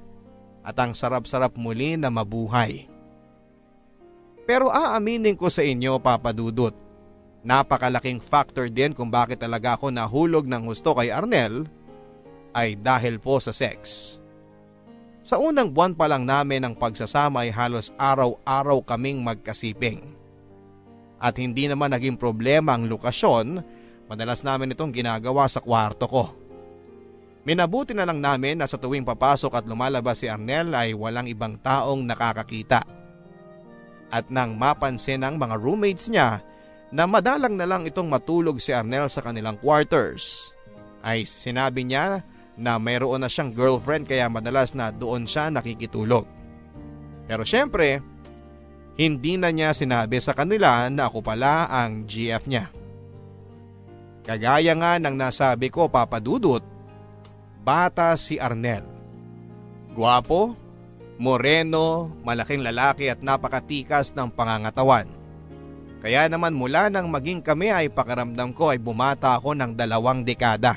at 0.62 0.76
ang 0.78 0.92
sarap-sarap 0.92 1.54
muli 1.56 1.96
na 1.96 2.10
mabuhay. 2.10 2.91
Pero 4.42 4.74
aaminin 4.74 5.38
ko 5.38 5.46
sa 5.46 5.62
inyo 5.62 6.02
Papa 6.02 6.34
Dudut, 6.34 6.74
napakalaking 7.46 8.18
factor 8.18 8.66
din 8.66 8.90
kung 8.90 9.10
bakit 9.10 9.42
talaga 9.42 9.78
ako 9.78 9.94
nahulog 9.94 10.46
ng 10.50 10.66
husto 10.66 10.94
kay 10.98 11.14
Arnel 11.14 11.66
ay 12.50 12.74
dahil 12.78 13.22
po 13.22 13.38
sa 13.38 13.54
sex. 13.54 14.14
Sa 15.22 15.38
unang 15.38 15.70
buwan 15.70 15.94
pa 15.94 16.10
lang 16.10 16.26
namin 16.26 16.66
ng 16.66 16.74
pagsasama 16.74 17.46
ay 17.46 17.54
halos 17.54 17.94
araw-araw 17.94 18.82
kaming 18.82 19.22
magkasiping. 19.22 20.02
At 21.22 21.38
hindi 21.38 21.70
naman 21.70 21.94
naging 21.94 22.18
problema 22.18 22.74
ang 22.74 22.90
lokasyon, 22.90 23.62
madalas 24.10 24.42
namin 24.42 24.74
itong 24.74 24.90
ginagawa 24.90 25.46
sa 25.46 25.62
kwarto 25.62 26.10
ko. 26.10 26.24
Minabuti 27.46 27.94
na 27.94 28.02
lang 28.02 28.18
namin 28.18 28.58
na 28.58 28.66
sa 28.66 28.74
tuwing 28.74 29.06
papasok 29.06 29.62
at 29.62 29.64
lumalabas 29.70 30.18
si 30.18 30.26
Arnel 30.26 30.74
ay 30.74 30.94
walang 30.98 31.30
ibang 31.30 31.54
taong 31.62 32.02
nakakakita 32.02 33.01
at 34.12 34.28
nang 34.28 34.60
mapansin 34.60 35.24
ng 35.24 35.40
mga 35.40 35.56
roommates 35.56 36.12
niya 36.12 36.44
na 36.92 37.08
madalang 37.08 37.56
na 37.56 37.64
lang 37.64 37.88
itong 37.88 38.06
matulog 38.06 38.60
si 38.60 38.70
Arnel 38.76 39.08
sa 39.08 39.24
kanilang 39.24 39.56
quarters, 39.56 40.52
ay 41.00 41.24
sinabi 41.24 41.88
niya 41.88 42.20
na 42.60 42.76
mayroon 42.76 43.24
na 43.24 43.32
siyang 43.32 43.56
girlfriend 43.56 44.04
kaya 44.04 44.28
madalas 44.28 44.76
na 44.76 44.92
doon 44.92 45.24
siya 45.24 45.48
nakikitulog. 45.48 46.28
Pero 47.24 47.48
syempre, 47.48 48.04
hindi 49.00 49.40
na 49.40 49.48
niya 49.48 49.72
sinabi 49.72 50.20
sa 50.20 50.36
kanila 50.36 50.92
na 50.92 51.08
ako 51.08 51.24
pala 51.24 51.64
ang 51.72 52.04
GF 52.04 52.44
niya. 52.44 52.68
Kagaya 54.22 54.76
nga 54.76 55.00
ng 55.00 55.16
nasabi 55.16 55.72
ko 55.72 55.88
papadudot, 55.88 56.62
bata 57.64 58.12
si 58.20 58.36
Arnel. 58.36 58.84
Guwapo, 59.96 60.54
moreno, 61.22 62.10
malaking 62.26 62.66
lalaki 62.66 63.06
at 63.06 63.22
napakatikas 63.22 64.10
ng 64.18 64.34
pangangatawan. 64.34 65.06
Kaya 66.02 66.26
naman 66.26 66.50
mula 66.50 66.90
nang 66.90 67.06
maging 67.06 67.46
kami 67.46 67.70
ay 67.70 67.86
pakaramdam 67.86 68.50
ko 68.50 68.74
ay 68.74 68.82
bumata 68.82 69.38
ako 69.38 69.54
ng 69.54 69.78
dalawang 69.78 70.26
dekada. 70.26 70.74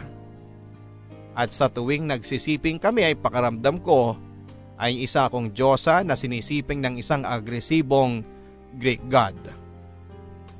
At 1.34 1.50
sa 1.50 1.66
tuwing 1.66 2.06
nagsisiping 2.06 2.78
kami 2.78 3.10
ay 3.10 3.16
pakaramdam 3.18 3.82
ko 3.82 4.14
ay 4.78 5.02
isa 5.02 5.26
akong 5.26 5.50
Diyosa 5.50 6.06
na 6.06 6.14
sinisiping 6.14 6.78
ng 6.78 7.02
isang 7.02 7.26
agresibong 7.26 8.22
Greek 8.78 9.02
God. 9.10 9.36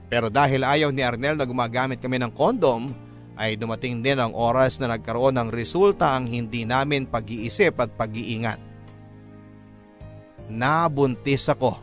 Pero 0.10 0.34
dahil 0.34 0.66
ayaw 0.66 0.90
ni 0.90 1.06
Arnel 1.06 1.38
na 1.38 1.46
gumagamit 1.46 2.02
kami 2.02 2.18
ng 2.26 2.34
kondom, 2.34 2.90
ay 3.36 3.60
dumating 3.60 4.00
din 4.00 4.18
ang 4.18 4.32
oras 4.32 4.80
na 4.80 4.96
nagkaroon 4.96 5.36
ng 5.36 5.50
resulta 5.52 6.16
ang 6.16 6.26
hindi 6.26 6.64
namin 6.64 7.06
pag-iisip 7.06 7.76
at 7.84 7.92
pag-iingat 7.94 8.75
nabuntis 10.52 11.50
ako. 11.50 11.80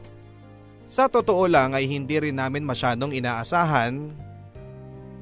Sa 0.87 1.09
totoo 1.09 1.49
lang 1.49 1.73
ay 1.73 1.89
hindi 1.89 2.21
rin 2.21 2.37
namin 2.37 2.69
masyadong 2.69 3.17
inaasahan 3.17 4.13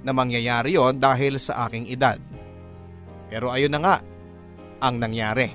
na 0.02 0.10
mangyayari 0.10 0.74
yon 0.74 0.98
dahil 0.98 1.38
sa 1.38 1.68
aking 1.68 1.86
edad. 1.92 2.18
Pero 3.30 3.54
ayun 3.54 3.70
na 3.70 3.80
nga 3.80 3.96
ang 4.82 4.98
nangyari. 4.98 5.54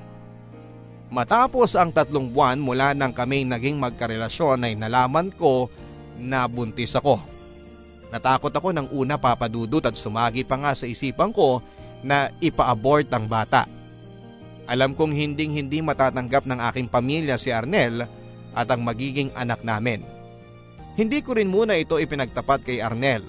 Matapos 1.11 1.75
ang 1.75 1.91
tatlong 1.91 2.31
buwan 2.31 2.57
mula 2.57 2.95
nang 2.95 3.11
kami 3.11 3.45
naging 3.45 3.77
magkarelasyon 3.77 4.65
ay 4.65 4.73
nalaman 4.79 5.29
ko 5.35 5.69
na 6.17 6.47
buntis 6.47 6.95
ako. 6.95 7.19
Natakot 8.09 8.53
ako 8.53 8.71
ng 8.71 8.87
una 8.95 9.19
papadudot 9.19 9.83
at 9.83 9.99
sumagi 9.99 10.47
pa 10.47 10.55
nga 10.55 10.71
sa 10.71 10.87
isipan 10.87 11.35
ko 11.35 11.59
na 12.05 12.31
ipa-abort 12.39 13.09
ang 13.11 13.27
bata. 13.27 13.67
Alam 14.65 14.97
kong 14.97 15.13
hinding 15.13 15.53
hindi 15.53 15.81
matatanggap 15.85 16.49
ng 16.49 16.59
aking 16.73 16.87
pamilya 16.89 17.37
si 17.37 17.53
Arnel 17.53 18.09
at 18.57 18.67
ang 18.71 18.81
magiging 18.81 19.29
anak 19.37 19.61
namin. 19.61 20.01
Hindi 20.97 21.21
ko 21.21 21.37
rin 21.37 21.51
muna 21.51 21.77
ito 21.77 22.01
ipinagtapat 22.01 22.65
kay 22.65 22.79
Arnel 22.81 23.21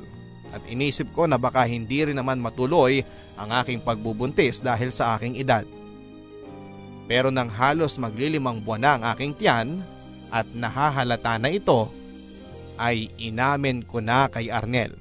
at 0.55 0.63
inisip 0.71 1.13
ko 1.13 1.29
na 1.29 1.37
baka 1.37 1.69
hindi 1.69 2.07
rin 2.07 2.17
naman 2.17 2.41
matuloy 2.41 3.05
ang 3.37 3.51
aking 3.53 3.85
pagbubuntis 3.85 4.65
dahil 4.65 4.89
sa 4.95 5.19
aking 5.19 5.37
edad. 5.37 5.67
Pero 7.07 7.29
nang 7.29 7.53
halos 7.53 8.01
maglilimang 8.01 8.65
buwan 8.65 8.81
na 8.81 8.91
ang 8.97 9.03
aking 9.13 9.33
tiyan 9.37 9.69
at 10.33 10.49
nahahalata 10.57 11.37
na 11.39 11.53
ito, 11.53 11.87
ay 12.77 13.09
inamin 13.17 13.85
ko 13.85 14.01
na 14.05 14.29
kay 14.29 14.53
Arnel. 14.53 14.97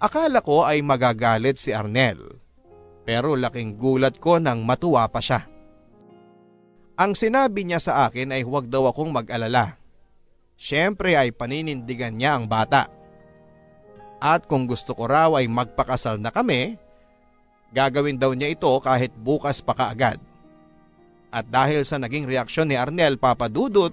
Akala 0.00 0.44
ko 0.44 0.64
ay 0.64 0.84
magagalit 0.84 1.56
si 1.56 1.72
Arnel 1.72 2.43
pero 3.04 3.36
laking 3.36 3.76
gulat 3.76 4.16
ko 4.16 4.40
nang 4.40 4.64
matuwa 4.64 5.04
pa 5.12 5.20
siya. 5.20 5.44
Ang 6.94 7.12
sinabi 7.12 7.68
niya 7.68 7.80
sa 7.82 7.92
akin 8.08 8.32
ay 8.32 8.42
huwag 8.42 8.70
daw 8.72 8.88
akong 8.88 9.12
mag-alala. 9.12 9.76
Siyempre 10.54 11.18
ay 11.18 11.34
paninindigan 11.34 12.14
niya 12.14 12.38
ang 12.38 12.46
bata. 12.48 12.86
At 14.22 14.48
kung 14.48 14.64
gusto 14.64 14.96
ko 14.96 15.04
raw 15.10 15.36
ay 15.36 15.50
magpakasal 15.50 16.16
na 16.22 16.30
kami, 16.30 16.80
gagawin 17.74 18.16
daw 18.16 18.32
niya 18.32 18.54
ito 18.54 18.70
kahit 18.78 19.12
bukas 19.12 19.60
pa 19.60 19.74
kaagad. 19.74 20.22
At 21.34 21.50
dahil 21.50 21.82
sa 21.82 21.98
naging 21.98 22.30
reaksyon 22.30 22.70
ni 22.70 22.78
Arnel 22.78 23.18
Papadudut, 23.18 23.92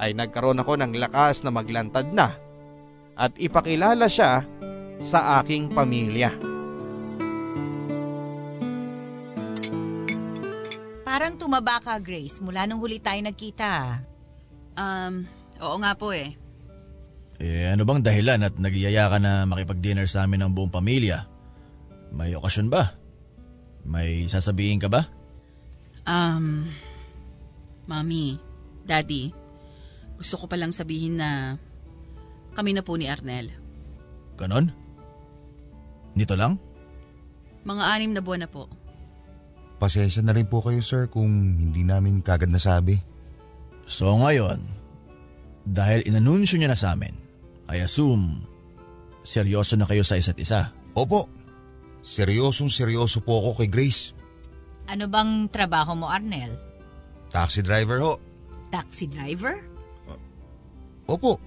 ay 0.00 0.16
nagkaroon 0.16 0.62
ako 0.62 0.78
ng 0.80 0.92
lakas 0.96 1.44
na 1.44 1.50
maglantad 1.52 2.08
na 2.14 2.38
at 3.18 3.34
ipakilala 3.34 4.06
siya 4.06 4.46
sa 5.02 5.42
aking 5.42 5.74
pamilya. 5.74 6.57
Parang 11.08 11.40
tumaba 11.40 11.80
ka, 11.80 11.96
Grace, 12.04 12.36
mula 12.44 12.68
nung 12.68 12.84
huli 12.84 13.00
tayo 13.00 13.16
nagkita. 13.24 14.04
Um, 14.76 15.24
oo 15.56 15.76
nga 15.80 15.96
po 15.96 16.12
eh. 16.12 16.36
Eh 17.40 17.64
ano 17.64 17.88
bang 17.88 18.04
dahilan 18.04 18.44
at 18.44 18.60
nagyaya 18.60 19.08
ka 19.08 19.16
na 19.16 19.48
makipag-dinner 19.48 20.04
sa 20.04 20.28
amin 20.28 20.44
ng 20.44 20.52
buong 20.52 20.68
pamilya? 20.68 21.24
May 22.12 22.36
okasyon 22.36 22.68
ba? 22.68 22.92
May 23.88 24.28
sasabihin 24.28 24.84
ka 24.84 24.92
ba? 24.92 25.08
Um, 26.04 26.68
Mami, 27.88 28.36
Daddy, 28.84 29.32
gusto 30.20 30.36
ko 30.36 30.44
palang 30.44 30.76
sabihin 30.76 31.16
na 31.16 31.56
kami 32.52 32.76
na 32.76 32.84
po 32.84 33.00
ni 33.00 33.08
Arnel. 33.08 33.48
Ganon? 34.36 34.68
Nito 36.12 36.36
lang? 36.36 36.60
Mga 37.64 37.84
anim 37.96 38.12
na 38.12 38.20
buwan 38.20 38.44
na 38.44 38.50
po. 38.52 38.68
Pasensya 39.78 40.26
na 40.26 40.34
rin 40.34 40.46
po 40.50 40.58
kayo 40.58 40.82
sir 40.82 41.06
kung 41.06 41.54
hindi 41.54 41.86
namin 41.86 42.18
kagad 42.18 42.50
nasabi. 42.50 42.98
So 43.86 44.10
ngayon, 44.18 44.58
dahil 45.62 46.02
inanunsyo 46.04 46.58
niya 46.58 46.74
na 46.74 46.78
sa 46.78 46.98
amin, 46.98 47.14
I 47.70 47.86
assume 47.86 48.42
seryoso 49.22 49.78
na 49.78 49.86
kayo 49.86 50.02
sa 50.02 50.18
isa't 50.18 50.36
isa. 50.36 50.74
Opo, 50.98 51.30
seryosong 52.02 52.74
seryoso 52.74 53.22
po 53.22 53.38
ako 53.38 53.62
kay 53.62 53.70
Grace. 53.70 54.10
Ano 54.90 55.06
bang 55.06 55.46
trabaho 55.52 55.94
mo, 55.94 56.10
Arnel? 56.10 56.56
Taxi 57.30 57.62
driver 57.62 58.00
ho. 58.02 58.12
Taxi 58.72 59.06
driver? 59.06 59.62
Opo, 61.08 61.38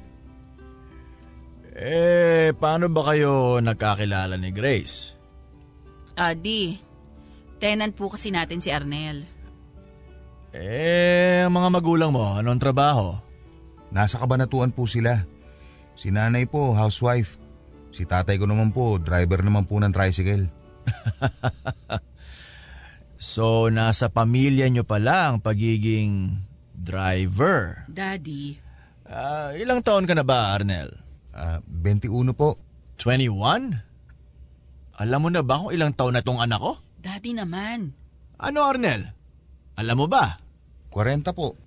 Eh, 1.71 2.51
paano 2.59 2.91
ba 2.91 3.01
kayo 3.09 3.63
nagkakilala 3.63 4.35
ni 4.35 4.51
Grace? 4.51 5.15
Ah, 6.19 6.35
di. 6.35 6.75
Tenant 7.61 7.93
po 7.93 8.09
kasi 8.09 8.33
natin 8.33 8.57
si 8.57 8.73
Arnel. 8.73 9.23
Eh, 10.51 11.45
ang 11.45 11.53
mga 11.53 11.69
magulang 11.71 12.11
mo, 12.11 12.35
anong 12.35 12.59
trabaho? 12.59 13.15
nasa 13.91 14.15
kabanatuan 14.17 14.71
po 14.71 14.87
sila. 14.87 15.27
Si 15.99 16.15
nanay 16.15 16.47
po, 16.47 16.71
housewife. 16.71 17.35
Si 17.91 18.07
tatay 18.07 18.39
ko 18.39 18.47
naman 18.47 18.71
po, 18.71 18.95
driver 18.95 19.43
naman 19.43 19.67
po 19.67 19.77
ng 19.77 19.91
tricycle. 19.91 20.47
So, 23.21 23.69
nasa 23.69 24.09
pamilya 24.09 24.65
nyo 24.73 24.81
pala 24.81 25.29
ang 25.29 25.45
pagiging 25.45 26.41
driver. 26.73 27.85
Daddy, 27.85 28.57
Ah, 29.05 29.53
ilang 29.59 29.85
taon 29.85 30.09
ka 30.09 30.17
na 30.17 30.25
ba, 30.25 30.57
Arnel? 30.57 30.89
Ah, 31.29 31.61
21 31.69 32.33
po. 32.33 32.57
21? 32.97 33.77
Alam 34.97 35.19
mo 35.21 35.29
na 35.29 35.45
ba 35.45 35.61
kung 35.61 35.69
ilang 35.69 35.93
taon 35.93 36.17
na 36.17 36.25
tong 36.25 36.41
anak 36.41 36.57
ko? 36.57 36.81
Daddy 37.01 37.33
naman. 37.33 37.97
Ano, 38.37 38.61
Arnel? 38.61 39.09
Alam 39.73 39.97
mo 39.97 40.07
ba? 40.07 40.37
40 40.93 41.33
po. 41.33 41.57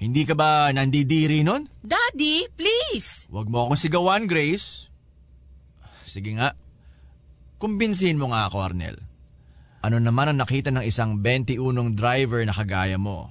Hindi 0.00 0.24
ka 0.24 0.34
ba 0.34 0.72
nandidiri 0.72 1.44
nun? 1.44 1.68
Daddy, 1.84 2.48
please! 2.56 3.28
Huwag 3.30 3.46
mo 3.46 3.68
akong 3.68 3.78
sigawan, 3.78 4.24
Grace. 4.26 4.88
Sige 6.02 6.34
nga. 6.34 6.56
Kumbinsihin 7.60 8.18
mo 8.18 8.32
nga 8.32 8.48
ako, 8.48 8.56
Arnel. 8.64 8.96
Ano 9.80 10.00
naman 10.00 10.32
ang 10.32 10.42
nakita 10.42 10.72
ng 10.72 10.82
isang 10.82 11.20
21 11.22 11.94
driver 11.94 12.42
na 12.42 12.56
kagaya 12.56 12.96
mo? 12.96 13.30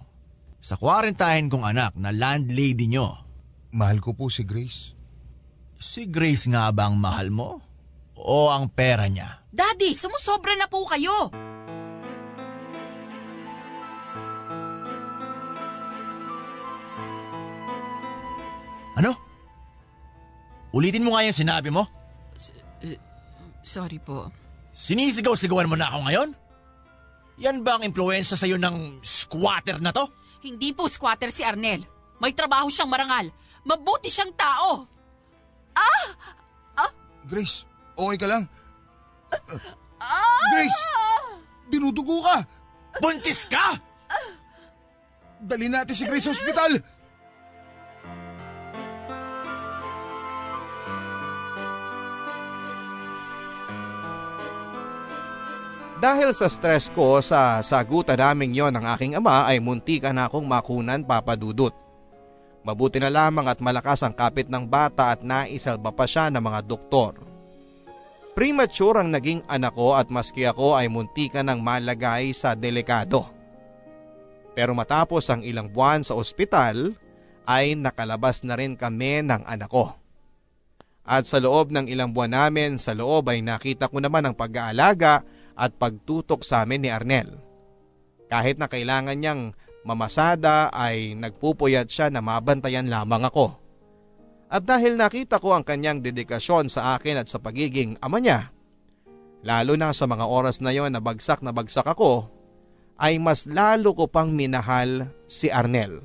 Sa 0.62 0.78
kwarentahin 0.78 1.50
kong 1.50 1.66
anak 1.66 1.94
na 2.00 2.14
landlady 2.14 2.88
nyo, 2.88 3.26
Mahal 3.70 4.02
ko 4.02 4.18
po 4.18 4.34
si 4.34 4.42
Grace. 4.42 4.98
si 5.78 6.10
Grace 6.10 6.50
nga 6.50 6.74
ba 6.74 6.90
ang 6.90 6.98
mahal 6.98 7.30
mo? 7.30 7.62
O 8.18 8.50
ang 8.50 8.66
pera 8.66 9.06
niya? 9.06 9.39
Daddy, 9.50 9.98
sumusobra 9.98 10.54
na 10.54 10.70
po 10.70 10.86
kayo! 10.86 11.34
Ano? 19.00 19.16
Ulitin 20.76 21.02
mo 21.02 21.18
nga 21.18 21.26
yung 21.26 21.34
sinabi 21.34 21.74
mo? 21.74 21.88
Sorry 23.66 23.98
po. 23.98 24.30
Sinisigaw-sigawan 24.70 25.66
mo 25.66 25.74
na 25.74 25.90
ako 25.90 26.00
ngayon? 26.06 26.30
Yan 27.40 27.64
ba 27.64 27.80
ang 27.80 27.84
impluensya 27.88 28.38
sa'yo 28.38 28.60
ng 28.60 29.02
squatter 29.02 29.82
na 29.82 29.90
to? 29.90 30.06
Hindi 30.46 30.76
po 30.76 30.86
squatter 30.92 31.32
si 31.34 31.42
Arnel. 31.42 31.82
May 32.20 32.36
trabaho 32.36 32.68
siyang 32.68 32.92
marangal. 32.92 33.32
Mabuti 33.64 34.12
siyang 34.12 34.36
tao. 34.36 34.86
Grace, 37.30 37.70
okay 37.94 38.18
ka 38.18 38.26
lang? 38.26 38.50
Grace! 40.54 40.80
Dinudugo 41.70 42.26
ka! 42.26 42.42
Buntis 42.98 43.46
ka! 43.46 43.78
Dali 45.40 45.72
natin 45.72 45.96
si 45.96 46.04
Grace 46.04 46.28
sa 46.28 46.36
ospital! 46.36 46.82
Dahil 56.00 56.32
sa 56.32 56.48
stress 56.48 56.88
ko 56.88 57.20
sa 57.20 57.60
sagutan 57.60 58.16
naming 58.16 58.56
yon 58.56 58.72
ng 58.72 58.88
aking 58.96 59.20
ama 59.20 59.44
ay 59.44 59.60
muntikan 59.60 60.16
na 60.16 60.32
akong 60.32 60.48
makunan 60.48 61.04
papadudot. 61.04 61.76
Mabuti 62.64 63.04
na 63.04 63.12
lamang 63.12 63.52
at 63.52 63.60
malakas 63.60 64.00
ang 64.08 64.16
kapit 64.16 64.48
ng 64.48 64.64
bata 64.64 65.12
at 65.12 65.20
naisalba 65.28 65.92
pa 65.92 66.08
siya 66.08 66.32
ng 66.32 66.40
mga 66.40 66.60
doktor. 66.64 67.29
Premature 68.38 69.02
ang 69.02 69.10
naging 69.10 69.42
anak 69.50 69.74
ko 69.74 69.98
at 69.98 70.14
maski 70.14 70.46
ako 70.46 70.78
ay 70.78 70.86
muntikan 70.86 71.50
ng 71.50 71.60
malagay 71.60 72.30
sa 72.32 72.54
delikado. 72.54 73.26
Pero 74.54 74.78
matapos 74.78 75.28
ang 75.34 75.42
ilang 75.42 75.72
buwan 75.72 76.06
sa 76.06 76.14
ospital 76.14 76.94
ay 77.50 77.74
nakalabas 77.74 78.46
na 78.46 78.54
rin 78.54 78.78
kami 78.78 79.26
ng 79.26 79.44
anak 79.50 79.70
ko. 79.72 79.98
At 81.10 81.26
sa 81.26 81.42
loob 81.42 81.74
ng 81.74 81.90
ilang 81.90 82.14
buwan 82.14 82.38
namin 82.38 82.78
sa 82.78 82.94
loob 82.94 83.34
ay 83.34 83.42
nakita 83.42 83.90
ko 83.90 83.98
naman 83.98 84.30
ang 84.30 84.36
pag-aalaga 84.38 85.26
at 85.58 85.74
pagtutok 85.74 86.46
sa 86.46 86.62
amin 86.62 86.86
ni 86.86 86.90
Arnel. 86.94 87.34
Kahit 88.30 88.62
na 88.62 88.70
kailangan 88.70 89.18
niyang 89.18 89.58
mamasada 89.82 90.70
ay 90.70 91.18
nagpupuyat 91.18 91.90
siya 91.90 92.14
na 92.14 92.22
mabantayan 92.22 92.94
lamang 92.94 93.26
ako. 93.26 93.58
At 94.50 94.66
dahil 94.66 94.98
nakita 94.98 95.38
ko 95.38 95.54
ang 95.54 95.62
kanyang 95.62 96.02
dedikasyon 96.02 96.74
sa 96.74 96.98
akin 96.98 97.22
at 97.22 97.30
sa 97.30 97.38
pagiging 97.38 98.02
ama 98.02 98.18
niya, 98.18 98.50
lalo 99.46 99.78
na 99.78 99.94
sa 99.94 100.10
mga 100.10 100.26
oras 100.26 100.58
na 100.58 100.74
yon 100.74 100.90
na 100.90 100.98
bagsak 100.98 101.46
na 101.46 101.54
bagsak 101.54 101.86
ako, 101.86 102.26
ay 102.98 103.22
mas 103.22 103.46
lalo 103.46 103.94
ko 103.94 104.10
pang 104.10 104.34
minahal 104.34 105.06
si 105.30 105.54
Arnel. 105.54 106.02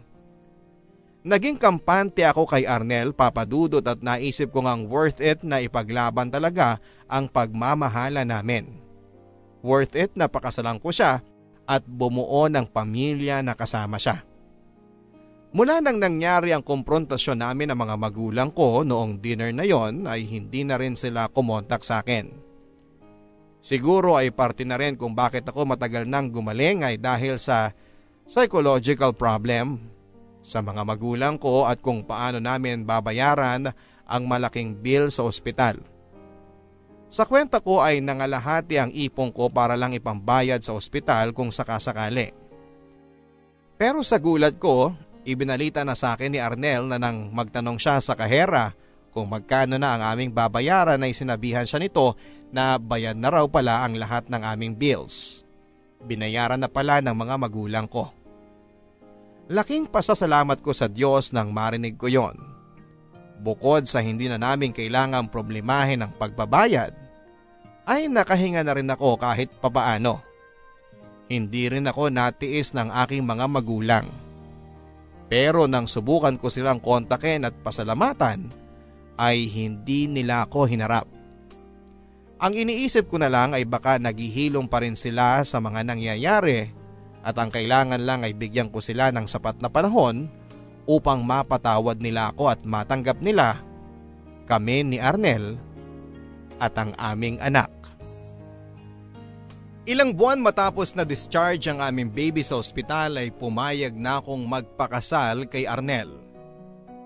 Naging 1.25 1.57
kampante 1.57 2.21
ako 2.21 2.45
kay 2.45 2.69
Arnel 2.69 3.17
papadudot 3.17 3.81
at 3.81 4.05
naisip 4.05 4.53
ko 4.53 4.61
ngang 4.69 4.93
worth 4.93 5.25
it 5.25 5.41
na 5.41 5.65
ipaglaban 5.65 6.29
talaga 6.29 6.85
ang 7.09 7.33
pagmamahala 7.33 8.29
namin. 8.29 8.77
Worth 9.65 9.97
it 9.97 10.13
na 10.21 10.29
pakasalan 10.29 10.77
ko 10.77 10.93
siya 10.93 11.25
at 11.65 11.83
bumuo 11.89 12.45
ng 12.53 12.69
pamilya 12.69 13.41
na 13.41 13.57
kasama 13.57 13.97
siya. 13.97 14.21
Mula 15.55 15.79
nang 15.79 16.03
nangyari 16.03 16.51
ang 16.51 16.67
komprontasyon 16.67 17.39
namin 17.39 17.71
ng 17.71 17.79
mga 17.79 17.95
magulang 17.95 18.51
ko 18.51 18.83
noong 18.83 19.23
dinner 19.23 19.55
na 19.55 19.63
yon 19.63 20.03
ay 20.03 20.27
hindi 20.27 20.67
na 20.67 20.75
rin 20.75 20.99
sila 20.99 21.31
kumontak 21.31 21.87
sa 21.87 22.03
akin. 22.03 22.27
Siguro 23.63 24.19
ay 24.19 24.35
parte 24.35 24.67
na 24.67 24.75
rin 24.75 24.99
kung 24.99 25.15
bakit 25.15 25.47
ako 25.47 25.63
matagal 25.63 26.11
nang 26.11 26.35
gumaling 26.35 26.83
ay 26.83 26.99
dahil 26.99 27.39
sa 27.39 27.71
psychological 28.27 29.15
problem 29.15 29.79
sa 30.43 30.59
mga 30.59 30.83
magulang 30.83 31.39
ko 31.39 31.71
at 31.71 31.79
kung 31.79 32.03
paano 32.03 32.43
namin 32.43 32.83
babayaran 32.83 33.71
ang 34.11 34.23
malaking 34.27 34.75
bill 34.75 35.07
sa 35.07 35.23
ospital. 35.23 35.79
Sa 37.15 37.31
kwenta 37.31 37.63
ko 37.63 37.79
ay 37.79 38.03
nangalahati 38.03 38.75
ang 38.75 38.91
ipong 38.91 39.31
ko 39.31 39.47
para 39.55 39.79
lang 39.79 39.95
ipambayad 39.95 40.67
sa 40.67 40.75
ospital 40.75 41.31
kung 41.31 41.55
sakasakali. 41.55 42.35
Pero 43.79 44.03
sa 44.03 44.19
gulat 44.19 44.59
ko, 44.59 44.99
ibinalita 45.25 45.83
na 45.83 45.97
sa 45.97 46.15
akin 46.15 46.31
ni 46.33 46.39
Arnel 46.39 46.89
na 46.89 47.01
nang 47.01 47.33
magtanong 47.33 47.81
siya 47.81 47.99
sa 47.99 48.13
kahera 48.13 48.77
kung 49.11 49.31
magkano 49.33 49.81
na 49.81 49.97
ang 49.97 50.03
aming 50.15 50.31
babayaran 50.31 51.01
ay 51.01 51.17
sinabihan 51.17 51.65
siya 51.65 51.81
nito 51.81 52.15
na 52.55 52.77
bayad 52.79 53.17
na 53.17 53.31
raw 53.33 53.47
pala 53.49 53.83
ang 53.83 53.97
lahat 53.99 54.29
ng 54.31 54.43
aming 54.43 54.75
bills. 54.77 55.43
Binayaran 56.05 56.61
na 56.61 56.69
pala 56.69 57.01
ng 57.01 57.17
mga 57.17 57.35
magulang 57.41 57.87
ko. 57.89 58.13
Laking 59.49 59.89
pasasalamat 59.89 60.61
ko 60.61 60.73
sa 60.73 60.89
Diyos 60.89 61.33
nang 61.33 61.53
marinig 61.53 61.97
ko 62.01 62.09
yon. 62.09 62.37
Bukod 63.45 63.85
sa 63.85 64.01
hindi 64.01 64.25
na 64.25 64.41
namin 64.41 64.73
kailangang 64.73 65.29
problemahin 65.29 66.01
ang 66.01 66.13
pagbabayad, 66.17 66.97
ay 67.85 68.09
nakahinga 68.09 68.65
na 68.65 68.73
rin 68.73 68.89
ako 68.89 69.21
kahit 69.21 69.53
papaano. 69.61 70.25
Hindi 71.29 71.69
rin 71.69 71.85
ako 71.85 72.09
natiis 72.09 72.73
ng 72.73 72.89
aking 72.89 73.25
mga 73.25 73.45
magulang. 73.49 74.24
Pero 75.27 75.65
nang 75.65 75.89
subukan 75.89 76.37
ko 76.37 76.53
silang 76.53 76.79
kontakin 76.79 77.49
at 77.49 77.55
pasalamatan, 77.65 78.53
ay 79.15 79.47
hindi 79.47 80.11
nila 80.11 80.47
ako 80.47 80.67
hinarap. 80.67 81.07
Ang 82.43 82.53
iniisip 82.67 83.09
ko 83.09 83.17
na 83.23 83.31
lang 83.31 83.55
ay 83.55 83.65
baka 83.65 83.97
naghihilom 83.97 84.67
pa 84.67 84.83
rin 84.83 84.99
sila 84.99 85.41
sa 85.47 85.63
mga 85.63 85.87
nangyayari 85.87 86.69
At 87.25 87.41
ang 87.41 87.49
kailangan 87.49 88.05
lang 88.05 88.21
ay 88.21 88.37
bigyan 88.37 88.69
ko 88.69 88.85
sila 88.85 89.09
ng 89.09 89.25
sapat 89.25 89.57
na 89.57 89.73
panahon 89.73 90.29
upang 90.85 91.25
mapatawad 91.25 91.97
nila 91.97 92.29
ako 92.29 92.53
at 92.53 92.61
matanggap 92.69 93.17
nila 93.25 93.65
kami 94.45 94.85
ni 94.85 95.01
Arnel 95.01 95.57
at 96.61 96.77
ang 96.77 96.93
aming 97.01 97.41
anak. 97.41 97.73
Ilang 99.85 100.17
buwan 100.17 100.41
matapos 100.41 100.97
na 100.97 101.05
discharge 101.05 101.69
ang 101.69 101.77
aming 101.77 102.09
baby 102.09 102.41
sa 102.41 102.57
ospital 102.57 103.21
ay 103.21 103.29
pumayag 103.29 103.93
na 103.93 104.17
akong 104.17 104.41
magpakasal 104.41 105.45
kay 105.45 105.69
Arnel. 105.69 106.09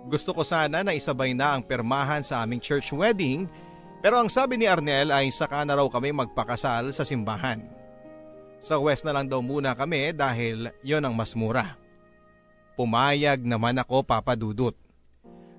Gusto 0.07 0.31
ko 0.31 0.47
sana 0.47 0.87
na 0.87 0.95
isabay 0.95 1.35
na 1.35 1.59
ang 1.59 1.63
permahan 1.67 2.23
sa 2.23 2.39
aming 2.47 2.63
church 2.63 2.95
wedding 2.95 3.51
pero 3.99 4.23
ang 4.23 4.31
sabi 4.31 4.55
ni 4.55 4.71
Arnel 4.71 5.11
ay 5.11 5.35
saka 5.35 5.67
na 5.67 5.75
raw 5.75 5.91
kami 5.91 6.15
magpakasal 6.15 6.95
sa 6.95 7.03
simbahan. 7.03 7.67
Sa 8.63 8.79
west 8.79 9.03
na 9.03 9.11
lang 9.11 9.27
daw 9.27 9.43
muna 9.43 9.75
kami 9.75 10.15
dahil 10.15 10.71
yon 10.87 11.03
ang 11.03 11.19
mas 11.19 11.35
mura. 11.35 11.75
Pumayag 12.79 13.43
naman 13.43 13.75
ako 13.83 14.07
papadudot. 14.07 14.79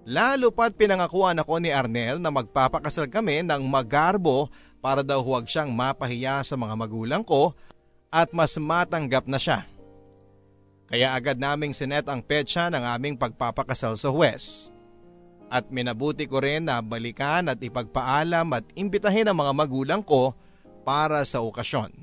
Lalo 0.08 0.56
pat 0.56 0.72
pinangakuan 0.72 1.36
ako 1.36 1.60
ni 1.60 1.76
Arnel 1.76 2.16
na 2.16 2.32
magpapakasal 2.32 3.12
kami 3.12 3.44
ng 3.44 3.60
magarbo 3.68 4.48
para 4.80 5.04
daw 5.04 5.20
huwag 5.20 5.48
siyang 5.48 5.72
mapahiya 5.72 6.44
sa 6.44 6.56
mga 6.56 6.76
magulang 6.76 7.24
ko 7.24 7.52
at 8.10 8.32
mas 8.32 8.56
matanggap 8.56 9.28
na 9.28 9.38
siya. 9.38 9.68
Kaya 10.90 11.14
agad 11.14 11.38
naming 11.38 11.76
sinet 11.76 12.10
ang 12.10 12.26
petsa 12.26 12.72
ng 12.74 12.82
aming 12.82 13.14
pagpapakasal 13.20 13.94
sa 13.94 14.10
Huwes. 14.10 14.74
At 15.50 15.70
minabuti 15.70 16.26
ko 16.26 16.42
rin 16.42 16.66
na 16.66 16.82
balikan 16.82 17.46
at 17.50 17.62
ipagpaalam 17.62 18.50
at 18.58 18.66
imbitahin 18.74 19.30
ang 19.30 19.38
mga 19.38 19.54
magulang 19.54 20.02
ko 20.02 20.34
para 20.82 21.22
sa 21.30 21.46
okasyon. 21.46 21.94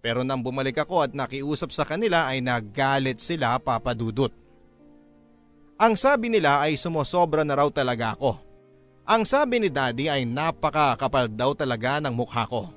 Pero 0.00 0.24
nang 0.24 0.40
bumalik 0.40 0.80
ako 0.80 1.04
at 1.04 1.12
nakiusap 1.12 1.68
sa 1.72 1.84
kanila 1.84 2.28
ay 2.28 2.40
naggalit 2.40 3.20
sila 3.20 3.60
papadudot. 3.60 4.32
Ang 5.76 5.94
sabi 5.96 6.32
nila 6.32 6.64
ay 6.64 6.80
sumosobra 6.80 7.44
na 7.44 7.56
raw 7.56 7.68
talaga 7.68 8.16
ako 8.16 8.51
ang 9.02 9.26
sabi 9.26 9.58
ni 9.58 9.68
daddy 9.68 10.06
ay 10.06 10.22
napakakapal 10.22 11.26
daw 11.26 11.50
talaga 11.58 11.98
ng 11.98 12.14
mukha 12.14 12.46
ko. 12.46 12.70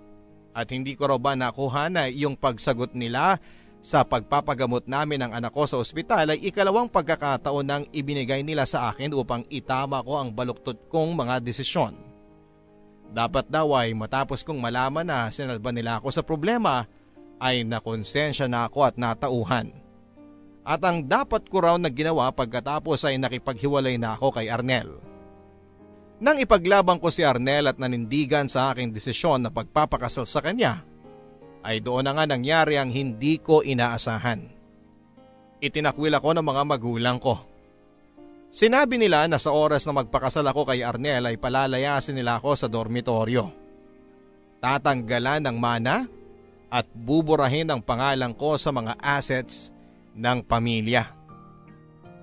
At 0.56 0.72
hindi 0.74 0.98
ko 0.98 1.12
raw 1.12 1.20
ba 1.20 1.38
nakuha 1.38 1.92
na 1.92 2.08
yung 2.10 2.34
pagsagot 2.34 2.96
nila 2.98 3.38
sa 3.86 4.02
pagpapagamot 4.02 4.90
namin 4.90 5.22
ng 5.22 5.32
anak 5.38 5.54
ko 5.54 5.70
sa 5.70 5.78
ospital 5.78 6.34
ay 6.34 6.42
ikalawang 6.50 6.90
pagkakataon 6.90 7.66
nang 7.68 7.84
ibinigay 7.94 8.42
nila 8.42 8.66
sa 8.66 8.90
akin 8.90 9.14
upang 9.14 9.46
itama 9.54 10.02
ko 10.02 10.18
ang 10.18 10.34
baluktot 10.34 10.90
kong 10.90 11.14
mga 11.14 11.38
desisyon. 11.46 11.94
Dapat 13.14 13.46
daw 13.46 13.78
ay 13.78 13.94
matapos 13.94 14.42
kong 14.42 14.58
malaman 14.58 15.06
na 15.06 15.30
sinalba 15.30 15.70
nila 15.70 16.02
ako 16.02 16.10
sa 16.10 16.26
problema 16.26 16.90
ay 17.38 17.62
nakonsensya 17.62 18.50
na 18.50 18.66
ako 18.66 18.90
at 18.90 18.98
natauhan. 18.98 19.70
At 20.66 20.82
ang 20.82 21.06
dapat 21.06 21.46
ko 21.46 21.62
raw 21.62 21.78
na 21.78 21.94
ginawa 21.94 22.34
pagkatapos 22.34 23.06
ay 23.06 23.22
nakipaghiwalay 23.22 24.02
na 24.02 24.18
ako 24.18 24.34
kay 24.34 24.50
Arnel. 24.50 24.98
Nang 26.26 26.42
ipaglabang 26.42 26.98
ko 26.98 27.14
si 27.14 27.22
Arnel 27.22 27.70
at 27.70 27.78
nanindigan 27.78 28.50
sa 28.50 28.74
aking 28.74 28.90
desisyon 28.90 29.46
na 29.46 29.54
pagpapakasal 29.54 30.26
sa 30.26 30.42
kanya, 30.42 30.82
ay 31.62 31.86
doon 31.86 32.02
na 32.02 32.18
nga 32.18 32.26
nangyari 32.26 32.82
ang 32.82 32.90
hindi 32.90 33.38
ko 33.38 33.62
inaasahan. 33.62 34.42
Itinakwil 35.62 36.18
ako 36.18 36.34
ng 36.34 36.46
mga 36.50 36.64
magulang 36.66 37.22
ko. 37.22 37.46
Sinabi 38.50 38.98
nila 38.98 39.30
na 39.30 39.38
sa 39.38 39.54
oras 39.54 39.86
na 39.86 40.02
magpakasal 40.02 40.50
ako 40.50 40.66
kay 40.66 40.82
Arnel 40.82 41.30
ay 41.30 41.38
palalayasin 41.38 42.18
nila 42.18 42.42
ako 42.42 42.58
sa 42.58 42.66
dormitoryo. 42.66 43.54
Tatanggalan 44.66 45.46
ng 45.46 45.58
mana 45.62 46.10
at 46.74 46.90
buburahin 46.90 47.70
ang 47.70 47.86
pangalan 47.86 48.34
ko 48.34 48.58
sa 48.58 48.74
mga 48.74 48.98
assets 48.98 49.70
ng 50.18 50.42
pamilya. 50.42 51.06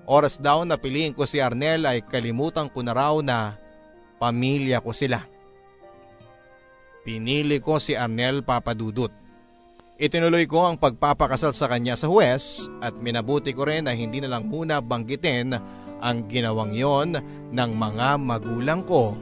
Oras 0.03 0.35
daw 0.35 0.67
na 0.67 0.75
piliin 0.75 1.15
ko 1.15 1.23
si 1.23 1.39
Arnel 1.39 1.87
ay 1.87 2.03
kalimutan 2.03 2.67
ko 2.67 2.83
na 2.83 2.91
raw 2.91 3.15
na 3.23 3.62
Pamilya 4.23 4.79
ko 4.79 4.95
sila. 4.95 5.19
Pinili 7.03 7.59
ko 7.59 7.75
si 7.75 7.91
Arnel 7.91 8.47
Papadudut. 8.47 9.11
Itinuloy 9.99 10.47
ko 10.47 10.63
ang 10.63 10.79
pagpapakasal 10.79 11.51
sa 11.51 11.67
kanya 11.67 11.99
sa 11.99 12.07
Huwes 12.07 12.71
at 12.79 12.95
minabuti 12.95 13.51
ko 13.51 13.67
rin 13.67 13.83
na 13.83 13.91
hindi 13.91 14.23
na 14.23 14.31
lang 14.31 14.47
muna 14.47 14.79
banggitin 14.79 15.51
ang 15.99 16.17
ginawang 16.31 16.71
yon 16.71 17.19
ng 17.51 17.71
mga 17.75 18.15
magulang 18.23 18.87
ko 18.87 19.19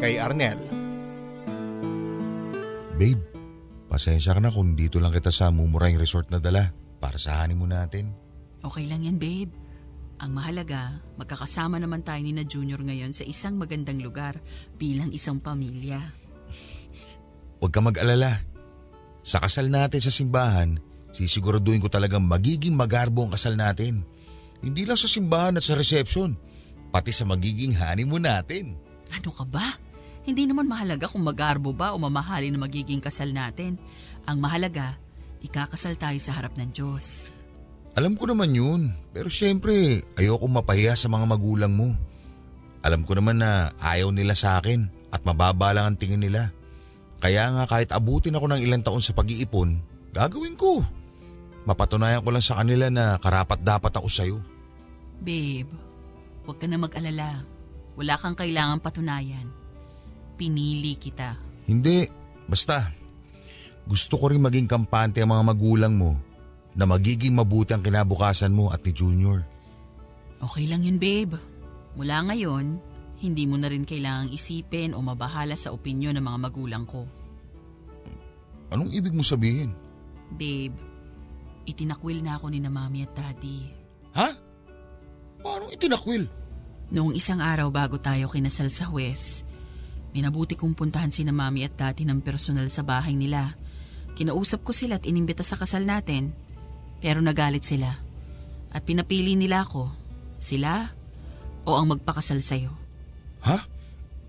kay 0.00 0.16
Arnel. 0.16 0.56
Babe, 2.96 3.20
pasensya 3.92 4.32
ka 4.32 4.40
na 4.40 4.48
kung 4.48 4.72
dito 4.72 4.96
lang 4.96 5.12
kita 5.12 5.28
sa 5.28 5.52
mumurahing 5.52 6.00
resort 6.00 6.32
na 6.32 6.40
dala 6.40 6.72
para 7.04 7.20
sa 7.20 7.44
honeymoon 7.44 7.76
natin. 7.76 8.16
Okay 8.64 8.88
lang 8.88 9.04
yan, 9.04 9.20
babe. 9.20 9.61
Ang 10.22 10.38
mahalaga, 10.38 11.02
magkakasama 11.18 11.82
naman 11.82 12.06
tayo 12.06 12.22
ni 12.22 12.30
na 12.30 12.46
Junior 12.46 12.78
ngayon 12.78 13.10
sa 13.10 13.26
isang 13.26 13.58
magandang 13.58 13.98
lugar 13.98 14.38
bilang 14.78 15.10
isang 15.10 15.42
pamilya. 15.42 15.98
Huwag 17.58 17.74
ka 17.74 17.82
mag-alala. 17.82 18.46
Sa 19.26 19.42
kasal 19.42 19.66
natin 19.66 19.98
sa 19.98 20.14
simbahan, 20.14 20.78
sisiguraduhin 21.10 21.82
ko 21.82 21.90
talagang 21.90 22.22
magiging 22.22 22.78
magarbo 22.78 23.26
ang 23.26 23.34
kasal 23.34 23.58
natin. 23.58 24.06
Hindi 24.62 24.86
lang 24.86 24.94
sa 24.94 25.10
simbahan 25.10 25.58
at 25.58 25.66
sa 25.66 25.74
reception, 25.74 26.38
pati 26.94 27.10
sa 27.10 27.26
magiging 27.26 27.74
honeymoon 27.74 28.22
natin. 28.22 28.78
Ano 29.10 29.34
ka 29.34 29.42
ba? 29.42 29.74
Hindi 30.22 30.46
naman 30.46 30.70
mahalaga 30.70 31.10
kung 31.10 31.26
magarbo 31.26 31.74
ba 31.74 31.90
o 31.90 31.98
mamahalin 31.98 32.54
na 32.54 32.62
magiging 32.62 33.02
kasal 33.02 33.34
natin. 33.34 33.74
Ang 34.30 34.38
mahalaga, 34.38 34.94
ikakasal 35.42 35.98
tayo 35.98 36.18
sa 36.22 36.38
harap 36.38 36.54
ng 36.54 36.70
Diyos. 36.70 37.26
Alam 37.92 38.16
ko 38.16 38.24
naman 38.24 38.56
yun, 38.56 38.96
pero 39.12 39.28
syempre 39.28 40.00
ayoko 40.16 40.48
mapahiya 40.48 40.96
sa 40.96 41.12
mga 41.12 41.28
magulang 41.28 41.76
mo. 41.76 41.92
Alam 42.80 43.04
ko 43.04 43.12
naman 43.12 43.44
na 43.44 43.68
ayaw 43.84 44.08
nila 44.08 44.32
sa 44.32 44.56
akin 44.56 44.88
at 45.12 45.20
mababa 45.28 45.76
lang 45.76 45.92
ang 45.92 45.96
tingin 46.00 46.24
nila. 46.24 46.56
Kaya 47.20 47.52
nga 47.52 47.68
kahit 47.68 47.92
abutin 47.92 48.34
ako 48.34 48.48
ng 48.48 48.64
ilang 48.64 48.80
taon 48.80 49.04
sa 49.04 49.12
pag-iipon, 49.12 49.76
gagawin 50.16 50.56
ko. 50.56 50.80
Mapatunayan 51.68 52.24
ko 52.24 52.32
lang 52.32 52.42
sa 52.42 52.58
kanila 52.58 52.88
na 52.88 53.20
karapat 53.20 53.60
dapat 53.62 53.92
ako 53.94 54.08
sa'yo. 54.08 54.38
Babe, 55.22 55.70
huwag 56.48 56.58
ka 56.58 56.66
na 56.66 56.80
mag-alala. 56.80 57.44
Wala 57.94 58.18
kang 58.18 58.34
kailangan 58.34 58.82
patunayan. 58.82 59.46
Pinili 60.34 60.98
kita. 60.98 61.38
Hindi, 61.68 62.08
basta. 62.48 62.90
Gusto 63.86 64.16
ko 64.18 64.32
rin 64.32 64.42
maging 64.42 64.66
kampante 64.66 65.22
ang 65.22 65.30
mga 65.30 65.44
magulang 65.54 65.94
mo 65.94 66.31
na 66.72 66.88
magiging 66.88 67.36
mabuti 67.36 67.76
ang 67.76 67.84
kinabukasan 67.84 68.52
mo 68.52 68.72
at 68.72 68.80
ni 68.84 68.92
Junior. 68.92 69.44
Okay 70.42 70.66
lang 70.66 70.82
yun, 70.82 70.98
babe. 70.98 71.36
Mula 71.94 72.24
ngayon, 72.32 72.80
hindi 73.22 73.44
mo 73.46 73.54
na 73.60 73.70
rin 73.70 73.86
kailangang 73.86 74.34
isipin 74.34 74.96
o 74.96 74.98
mabahala 74.98 75.54
sa 75.54 75.70
opinyon 75.70 76.18
ng 76.18 76.24
mga 76.24 76.38
magulang 76.42 76.84
ko. 76.88 77.06
Anong 78.72 78.90
ibig 78.90 79.12
mo 79.12 79.22
sabihin? 79.22 79.76
Babe, 80.32 80.74
itinakwil 81.68 82.24
na 82.24 82.40
ako 82.40 82.50
ni 82.50 82.58
na 82.58 82.72
mami 82.72 83.04
at 83.04 83.12
daddy. 83.12 83.68
Ha? 84.16 84.28
Paano 85.44 85.68
itinakwil? 85.70 86.24
Noong 86.92 87.14
isang 87.16 87.38
araw 87.40 87.68
bago 87.68 88.00
tayo 88.00 88.28
kinasal 88.32 88.72
sa 88.72 88.88
Huwes, 88.88 89.44
minabuti 90.12 90.56
kong 90.56 90.76
puntahan 90.76 91.12
si 91.12 91.22
na 91.22 91.32
mami 91.32 91.64
at 91.64 91.76
daddy 91.76 92.08
ng 92.08 92.24
personal 92.24 92.66
sa 92.72 92.82
bahay 92.82 93.12
nila. 93.12 93.54
Kinausap 94.12 94.64
ko 94.64 94.72
sila 94.74 95.00
at 95.00 95.08
inimbita 95.08 95.40
sa 95.44 95.56
kasal 95.56 95.84
natin. 95.86 96.32
Pero 97.02 97.18
nagalit 97.18 97.66
sila. 97.66 97.98
At 98.70 98.86
pinapili 98.86 99.34
nila 99.34 99.66
ako. 99.66 99.90
Sila 100.38 100.88
o 101.66 101.70
ang 101.74 101.90
magpakasal 101.92 102.40
sa'yo. 102.40 102.72
Ha? 103.42 103.58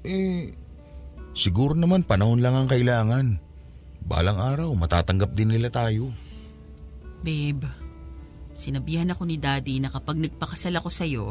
Eh, 0.03 0.51
siguro 1.37 1.77
naman 1.77 2.03
panahon 2.03 2.41
lang 2.41 2.57
ang 2.57 2.67
kailangan. 2.67 3.37
Balang 4.03 4.37
araw, 4.41 4.69
matatanggap 4.75 5.31
din 5.31 5.55
nila 5.55 5.71
tayo. 5.71 6.11
Babe, 7.23 7.63
sinabihan 8.51 9.07
ako 9.13 9.23
ni 9.23 9.39
Daddy 9.39 9.79
na 9.79 9.87
kapag 9.87 10.19
nagpakasal 10.19 10.75
ako 10.75 10.89
sa'yo, 10.91 11.25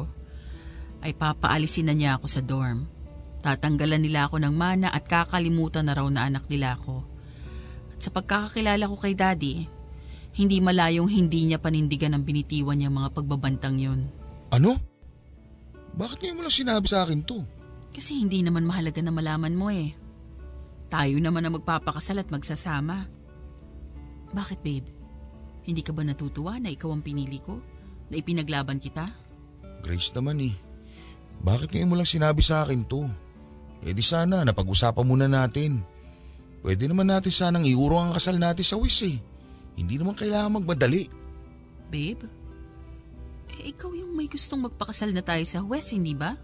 ay 1.03 1.13
papaalisin 1.13 1.91
na 1.91 1.95
niya 1.95 2.17
ako 2.17 2.27
sa 2.31 2.41
dorm. 2.41 2.89
Tatanggalan 3.43 4.01
nila 4.01 4.31
ako 4.31 4.39
ng 4.39 4.55
mana 4.55 4.89
at 4.89 5.05
kakalimutan 5.11 5.91
na 5.91 5.99
raw 5.99 6.07
na 6.07 6.31
anak 6.31 6.47
nila 6.47 6.79
ako. 6.79 7.03
At 7.93 7.99
sa 7.99 8.11
pagkakakilala 8.15 8.87
ko 8.87 8.97
kay 8.97 9.19
Daddy, 9.19 9.67
hindi 10.33 10.65
malayong 10.65 11.09
hindi 11.13 11.49
niya 11.49 11.61
panindigan 11.61 12.17
ang 12.17 12.25
binitiwan 12.25 12.81
niyang 12.81 12.97
mga 12.97 13.13
pagbabantang 13.13 13.77
yon. 13.77 14.01
Ano? 14.49 14.81
Bakit 15.93 16.25
ngayon 16.25 16.37
mo 16.41 16.43
lang 16.49 16.57
sinabi 16.57 16.87
sa 16.89 17.05
akin 17.05 17.21
to? 17.21 17.45
Kasi 17.93 18.17
hindi 18.17 18.41
naman 18.41 18.65
mahalaga 18.65 19.05
na 19.05 19.13
malaman 19.13 19.53
mo 19.53 19.69
eh. 19.69 19.93
Tayo 20.89 21.21
naman 21.21 21.45
ang 21.45 21.61
magpapakasal 21.61 22.25
at 22.25 22.33
magsasama. 22.33 23.05
Bakit 24.33 24.59
babe? 24.65 24.89
Hindi 25.69 25.85
ka 25.85 25.93
ba 25.93 26.01
natutuwa 26.01 26.57
na 26.57 26.73
ikaw 26.73 26.89
ang 26.89 27.05
pinili 27.05 27.37
ko? 27.41 27.61
Na 28.09 28.17
ipinaglaban 28.17 28.81
kita? 28.81 29.13
Grace 29.85 30.17
naman 30.17 30.41
eh. 30.41 30.57
Bakit 31.45 31.77
ngayon 31.77 31.91
mo 31.93 31.97
lang 32.01 32.09
sinabi 32.09 32.41
sa 32.41 32.65
akin 32.65 32.89
to? 32.89 33.05
Eh 33.85 33.93
di 33.93 34.05
sana 34.05 34.41
napag-usapan 34.49 35.05
muna 35.05 35.29
natin. 35.29 35.85
Pwede 36.65 36.89
naman 36.89 37.11
natin 37.11 37.35
sanang 37.35 37.67
iurong 37.67 38.09
ang 38.09 38.15
kasal 38.17 38.41
natin 38.41 38.65
sa 38.65 38.79
wis 38.81 39.03
eh. 39.05 39.19
Hindi 39.77 39.97
naman 39.97 40.17
kailangan 40.17 40.61
magmadali. 40.61 41.09
Babe, 41.93 42.25
eh, 43.53 43.73
ikaw 43.73 43.93
yung 43.93 44.17
may 44.17 44.29
gustong 44.29 44.65
magpakasal 44.65 45.13
na 45.13 45.21
tayo 45.21 45.45
sa 45.45 45.61
West, 45.61 45.93
hindi 45.93 46.17
ba? 46.17 46.37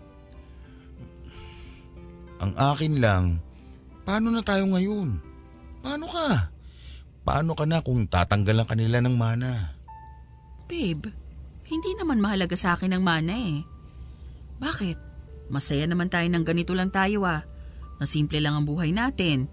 Ang 2.39 2.53
akin 2.55 2.95
lang, 3.03 3.25
paano 4.07 4.31
na 4.31 4.45
tayo 4.45 4.69
ngayon? 4.71 5.19
Paano 5.83 6.07
ka? 6.07 6.53
Paano 7.27 7.53
ka 7.57 7.65
na 7.67 7.83
kung 7.83 8.07
tatanggalan 8.07 8.69
kanila 8.69 9.03
ng 9.03 9.17
mana? 9.17 9.75
Babe, 10.69 11.11
hindi 11.69 11.91
naman 11.97 12.21
mahalaga 12.21 12.57
sa 12.57 12.77
akin 12.77 12.97
ang 12.97 13.05
mana 13.05 13.35
eh. 13.35 13.65
Bakit? 14.61 14.97
Masaya 15.49 15.89
naman 15.89 16.13
tayo 16.13 16.29
ng 16.29 16.45
ganito 16.45 16.77
lang 16.77 16.93
tayo 16.93 17.25
ah. 17.25 17.45
Na 17.99 18.05
simple 18.05 18.39
lang 18.39 18.55
ang 18.55 18.67
buhay 18.69 18.93
natin. 18.93 19.49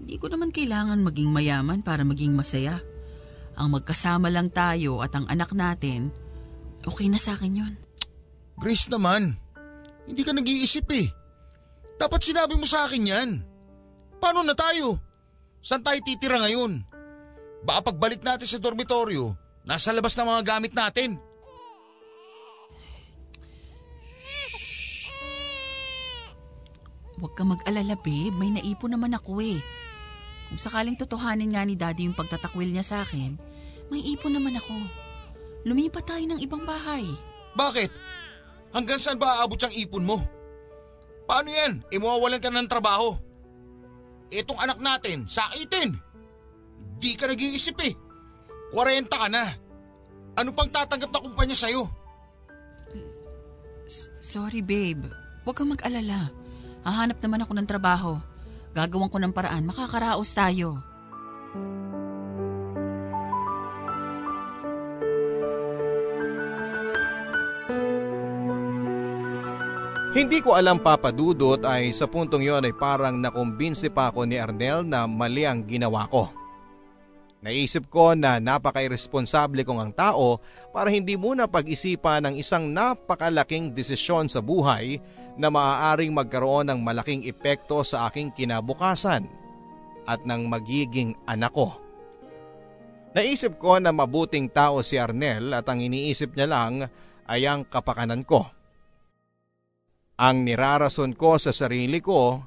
Hindi 0.00 0.16
ko 0.16 0.32
naman 0.32 0.48
kailangan 0.48 1.04
maging 1.04 1.28
mayaman 1.28 1.84
para 1.84 2.08
maging 2.08 2.32
masaya. 2.32 2.80
Ang 3.60 3.76
magkasama 3.76 4.32
lang 4.32 4.48
tayo 4.48 5.04
at 5.04 5.12
ang 5.12 5.28
anak 5.28 5.52
natin, 5.52 6.08
okay 6.88 7.12
na 7.12 7.20
sa 7.20 7.36
akin 7.36 7.60
yun. 7.60 7.74
Grace 8.56 8.88
naman, 8.88 9.36
hindi 10.08 10.24
ka 10.24 10.32
nag-iisip 10.32 10.88
eh. 10.96 11.12
Dapat 12.00 12.20
sinabi 12.24 12.56
mo 12.56 12.64
sa 12.64 12.88
akin 12.88 13.12
yan. 13.12 13.30
Paano 14.16 14.40
na 14.40 14.56
tayo? 14.56 14.96
Saan 15.60 15.84
tayo 15.84 16.00
titira 16.00 16.40
ngayon? 16.40 16.80
Baka 17.60 17.92
pagbalik 17.92 18.24
natin 18.24 18.48
sa 18.48 18.56
dormitoryo, 18.56 19.36
nasa 19.68 19.92
labas 19.92 20.16
na 20.16 20.24
mga 20.24 20.42
gamit 20.48 20.72
natin. 20.72 21.20
Huwag 27.20 27.36
ka 27.36 27.44
mag-alala 27.44 28.00
babe, 28.00 28.32
may 28.40 28.48
naipon 28.48 28.96
naman 28.96 29.12
ako 29.12 29.44
eh. 29.44 29.60
Kung 30.50 30.58
sakaling 30.58 30.98
totohanin 30.98 31.54
nga 31.54 31.62
ni 31.62 31.78
daddy 31.78 32.10
yung 32.10 32.18
pagtatakwil 32.18 32.66
niya 32.66 32.82
sa 32.82 32.96
akin, 33.06 33.38
may 33.86 34.02
ipon 34.02 34.34
naman 34.34 34.58
ako. 34.58 34.74
Lumipat 35.62 36.10
tayo 36.10 36.24
ng 36.26 36.42
ibang 36.42 36.66
bahay. 36.66 37.06
Bakit? 37.54 37.90
Hanggang 38.74 38.98
saan 38.98 39.18
ba 39.18 39.38
aabot 39.38 39.58
yung 39.62 39.74
ipon 39.78 40.02
mo? 40.02 40.18
Paano 41.30 41.54
yan? 41.54 41.86
Imawawalan 41.94 42.42
ka 42.42 42.50
ng 42.50 42.66
trabaho. 42.66 43.14
Itong 44.34 44.58
anak 44.58 44.82
natin, 44.82 45.30
sakitin. 45.30 45.94
Di 46.98 47.14
ka 47.14 47.30
nag-iisip 47.30 47.78
eh. 47.86 47.94
40 48.74 49.06
ka 49.06 49.30
na. 49.30 49.54
Ano 50.38 50.50
pang 50.54 50.70
tatanggap 50.70 51.10
na 51.10 51.22
kumpanya 51.22 51.54
sa'yo? 51.54 51.86
Sorry 54.22 54.62
babe, 54.62 55.10
huwag 55.42 55.58
kang 55.58 55.70
mag-alala. 55.70 56.30
Hahanap 56.86 57.18
naman 57.18 57.42
ako 57.42 57.52
ng 57.58 57.66
trabaho. 57.66 58.22
Gagawan 58.70 59.10
ko 59.10 59.18
ng 59.18 59.34
paraan, 59.34 59.66
makakaraos 59.66 60.30
tayo. 60.30 60.78
Hindi 70.10 70.42
ko 70.42 70.58
alam 70.58 70.82
papadudot 70.82 71.62
ay 71.62 71.94
sa 71.94 72.10
puntong 72.10 72.42
yon 72.42 72.66
ay 72.66 72.74
parang 72.74 73.14
nakumbinsi 73.14 73.94
pa 73.94 74.10
ako 74.10 74.26
ni 74.26 74.42
Arnel 74.42 74.82
na 74.82 75.06
mali 75.06 75.46
ang 75.46 75.62
ginawa 75.62 76.10
ko. 76.10 76.30
Naisip 77.40 77.88
ko 77.88 78.12
na 78.12 78.36
napaka-irresponsable 78.36 79.64
kong 79.64 79.80
ang 79.80 79.92
tao 79.94 80.42
para 80.74 80.92
hindi 80.92 81.16
muna 81.16 81.48
pag-isipan 81.48 82.26
ng 82.26 82.34
isang 82.36 82.68
napakalaking 82.68 83.72
desisyon 83.72 84.28
sa 84.28 84.44
buhay 84.44 85.00
na 85.36 85.52
maaaring 85.52 86.10
magkaroon 86.10 86.70
ng 86.70 86.80
malaking 86.80 87.22
epekto 87.28 87.84
sa 87.86 88.08
aking 88.10 88.34
kinabukasan 88.34 89.28
at 90.08 90.24
ng 90.26 90.48
magiging 90.50 91.14
anak 91.28 91.54
ko. 91.54 91.76
Naisip 93.10 93.58
ko 93.58 93.82
na 93.82 93.90
mabuting 93.90 94.46
tao 94.50 94.86
si 94.86 94.94
Arnel 94.94 95.50
at 95.50 95.66
ang 95.66 95.82
iniisip 95.82 96.38
niya 96.38 96.46
lang 96.46 96.86
ay 97.26 97.42
ang 97.46 97.66
kapakanan 97.66 98.22
ko. 98.22 98.46
Ang 100.20 100.46
nirarason 100.46 101.16
ko 101.18 101.40
sa 101.40 101.50
sarili 101.50 101.98
ko 101.98 102.38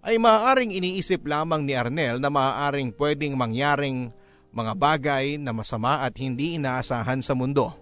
ay 0.00 0.16
maaaring 0.16 0.72
iniisip 0.72 1.28
lamang 1.28 1.68
ni 1.68 1.76
Arnel 1.76 2.22
na 2.22 2.32
maaaring 2.32 2.94
pwedeng 2.96 3.36
mangyaring 3.36 4.08
mga 4.48 4.72
bagay 4.78 5.36
na 5.36 5.52
masama 5.52 6.00
at 6.00 6.16
hindi 6.16 6.56
inaasahan 6.56 7.20
sa 7.20 7.36
mundo. 7.36 7.76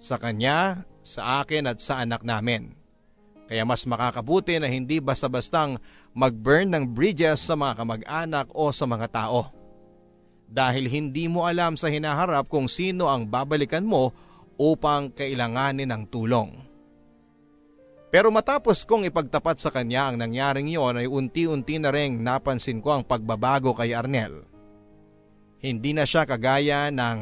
Sa 0.00 0.16
kanya, 0.16 0.88
sa 1.04 1.44
akin 1.44 1.68
at 1.68 1.84
sa 1.84 2.00
anak 2.00 2.24
namin. 2.24 2.72
Kaya 3.44 3.62
mas 3.68 3.84
makakabuti 3.84 4.56
na 4.56 4.68
hindi 4.68 5.04
basta-bastang 5.04 5.76
mag-burn 6.16 6.72
ng 6.72 6.84
bridges 6.96 7.44
sa 7.44 7.54
mga 7.54 7.84
kamag-anak 7.84 8.46
o 8.56 8.72
sa 8.72 8.88
mga 8.88 9.06
tao. 9.12 9.52
Dahil 10.48 10.88
hindi 10.88 11.28
mo 11.28 11.44
alam 11.44 11.76
sa 11.76 11.92
hinaharap 11.92 12.48
kung 12.48 12.70
sino 12.70 13.10
ang 13.12 13.28
babalikan 13.28 13.84
mo 13.84 14.14
upang 14.56 15.12
kailanganin 15.12 15.90
ng 15.90 16.02
tulong. 16.08 16.50
Pero 18.14 18.30
matapos 18.30 18.86
kong 18.86 19.10
ipagtapat 19.10 19.58
sa 19.58 19.74
kanya 19.74 20.06
ang 20.06 20.22
nangyaring 20.22 20.70
iyon 20.70 21.02
ay 21.02 21.10
unti-unti 21.10 21.82
na 21.82 21.90
rin 21.90 22.22
napansin 22.22 22.78
ko 22.78 22.94
ang 22.94 23.02
pagbabago 23.02 23.74
kay 23.74 23.90
Arnel. 23.90 24.46
Hindi 25.58 25.90
na 25.98 26.06
siya 26.06 26.22
kagaya 26.22 26.94
ng 26.94 27.18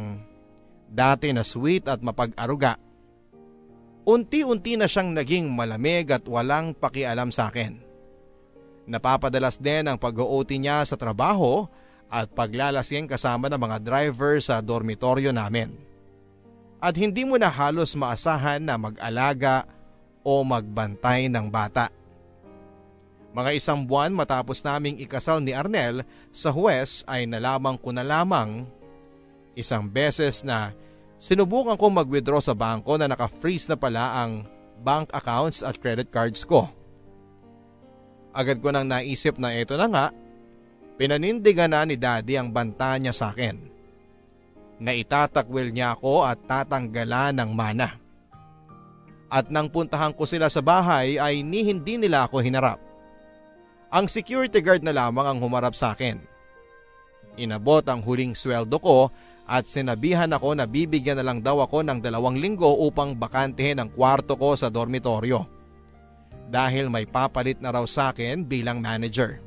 dati 0.92 1.32
na 1.32 1.40
sweet 1.40 1.88
at 1.88 2.04
mapag-aruga. 2.04 2.76
Unti-unti 4.02 4.74
na 4.74 4.90
siyang 4.90 5.14
naging 5.14 5.46
malamig 5.46 6.10
at 6.10 6.26
walang 6.26 6.74
pakialam 6.74 7.30
sa 7.30 7.54
akin. 7.54 7.78
Napapadalas 8.90 9.62
din 9.62 9.86
ang 9.86 9.94
pag-OT 9.94 10.58
niya 10.58 10.82
sa 10.82 10.98
trabaho 10.98 11.70
at 12.10 12.26
paglalasing 12.34 13.06
kasama 13.06 13.46
ng 13.46 13.62
mga 13.62 13.78
driver 13.78 14.42
sa 14.42 14.58
dormitoryo 14.58 15.30
namin. 15.30 15.70
At 16.82 16.98
hindi 16.98 17.22
mo 17.22 17.38
na 17.38 17.46
halos 17.46 17.94
maasahan 17.94 18.58
na 18.66 18.74
mag-alaga 18.74 19.70
o 20.26 20.42
magbantay 20.42 21.30
ng 21.30 21.46
bata. 21.46 21.94
Mga 23.32 23.50
isang 23.54 23.86
buwan 23.86 24.10
matapos 24.12 24.60
naming 24.66 24.98
ikasal 24.98 25.38
ni 25.40 25.54
Arnel 25.54 26.02
sa 26.34 26.50
Huwes 26.50 27.06
ay 27.06 27.24
nalaman 27.24 27.78
ko 27.78 27.94
na 27.94 28.02
lamang 28.02 28.66
isang 29.54 29.86
beses 29.86 30.42
na 30.42 30.74
sinubukan 31.22 31.78
ko 31.78 31.86
mag-withdraw 31.86 32.42
sa 32.42 32.58
bangko 32.58 32.98
na 32.98 33.06
naka-freeze 33.06 33.70
na 33.70 33.78
pala 33.78 34.26
ang 34.26 34.42
bank 34.82 35.14
accounts 35.14 35.62
at 35.62 35.78
credit 35.78 36.10
cards 36.10 36.42
ko. 36.42 36.66
Agad 38.34 38.58
ko 38.58 38.74
nang 38.74 38.90
naisip 38.90 39.38
na 39.38 39.54
ito 39.54 39.78
na 39.78 39.86
nga, 39.86 40.06
pinanindigan 40.98 41.70
na 41.70 41.86
ni 41.86 41.94
daddy 41.94 42.34
ang 42.34 42.50
banta 42.50 42.98
niya 42.98 43.14
sa 43.14 43.30
akin. 43.30 43.54
Na 44.82 44.90
itatakwil 44.90 45.70
niya 45.70 45.94
ako 45.94 46.26
at 46.26 46.42
tatanggalan 46.50 47.38
ng 47.38 47.50
mana 47.54 48.02
at 49.32 49.48
nang 49.48 49.72
puntahan 49.72 50.12
ko 50.12 50.28
sila 50.28 50.52
sa 50.52 50.60
bahay 50.60 51.16
ay 51.16 51.40
ni 51.40 51.64
hindi 51.64 51.96
nila 51.96 52.28
ako 52.28 52.44
hinarap. 52.44 52.76
Ang 53.88 54.04
security 54.04 54.60
guard 54.60 54.84
na 54.84 54.92
lamang 54.92 55.24
ang 55.24 55.38
humarap 55.40 55.72
sa 55.72 55.96
akin. 55.96 56.20
Inabot 57.40 57.80
ang 57.88 58.04
huling 58.04 58.36
sweldo 58.36 58.76
ko 58.76 59.08
at 59.52 59.68
sinabihan 59.68 60.32
ako 60.32 60.56
na 60.56 60.64
bibigyan 60.64 61.20
na 61.20 61.28
lang 61.28 61.44
daw 61.44 61.60
ako 61.60 61.84
ng 61.84 62.00
dalawang 62.00 62.40
linggo 62.40 62.72
upang 62.88 63.12
bakantehin 63.12 63.84
ang 63.84 63.92
kwarto 63.92 64.32
ko 64.40 64.56
sa 64.56 64.72
dormitoryo. 64.72 65.44
Dahil 66.48 66.88
may 66.88 67.04
papalit 67.04 67.60
na 67.60 67.68
raw 67.68 67.84
sa 67.84 68.16
akin 68.16 68.48
bilang 68.48 68.80
manager. 68.80 69.44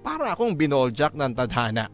Para 0.00 0.32
akong 0.32 0.56
binoljak 0.56 1.12
ng 1.12 1.36
tadhana. 1.36 1.92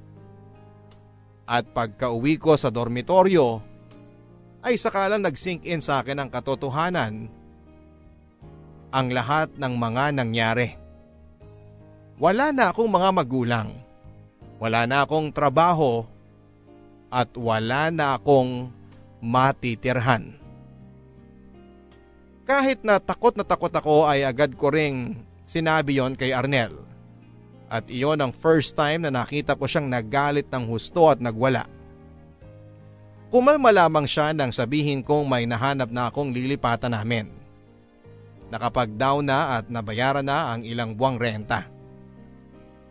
At 1.51 1.67
pagka 1.75 2.15
uwi 2.15 2.39
ko 2.39 2.55
sa 2.55 2.71
dormitoryo, 2.71 3.59
ay 4.63 4.79
sakalang 4.79 5.27
nag-sink 5.27 5.67
in 5.67 5.83
sa 5.83 5.99
akin 5.99 6.23
ang 6.23 6.31
katotohanan 6.31 7.27
ang 8.95 9.07
lahat 9.11 9.51
ng 9.59 9.75
mga 9.75 10.05
nangyari. 10.15 10.79
Wala 12.23 12.55
na 12.55 12.71
akong 12.71 12.87
mga 12.87 13.11
magulang. 13.11 13.69
Wala 14.63 14.87
na 14.87 15.03
akong 15.03 15.35
trabaho 15.35 16.12
at 17.13 17.29
wala 17.37 17.93
na 17.93 18.17
akong 18.17 18.73
matitirhan. 19.21 20.41
Kahit 22.49 22.81
na 22.81 22.97
takot 22.97 23.37
na 23.37 23.45
takot 23.45 23.71
ako 23.71 24.09
ay 24.09 24.25
agad 24.25 24.57
ko 24.57 24.73
ring 24.73 25.21
sinabi 25.45 26.01
yon 26.01 26.17
kay 26.17 26.33
Arnel. 26.33 26.89
At 27.69 27.89
iyon 27.89 28.21
ang 28.21 28.33
first 28.33 28.73
time 28.73 29.05
na 29.05 29.13
nakita 29.13 29.57
ko 29.57 29.69
siyang 29.69 29.93
nagalit 29.93 30.49
ng 30.49 30.65
husto 30.69 31.09
at 31.09 31.21
nagwala. 31.21 31.69
Kumalma 33.33 33.73
lamang 33.73 34.05
siya 34.05 34.37
nang 34.37 34.53
sabihin 34.53 35.01
kong 35.01 35.25
may 35.25 35.49
nahanap 35.49 35.89
na 35.89 36.13
akong 36.13 36.37
lilipatan 36.37 36.93
namin. 36.93 37.33
Nakapag-down 38.53 39.25
na 39.25 39.57
at 39.57 39.73
nabayaran 39.73 40.21
na 40.21 40.53
ang 40.53 40.61
ilang 40.69 40.93
buwang 40.93 41.17
renta. 41.17 41.65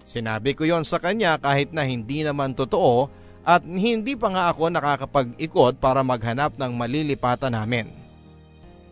Sinabi 0.01 0.57
ko 0.57 0.65
yon 0.65 0.82
sa 0.82 0.97
kanya 0.97 1.38
kahit 1.38 1.69
na 1.69 1.86
hindi 1.86 2.26
naman 2.26 2.57
totoo 2.57 3.20
at 3.42 3.66
hindi 3.66 4.14
pa 4.14 4.30
nga 4.30 4.44
ako 4.54 4.70
nakakapag-ikot 4.70 5.82
para 5.82 6.06
maghanap 6.06 6.58
ng 6.58 6.72
malilipatan 6.78 7.58
namin. 7.58 7.89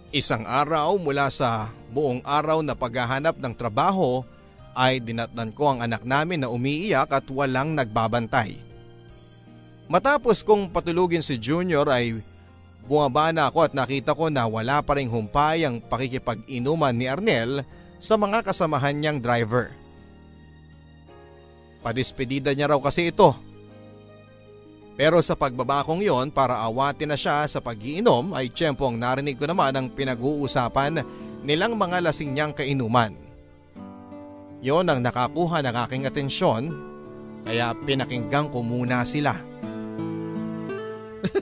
Isang 0.10 0.42
araw 0.50 0.98
mula 0.98 1.30
sa 1.30 1.70
buong 1.94 2.26
araw 2.26 2.66
na 2.66 2.74
paghahanap 2.74 3.38
ng 3.38 3.54
trabaho 3.54 4.26
ay 4.74 4.98
dinatnan 4.98 5.54
ko 5.54 5.76
ang 5.76 5.86
anak 5.86 6.02
namin 6.02 6.42
na 6.42 6.50
umiiyak 6.50 7.14
at 7.14 7.26
walang 7.30 7.78
nagbabantay. 7.78 8.58
Matapos 9.90 10.42
kong 10.42 10.70
patulugin 10.70 11.26
si 11.26 11.38
Junior 11.38 11.86
ay 11.90 12.22
bumaba 12.86 13.30
na 13.30 13.50
ako 13.50 13.70
at 13.70 13.74
nakita 13.78 14.18
ko 14.18 14.34
na 14.34 14.50
wala 14.50 14.82
pa 14.82 14.98
rin 14.98 15.10
humpay 15.10 15.66
ang 15.66 15.78
pakikipag-inuman 15.82 16.94
ni 16.94 17.06
Arnel 17.06 17.62
sa 18.02 18.18
mga 18.18 18.42
kasamahan 18.46 18.98
niyang 18.98 19.20
driver. 19.22 19.70
Padispedida 21.86 22.54
niya 22.54 22.74
raw 22.74 22.80
kasi 22.82 23.14
ito. 23.14 23.49
Pero 25.00 25.24
sa 25.24 25.32
pagbaba 25.32 25.80
kong 25.88 26.04
yon 26.04 26.28
para 26.28 26.60
awatin 26.60 27.08
na 27.08 27.16
siya 27.16 27.48
sa 27.48 27.64
pag-iinom 27.64 28.36
ay 28.36 28.52
tiyempong 28.52 29.00
narinig 29.00 29.40
ko 29.40 29.48
naman 29.48 29.72
ang 29.72 29.88
pinag-uusapan 29.88 31.00
nilang 31.48 31.80
mga 31.80 32.04
lasing 32.04 32.36
niyang 32.36 32.52
kainuman. 32.52 33.16
Yon 34.60 34.92
ang 34.92 35.00
nakakuha 35.00 35.64
ng 35.64 35.76
aking 35.88 36.04
atensyon 36.04 36.76
kaya 37.48 37.72
pinakinggan 37.88 38.52
ko 38.52 38.60
muna 38.60 39.08
sila. 39.08 39.40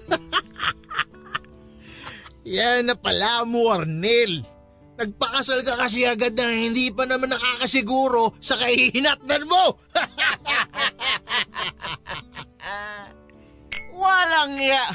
Yan 2.45 2.85
na 2.85 2.93
pala 2.93 3.41
mo, 3.41 3.73
Arnel. 3.73 4.45
Nagpakasal 5.01 5.65
ka 5.65 5.81
kasi 5.81 6.05
agad 6.05 6.37
na 6.37 6.53
hindi 6.53 6.93
pa 6.93 7.09
naman 7.09 7.33
nakakasiguro 7.33 8.37
sa 8.37 8.53
kahihinatnan 8.61 9.49
mo. 9.49 9.81
Walang 14.37 14.61
ya. 14.61 14.85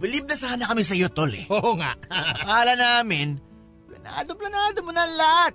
Believe 0.00 0.24
na 0.24 0.40
sana 0.40 0.64
kami 0.64 0.80
sa 0.88 0.96
iyo, 0.96 1.12
tol 1.12 1.28
eh. 1.28 1.44
Oo 1.52 1.76
nga. 1.76 1.92
Akala 2.40 2.80
namin, 2.80 3.36
planado-planado 3.84 4.80
mo 4.80 4.88
na 4.88 5.04
lahat. 5.04 5.52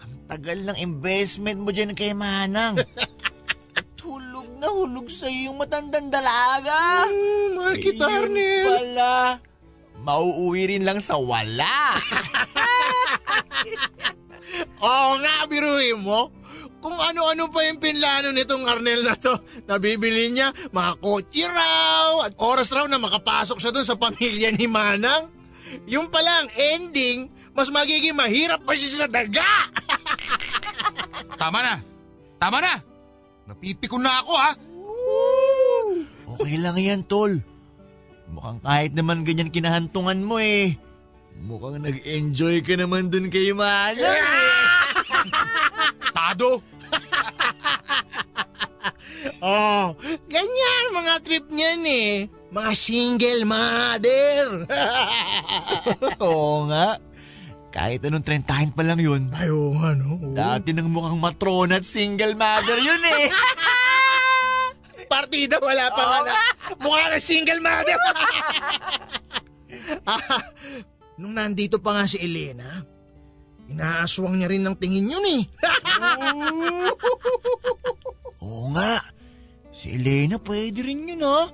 Ang 0.00 0.24
tagal 0.24 0.56
ng 0.64 0.80
investment 0.80 1.60
mo 1.60 1.68
dyan 1.68 1.92
kay 1.92 2.16
Manang. 2.16 2.80
At 3.76 3.92
hulog 4.00 4.56
na 4.56 4.72
hulog 4.72 5.12
sa 5.12 5.28
yung 5.28 5.60
matandang 5.60 6.08
dalaga. 6.08 7.04
Mm, 7.12 7.76
Yun 7.76 8.00
Arnel. 8.00 8.64
pala. 8.64 9.12
Mauuwi 10.00 10.64
rin 10.64 10.88
lang 10.88 11.04
sa 11.04 11.20
wala. 11.20 11.92
Oo 14.80 15.10
nga, 15.20 15.44
biruin 15.44 16.00
mo. 16.00 16.32
Kung 16.78 16.94
ano-ano 16.94 17.50
pa 17.50 17.66
yung 17.66 17.82
pinlano 17.82 18.30
nitong 18.30 18.64
Arnel 18.70 19.02
na 19.02 19.18
to. 19.18 19.34
Nabibili 19.66 20.30
niya 20.30 20.54
mga 20.70 20.92
kotse 21.02 21.44
raw 21.50 22.22
at 22.22 22.38
oras 22.38 22.70
raw 22.70 22.86
na 22.86 23.02
makapasok 23.02 23.58
siya 23.58 23.74
dun 23.74 23.86
sa 23.86 23.98
pamilya 23.98 24.54
ni 24.54 24.70
Manang. 24.70 25.34
Yung 25.90 26.08
palang 26.08 26.48
ending, 26.54 27.28
mas 27.52 27.68
magiging 27.68 28.14
mahirap 28.14 28.62
pa 28.62 28.78
siya 28.78 29.04
sa 29.04 29.08
daga. 29.10 29.68
Tama 31.42 31.58
na! 31.60 31.74
Tama 32.38 32.58
na! 32.62 32.74
Napipikon 33.50 34.00
na 34.00 34.22
ako 34.22 34.32
ha! 34.38 34.50
Okay 36.38 36.54
lang 36.62 36.78
yan, 36.78 37.02
tol. 37.02 37.42
Mukhang 38.30 38.62
kahit 38.62 38.92
naman 38.94 39.26
ganyan 39.26 39.50
kinahantungan 39.50 40.20
mo 40.22 40.38
eh. 40.38 40.78
Mukhang 41.42 41.82
nag-enjoy 41.82 42.62
ka 42.62 42.78
naman 42.78 43.10
dun 43.10 43.32
kay 43.32 43.50
Manang 43.50 43.98
eh. 43.98 44.67
Tado! 46.18 46.50
Oh, 49.38 49.94
ganyan 50.30 50.84
mga 50.94 51.14
trip 51.22 51.46
niyan 51.50 51.82
eh. 51.86 52.14
Mga 52.50 52.72
single 52.74 53.42
mother. 53.46 54.66
Oo 56.26 56.66
nga. 56.70 56.98
Kahit 57.70 58.02
anong 58.02 58.26
trentahin 58.26 58.74
pa 58.74 58.82
lang 58.82 58.98
yun. 58.98 59.30
Ay, 59.34 59.50
oo 59.50 59.74
nga 59.78 59.94
no. 59.94 60.18
Dati 60.34 60.74
nang 60.74 60.90
mukhang 60.90 61.18
matrona 61.18 61.78
at 61.78 61.86
single 61.86 62.34
mother 62.34 62.78
yun 62.78 63.02
eh. 63.02 63.26
Partida 65.12 65.58
wala 65.62 65.86
pa 65.90 66.02
nga 66.02 66.18
na. 66.26 66.32
Mukha 66.82 67.04
na 67.10 67.18
single 67.18 67.62
mother. 67.62 67.98
Ah, 70.02 70.42
Nung 71.18 71.34
nandito 71.34 71.82
pa 71.82 71.94
nga 71.98 72.04
si 72.06 72.22
Elena, 72.22 72.66
inaaswang 73.68 74.40
niya 74.40 74.48
rin 74.48 74.64
ng 74.64 74.76
tingin 74.80 75.12
yun 75.12 75.26
eh. 75.38 75.42
Oo 78.44 78.72
nga. 78.72 79.04
Si 79.68 79.94
Elena 79.94 80.40
pwede 80.42 80.82
rin 80.82 81.06
yun 81.06 81.22
ha. 81.22 81.46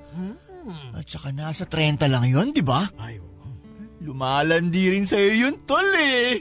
At 0.97 1.05
saka 1.11 1.35
nasa 1.35 1.69
30 1.69 2.09
lang 2.09 2.25
yun, 2.25 2.55
di 2.55 2.65
ba? 2.65 2.89
Ay. 2.97 3.21
Lumalandi 4.05 4.93
rin 4.93 5.09
sa'yo 5.09 5.49
yun, 5.49 5.65
tol 5.65 5.89
eh. 5.97 6.37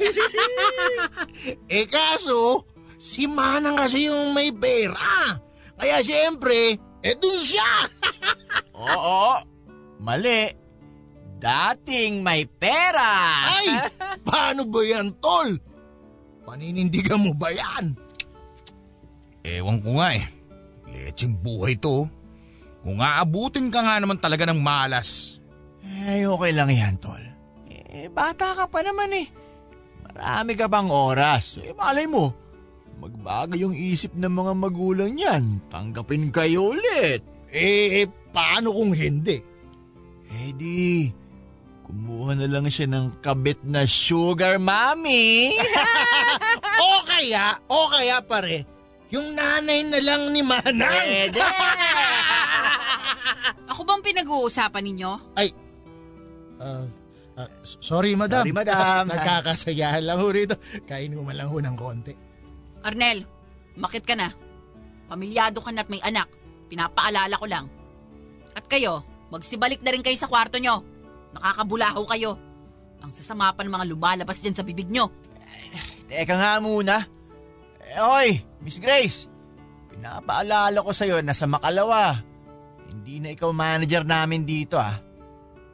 Eh 1.71 1.87
kaso, 1.87 2.67
si 2.99 3.23
Manang 3.23 3.79
kasi 3.79 4.11
yung 4.11 4.35
may 4.35 4.51
pera. 4.51 5.39
Kaya 5.79 6.03
siyempre, 6.03 6.75
eh 6.99 7.15
dun 7.15 7.39
siya. 7.39 7.87
Oo. 8.83 9.39
Mali. 10.03 10.51
Dating 11.39 12.23
may 12.23 12.47
pera. 12.47 13.11
Ay, 13.59 13.67
paano 14.33 14.65
ba 14.65 14.81
yan, 14.81 15.13
tol? 15.21 15.53
Paninindigan 16.41 17.21
mo 17.21 17.37
ba 17.37 17.53
yan? 17.53 17.93
Ewan 19.45 19.77
ko 19.85 20.01
nga 20.01 20.17
eh. 20.17 20.25
Lecheng 20.89 21.37
buhay 21.37 21.77
to. 21.77 22.09
Kung 22.81 22.97
aabutin 22.97 23.69
ka 23.69 23.85
nga 23.85 24.01
naman 24.01 24.17
talaga 24.17 24.49
ng 24.49 24.57
malas. 24.57 25.37
Eh, 25.85 26.25
okay 26.25 26.51
lang 26.51 26.73
yan, 26.73 26.97
tol. 26.97 27.21
Eh, 27.69 28.09
bata 28.09 28.57
ka 28.57 28.65
pa 28.65 28.81
naman 28.81 29.13
eh. 29.13 29.29
Marami 30.01 30.57
ka 30.57 30.65
bang 30.65 30.89
oras? 30.89 31.61
Eh, 31.61 31.77
malay 31.77 32.09
mo. 32.09 32.33
Magbago 32.97 33.53
yung 33.53 33.77
isip 33.77 34.17
ng 34.17 34.33
mga 34.33 34.53
magulang 34.57 35.11
niyan. 35.13 35.61
Tanggapin 35.69 36.33
kayo 36.33 36.73
ulit. 36.73 37.21
Eh, 37.53 38.09
paano 38.33 38.73
kung 38.73 38.97
hindi? 38.97 39.37
Eh 40.33 40.49
di, 40.57 41.05
kumuha 41.83 42.39
na 42.39 42.47
lang 42.47 42.65
siya 42.67 42.87
ng 42.89 43.19
kabit 43.19 43.59
na 43.63 43.83
sugar 43.83 44.57
mommy. 44.57 45.53
O 46.73 47.05
kaya, 47.05 47.53
o 47.69 47.85
kaya 47.85 48.17
pare, 48.25 48.65
yung 49.13 49.37
nanay 49.37 49.85
na 49.85 50.01
lang 50.01 50.33
ni 50.33 50.41
Manang. 50.41 50.89
Pwede. 50.89 51.37
Ako 53.69 53.85
bang 53.85 54.01
pinag-uusapan 54.01 54.81
ninyo? 54.81 55.11
Ay, 55.37 55.53
ah, 56.57 56.81
ah, 57.37 57.49
s- 57.61 57.77
sorry 57.77 58.17
madam. 58.17 58.41
Sorry, 58.41 58.57
madam. 58.57 59.05
Nagkakasayahan 59.13 60.01
lang 60.01 60.17
ho 60.17 60.27
rito. 60.33 60.57
Kain 60.89 61.13
ko 61.13 61.21
man 61.21 61.37
lang 61.37 61.53
ho 61.53 61.61
ng 61.61 61.77
konti. 61.77 62.13
Arnel, 62.81 63.29
makit 63.77 64.03
ka 64.03 64.17
na. 64.17 64.33
Pamilyado 65.07 65.61
ka 65.61 65.69
na 65.69 65.85
at 65.85 65.89
may 65.93 66.01
anak. 66.01 66.25
Pinapaalala 66.73 67.37
ko 67.37 67.45
lang. 67.45 67.69
At 68.57 68.65
kayo, 68.65 69.05
magsibalik 69.29 69.85
na 69.85 69.93
rin 69.93 70.01
kayo 70.01 70.17
sa 70.17 70.29
kwarto 70.29 70.57
nyo. 70.57 70.81
Nakakabulaho 71.33 72.01
kayo. 72.07 72.31
Ang 73.03 73.11
sasama 73.11 73.51
pa 73.51 73.65
ng 73.65 73.73
mga 73.73 73.89
lumalabas 73.89 74.39
dyan 74.39 74.55
sa 74.55 74.63
bibig 74.63 74.87
nyo. 74.87 75.11
Teka 76.07 76.35
nga 76.37 76.61
muna. 76.63 77.03
Eh, 77.83 77.99
oy, 77.99 78.29
Miss 78.63 78.79
Grace. 78.79 79.27
Pinapaalala 79.91 80.79
ko 80.79 80.91
sa'yo 80.95 81.19
na 81.19 81.35
sa 81.35 81.45
Makalawa. 81.45 82.21
Hindi 82.89 83.19
na 83.19 83.33
ikaw 83.33 83.51
manager 83.51 84.05
namin 84.05 84.45
dito 84.45 84.77
ah. 84.77 84.97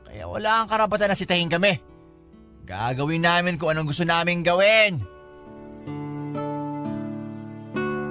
Kaya 0.09 0.25
wala 0.25 0.63
kang 0.63 0.71
karapatan 0.73 1.13
na 1.13 1.17
sitahin 1.19 1.51
kami. 1.51 1.77
Gagawin 2.65 3.21
namin 3.21 3.57
kung 3.61 3.69
anong 3.69 3.93
gusto 3.93 4.05
namin 4.07 4.41
gawin. 4.41 5.01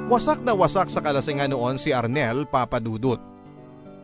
Wasak 0.09 0.41
na 0.41 0.57
wasak 0.57 0.89
sa 0.89 1.05
kalasingan 1.05 1.53
noon 1.53 1.77
si 1.77 1.93
Arnel 1.93 2.49
Papadudut. 2.49 3.21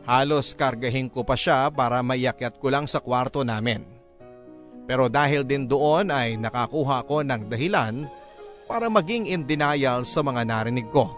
Halos 0.05 0.53
kargahin 0.53 1.09
ko 1.09 1.25
pa 1.25 1.33
siya 1.33 1.73
para 1.73 2.05
maiyakyat 2.05 2.61
ko 2.61 2.69
lang 2.69 2.85
sa 2.85 3.01
kwarto 3.01 3.41
namin. 3.41 3.81
Pero 4.85 5.09
dahil 5.09 5.41
din 5.41 5.65
doon 5.65 6.13
ay 6.13 6.37
nakakuha 6.37 7.09
ko 7.09 7.25
ng 7.25 7.49
dahilan 7.49 8.05
para 8.69 8.85
maging 8.85 9.25
in 9.25 9.41
denial 9.49 10.05
sa 10.05 10.21
mga 10.21 10.45
narinig 10.45 10.85
ko. 10.93 11.09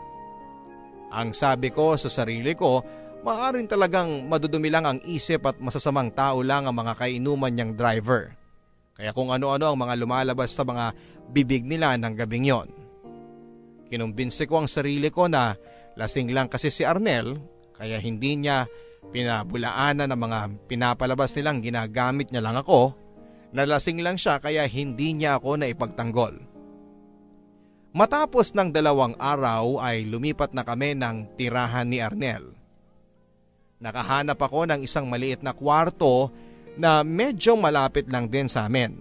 Ang 1.12 1.36
sabi 1.36 1.68
ko 1.68 2.00
sa 2.00 2.08
sarili 2.08 2.56
ko, 2.56 2.80
maaaring 3.28 3.68
talagang 3.68 4.24
madudumi 4.24 4.72
lang 4.72 4.88
ang 4.88 5.00
isip 5.04 5.44
at 5.44 5.60
masasamang 5.60 6.16
tao 6.16 6.40
lang 6.40 6.64
ang 6.64 6.76
mga 6.76 6.96
kainuman 6.96 7.52
niyang 7.52 7.76
driver. 7.76 8.32
Kaya 8.96 9.12
kung 9.12 9.36
ano-ano 9.36 9.68
ang 9.68 9.80
mga 9.84 10.00
lumalabas 10.00 10.56
sa 10.56 10.64
mga 10.64 10.96
bibig 11.28 11.68
nila 11.68 12.00
ng 12.00 12.14
gabing 12.16 12.48
yon. 12.48 12.72
Kinumbinsi 13.92 14.48
ko 14.48 14.64
ang 14.64 14.70
sarili 14.72 15.12
ko 15.12 15.28
na 15.28 15.56
lasing 16.00 16.32
lang 16.32 16.48
kasi 16.48 16.72
si 16.72 16.88
Arnel 16.88 17.36
kaya 17.78 18.02
hindi 18.02 18.42
niya 18.42 18.66
pinabulaanan 19.14 20.12
ng 20.12 20.20
mga 20.20 20.40
pinapalabas 20.68 21.32
nilang 21.38 21.64
ginagamit 21.64 22.34
niya 22.34 22.44
lang 22.44 22.58
ako 22.60 22.98
na 23.56 23.64
lasing 23.64 24.04
lang 24.04 24.20
siya 24.20 24.42
kaya 24.44 24.68
hindi 24.68 25.16
niya 25.16 25.40
ako 25.40 25.62
na 25.62 25.72
ipagtanggol. 25.72 26.36
Matapos 27.96 28.54
ng 28.54 28.70
dalawang 28.70 29.16
araw 29.18 29.82
ay 29.82 30.06
lumipat 30.06 30.52
na 30.54 30.62
kami 30.62 30.94
ng 30.94 31.40
tirahan 31.40 31.88
ni 31.88 32.04
Arnel. 32.04 32.54
Nakahanap 33.82 34.38
ako 34.38 34.70
ng 34.70 34.82
isang 34.86 35.08
maliit 35.08 35.42
na 35.42 35.54
kwarto 35.54 36.30
na 36.78 37.02
medyo 37.02 37.58
malapit 37.58 38.06
lang 38.10 38.30
din 38.30 38.46
sa 38.46 38.70
amin. 38.70 38.94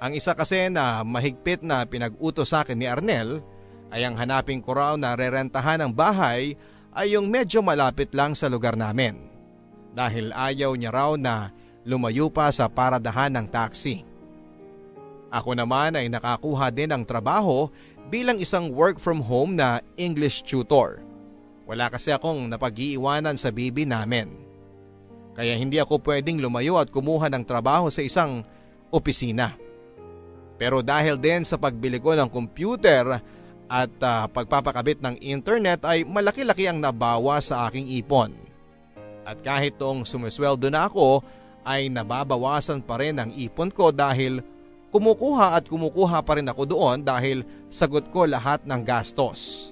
Ang 0.00 0.16
isa 0.16 0.32
kasi 0.38 0.70
na 0.70 1.02
mahigpit 1.02 1.60
na 1.66 1.82
pinag-utos 1.84 2.54
sa 2.54 2.62
akin 2.62 2.78
ni 2.78 2.86
Arnel 2.86 3.42
ay 3.90 4.06
ang 4.06 4.14
hanapin 4.14 4.62
ko 4.62 4.72
raw 4.72 4.94
na 4.94 5.18
rerentahan 5.18 5.82
ng 5.82 5.92
bahay 5.92 6.54
ay 6.94 7.14
yung 7.14 7.30
medyo 7.30 7.62
malapit 7.62 8.10
lang 8.10 8.34
sa 8.34 8.50
lugar 8.50 8.74
namin. 8.74 9.18
Dahil 9.94 10.30
ayaw 10.30 10.74
niya 10.74 10.90
raw 10.90 11.14
na 11.14 11.50
lumayo 11.86 12.30
pa 12.30 12.50
sa 12.50 12.70
paradahan 12.70 13.34
ng 13.34 13.46
taxi. 13.50 14.06
Ako 15.30 15.54
naman 15.54 15.94
ay 15.94 16.10
nakakuha 16.10 16.74
din 16.74 16.90
ng 16.90 17.02
trabaho 17.06 17.70
bilang 18.10 18.42
isang 18.42 18.74
work 18.74 18.98
from 18.98 19.22
home 19.22 19.54
na 19.54 19.78
English 19.94 20.42
tutor. 20.42 20.98
Wala 21.70 21.86
kasi 21.86 22.10
akong 22.10 22.50
napag-iiwanan 22.50 23.38
sa 23.38 23.54
bibi 23.54 23.86
namin. 23.86 24.34
Kaya 25.38 25.54
hindi 25.54 25.78
ako 25.78 26.02
pwedeng 26.02 26.42
lumayo 26.42 26.74
at 26.82 26.90
kumuha 26.90 27.30
ng 27.30 27.46
trabaho 27.46 27.86
sa 27.86 28.02
isang 28.02 28.42
opisina. 28.90 29.54
Pero 30.58 30.82
dahil 30.82 31.14
din 31.16 31.46
sa 31.46 31.56
pagbili 31.56 32.02
ko 32.02 32.12
ng 32.18 32.26
computer 32.28 33.22
at 33.70 33.94
uh, 34.02 34.26
pagpapakabit 34.26 34.98
ng 34.98 35.22
internet 35.22 35.86
ay 35.86 36.02
malaki-laki 36.02 36.66
ang 36.66 36.82
nabawa 36.82 37.38
sa 37.38 37.70
aking 37.70 37.86
ipon. 38.02 38.34
At 39.22 39.38
kahit 39.46 39.78
toong 39.78 40.02
sumisweldo 40.02 40.66
na 40.66 40.90
ako 40.90 41.22
ay 41.62 41.86
nababawasan 41.86 42.82
pa 42.82 42.98
rin 42.98 43.22
ang 43.22 43.30
ipon 43.30 43.70
ko 43.70 43.94
dahil 43.94 44.42
kumukuha 44.90 45.54
at 45.54 45.70
kumukuha 45.70 46.18
pa 46.26 46.34
rin 46.34 46.50
ako 46.50 46.66
doon 46.66 46.98
dahil 47.06 47.46
sagot 47.70 48.10
ko 48.10 48.26
lahat 48.26 48.66
ng 48.66 48.82
gastos. 48.82 49.70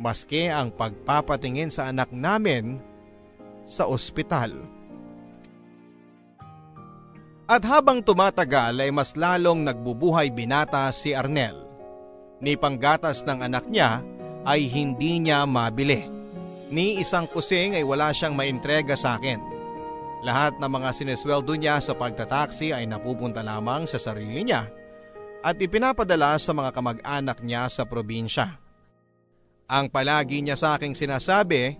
Maski 0.00 0.48
ang 0.48 0.72
pagpapatingin 0.72 1.68
sa 1.68 1.92
anak 1.92 2.08
namin 2.16 2.80
sa 3.68 3.84
ospital. 3.84 4.56
At 7.44 7.60
habang 7.68 8.00
tumatagal 8.00 8.80
ay 8.80 8.88
mas 8.88 9.12
lalong 9.12 9.68
nagbubuhay 9.68 10.32
binata 10.32 10.88
si 10.96 11.12
Arnel. 11.12 11.71
Ni 12.42 12.58
panggatas 12.58 13.22
ng 13.22 13.38
anak 13.46 13.70
niya 13.70 14.02
ay 14.42 14.66
hindi 14.66 15.22
niya 15.22 15.46
mabili. 15.46 16.10
Ni 16.74 16.98
isang 16.98 17.30
kusing 17.30 17.78
ay 17.78 17.86
wala 17.86 18.10
siyang 18.10 18.34
maintrega 18.34 18.98
sa 18.98 19.14
akin. 19.14 19.38
Lahat 20.26 20.58
ng 20.58 20.66
mga 20.66 20.90
sinesweldo 20.90 21.54
niya 21.54 21.78
sa 21.78 21.94
pagtataksi 21.94 22.74
ay 22.74 22.90
napupunta 22.90 23.46
lamang 23.46 23.86
sa 23.86 24.02
sarili 24.02 24.42
niya 24.42 24.66
at 25.42 25.58
ipinapadala 25.58 26.38
sa 26.38 26.54
mga 26.54 26.70
kamag-anak 26.74 27.38
niya 27.42 27.70
sa 27.70 27.86
probinsya. 27.86 28.58
Ang 29.70 29.90
palagi 29.90 30.42
niya 30.42 30.58
sa 30.58 30.78
aking 30.78 30.94
sinasabi, 30.98 31.78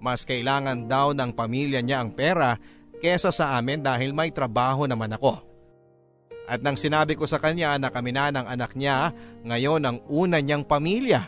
mas 0.00 0.24
kailangan 0.28 0.88
daw 0.88 1.16
ng 1.16 1.32
pamilya 1.32 1.80
niya 1.80 2.04
ang 2.04 2.12
pera 2.12 2.60
kesa 3.00 3.32
sa 3.32 3.56
amin 3.56 3.80
dahil 3.80 4.12
may 4.12 4.32
trabaho 4.32 4.84
naman 4.84 5.12
ako. 5.16 5.45
At 6.46 6.62
nang 6.62 6.78
sinabi 6.78 7.18
ko 7.18 7.26
sa 7.26 7.42
kanya 7.42 7.74
na 7.74 7.90
kami 7.90 8.14
na 8.14 8.30
ng 8.30 8.46
anak 8.46 8.78
niya 8.78 9.10
ngayon 9.42 9.82
ang 9.82 9.98
una 10.06 10.38
niyang 10.38 10.62
pamilya. 10.62 11.26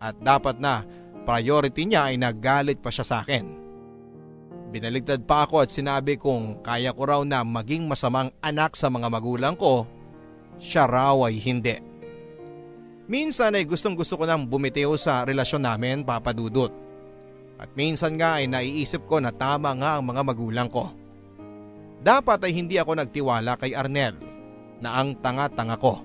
At 0.00 0.16
dapat 0.20 0.56
na 0.56 0.84
priority 1.28 1.84
niya 1.84 2.08
ay 2.08 2.16
naggalit 2.16 2.80
pa 2.80 2.88
siya 2.88 3.04
sa 3.04 3.16
akin. 3.20 3.44
Binaligtad 4.72 5.22
pa 5.28 5.44
ako 5.44 5.62
at 5.62 5.70
sinabi 5.70 6.16
kong 6.16 6.64
kaya 6.64 6.90
ko 6.96 7.02
raw 7.06 7.20
na 7.22 7.44
maging 7.46 7.86
masamang 7.86 8.32
anak 8.42 8.74
sa 8.74 8.90
mga 8.90 9.08
magulang 9.12 9.54
ko, 9.54 9.86
siya 10.58 10.88
raw 10.88 11.28
ay 11.28 11.38
hindi. 11.38 11.76
Minsan 13.06 13.54
ay 13.54 13.62
gustong 13.62 13.94
gusto 13.94 14.18
ko 14.18 14.26
nang 14.26 14.50
bumitiw 14.50 14.98
sa 14.98 15.22
relasyon 15.22 15.62
namin 15.62 16.02
papadudot. 16.02 16.74
At 17.56 17.72
minsan 17.78 18.18
nga 18.18 18.42
ay 18.42 18.50
naiisip 18.50 19.06
ko 19.06 19.22
na 19.22 19.30
tama 19.30 19.72
nga 19.78 19.96
ang 19.96 20.04
mga 20.10 20.22
magulang 20.26 20.68
ko. 20.68 20.90
Dapat 22.00 22.38
ay 22.46 22.52
hindi 22.52 22.76
ako 22.76 22.98
nagtiwala 22.98 23.56
kay 23.56 23.72
Arnel 23.72 24.16
na 24.80 25.00
ang 25.00 25.16
tanga-tanga 25.18 25.76
ko. 25.80 26.04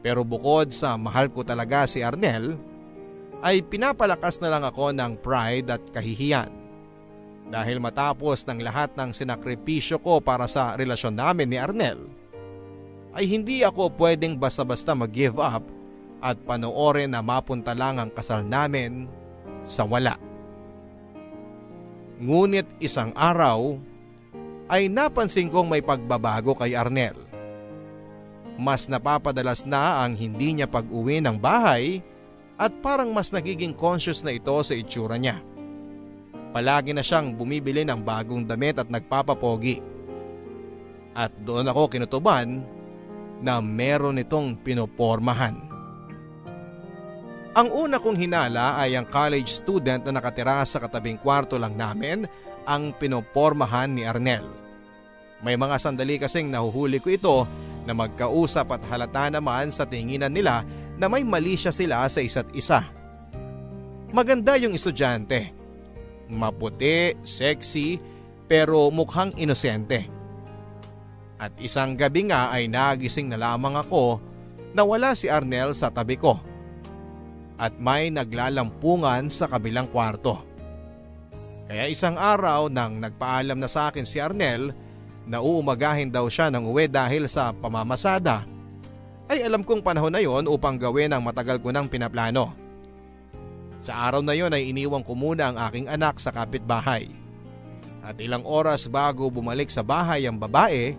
Pero 0.00 0.24
bukod 0.24 0.72
sa 0.72 0.96
mahal 0.96 1.28
ko 1.28 1.44
talaga 1.44 1.84
si 1.84 2.00
Arnel, 2.00 2.56
ay 3.40 3.64
pinapalakas 3.64 4.40
na 4.40 4.52
lang 4.52 4.64
ako 4.64 4.92
ng 4.92 5.20
pride 5.20 5.68
at 5.72 5.82
kahihiyan 5.92 6.60
dahil 7.50 7.82
matapos 7.82 8.46
ng 8.46 8.62
lahat 8.62 8.94
ng 8.94 9.10
sinakripisyo 9.10 9.98
ko 9.98 10.22
para 10.22 10.46
sa 10.46 10.78
relasyon 10.78 11.18
namin 11.18 11.50
ni 11.50 11.58
Arnel, 11.58 11.98
ay 13.10 13.26
hindi 13.26 13.66
ako 13.66 13.90
pwedeng 13.98 14.38
basta-basta 14.38 14.94
mag-give 14.94 15.34
up 15.42 15.66
at 16.22 16.38
panoorin 16.46 17.10
na 17.10 17.24
mapunta 17.24 17.74
lang 17.74 17.98
ang 17.98 18.14
kasal 18.14 18.46
namin 18.46 19.10
sa 19.66 19.82
wala. 19.82 20.14
Ngunit 22.22 22.78
isang 22.78 23.10
araw 23.18 23.80
ay 24.70 24.86
napansin 24.86 25.50
kong 25.50 25.66
may 25.66 25.82
pagbabago 25.82 26.54
kay 26.54 26.78
Arnel. 26.78 27.18
Mas 28.54 28.86
napapadalas 28.86 29.66
na 29.66 30.06
ang 30.06 30.14
hindi 30.14 30.54
niya 30.54 30.70
pag-uwi 30.70 31.18
ng 31.18 31.34
bahay 31.42 31.98
at 32.54 32.70
parang 32.78 33.10
mas 33.10 33.34
nagiging 33.34 33.74
conscious 33.74 34.22
na 34.22 34.30
ito 34.30 34.54
sa 34.62 34.78
itsura 34.78 35.18
niya. 35.18 35.42
Palagi 36.54 36.94
na 36.94 37.02
siyang 37.02 37.34
bumibili 37.34 37.82
ng 37.82 37.98
bagong 37.98 38.46
damit 38.46 38.78
at 38.78 38.86
nagpapapogi. 38.86 39.82
At 41.18 41.34
doon 41.42 41.66
ako 41.66 41.90
kinutuban 41.90 42.62
na 43.42 43.58
meron 43.58 44.22
itong 44.22 44.60
pinopormahan. 44.62 45.56
Ang 47.50 47.68
una 47.74 47.98
kong 47.98 48.14
hinala 48.14 48.78
ay 48.78 48.94
ang 48.94 49.10
college 49.10 49.50
student 49.50 50.06
na 50.06 50.14
nakatira 50.14 50.62
sa 50.62 50.78
katabing 50.78 51.18
kwarto 51.18 51.58
lang 51.58 51.74
namin 51.74 52.22
ang 52.64 52.96
pinopormahan 52.96 53.92
ni 53.92 54.02
Arnel. 54.04 54.44
May 55.40 55.56
mga 55.56 55.76
sandali 55.80 56.20
kasing 56.20 56.52
nahuhuli 56.52 57.00
ko 57.00 57.08
ito 57.08 57.36
na 57.88 57.96
magkausap 57.96 58.76
at 58.76 58.82
halata 58.92 59.32
naman 59.32 59.72
sa 59.72 59.88
tinginan 59.88 60.32
nila 60.32 60.64
na 61.00 61.08
may 61.08 61.24
mali 61.24 61.56
siya 61.56 61.72
sila 61.72 62.04
sa 62.12 62.20
isa't 62.20 62.52
isa. 62.52 62.84
Maganda 64.12 64.58
yung 64.60 64.76
estudyante 64.76 65.60
maputi, 66.30 67.18
sexy, 67.26 67.98
pero 68.46 68.88
mukhang 68.94 69.34
inosente. 69.34 70.06
At 71.40 71.56
isang 71.58 71.98
gabi 71.98 72.30
nga 72.30 72.54
ay 72.54 72.70
nagising 72.70 73.26
na 73.26 73.38
lamang 73.40 73.74
ako 73.74 74.22
na 74.70 74.86
wala 74.86 75.18
si 75.18 75.26
Arnel 75.26 75.74
sa 75.74 75.90
tabi 75.90 76.14
ko. 76.14 76.38
At 77.60 77.76
may 77.76 78.08
naglalampungan 78.08 79.28
sa 79.28 79.50
kabilang 79.50 79.90
kwarto. 79.90 80.40
Kaya 81.70 81.86
isang 81.86 82.18
araw 82.18 82.66
nang 82.66 82.98
nagpaalam 82.98 83.54
na 83.54 83.70
sa 83.70 83.94
akin 83.94 84.02
si 84.02 84.18
Arnel 84.18 84.74
na 85.22 85.38
uumagahin 85.38 86.10
daw 86.10 86.26
siya 86.26 86.50
ng 86.50 86.66
uwi 86.66 86.90
dahil 86.90 87.30
sa 87.30 87.54
pamamasada, 87.54 88.42
ay 89.30 89.46
alam 89.46 89.62
kong 89.62 89.78
panahon 89.78 90.10
na 90.10 90.18
yon 90.18 90.50
upang 90.50 90.74
gawin 90.74 91.14
ang 91.14 91.22
matagal 91.22 91.62
ko 91.62 91.70
ng 91.70 91.86
pinaplano. 91.86 92.50
Sa 93.86 93.94
araw 93.94 94.18
na 94.18 94.34
yon 94.34 94.50
ay 94.50 94.74
iniwang 94.74 95.06
ko 95.06 95.14
muna 95.14 95.54
ang 95.54 95.62
aking 95.70 95.86
anak 95.86 96.18
sa 96.18 96.34
kapitbahay. 96.34 97.06
At 98.02 98.18
ilang 98.18 98.42
oras 98.42 98.90
bago 98.90 99.30
bumalik 99.30 99.70
sa 99.70 99.86
bahay 99.86 100.26
ang 100.26 100.42
babae, 100.42 100.98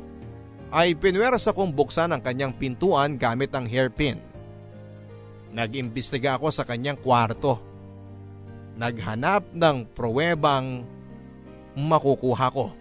ay 0.71 0.95
pinweras 0.95 1.51
akong 1.51 1.75
buksan 1.75 2.15
ang 2.15 2.23
kanyang 2.23 2.55
pintuan 2.55 3.19
gamit 3.19 3.51
ang 3.51 3.67
hairpin. 3.67 4.23
Nag-imbestiga 5.51 6.39
ako 6.39 6.47
sa 6.47 6.63
kanyang 6.63 6.95
kwarto. 6.95 7.59
Naghanap 8.81 9.53
ng 9.53 9.93
pruwebang 9.93 10.81
makukuha 11.77 12.49
ko. 12.49 12.73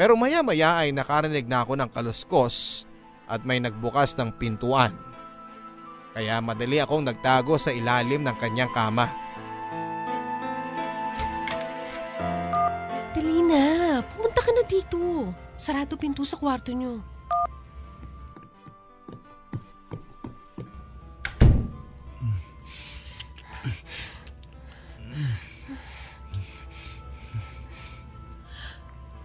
Pero 0.00 0.16
maya-maya 0.16 0.80
ay 0.80 0.96
nakarinig 0.96 1.44
na 1.44 1.60
ako 1.60 1.76
ng 1.76 1.92
kaluskos 1.92 2.88
at 3.28 3.44
may 3.44 3.60
nagbukas 3.60 4.16
ng 4.16 4.32
pintuan. 4.40 4.96
Kaya 6.16 6.40
madali 6.40 6.80
akong 6.80 7.04
nagtago 7.04 7.60
sa 7.60 7.68
ilalim 7.68 8.24
ng 8.24 8.36
kanyang 8.40 8.72
kama. 8.72 9.12
Dali 13.12 13.44
na, 13.44 14.00
pumunta 14.08 14.40
ka 14.40 14.56
na 14.56 14.64
dito. 14.64 15.30
Sarado 15.52 16.00
pinto 16.00 16.24
sa 16.24 16.40
kwarto 16.40 16.72
niyo. 16.72 17.04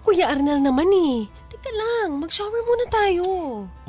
Kuya 0.06 0.30
Arnel 0.30 0.62
naman 0.62 0.86
eh. 0.94 1.26
Teka 1.50 1.72
lang, 1.74 2.22
mag-shower 2.22 2.62
muna 2.62 2.86
tayo. 2.94 3.26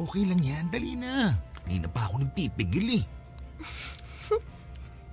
Okay 0.00 0.24
lang 0.24 0.40
yan, 0.40 0.64
dali 0.72 0.96
na. 0.96 1.36
Kanina 1.60 1.86
pa 1.92 2.08
ako 2.08 2.24
nagpipigil 2.24 3.02
eh. 3.02 3.04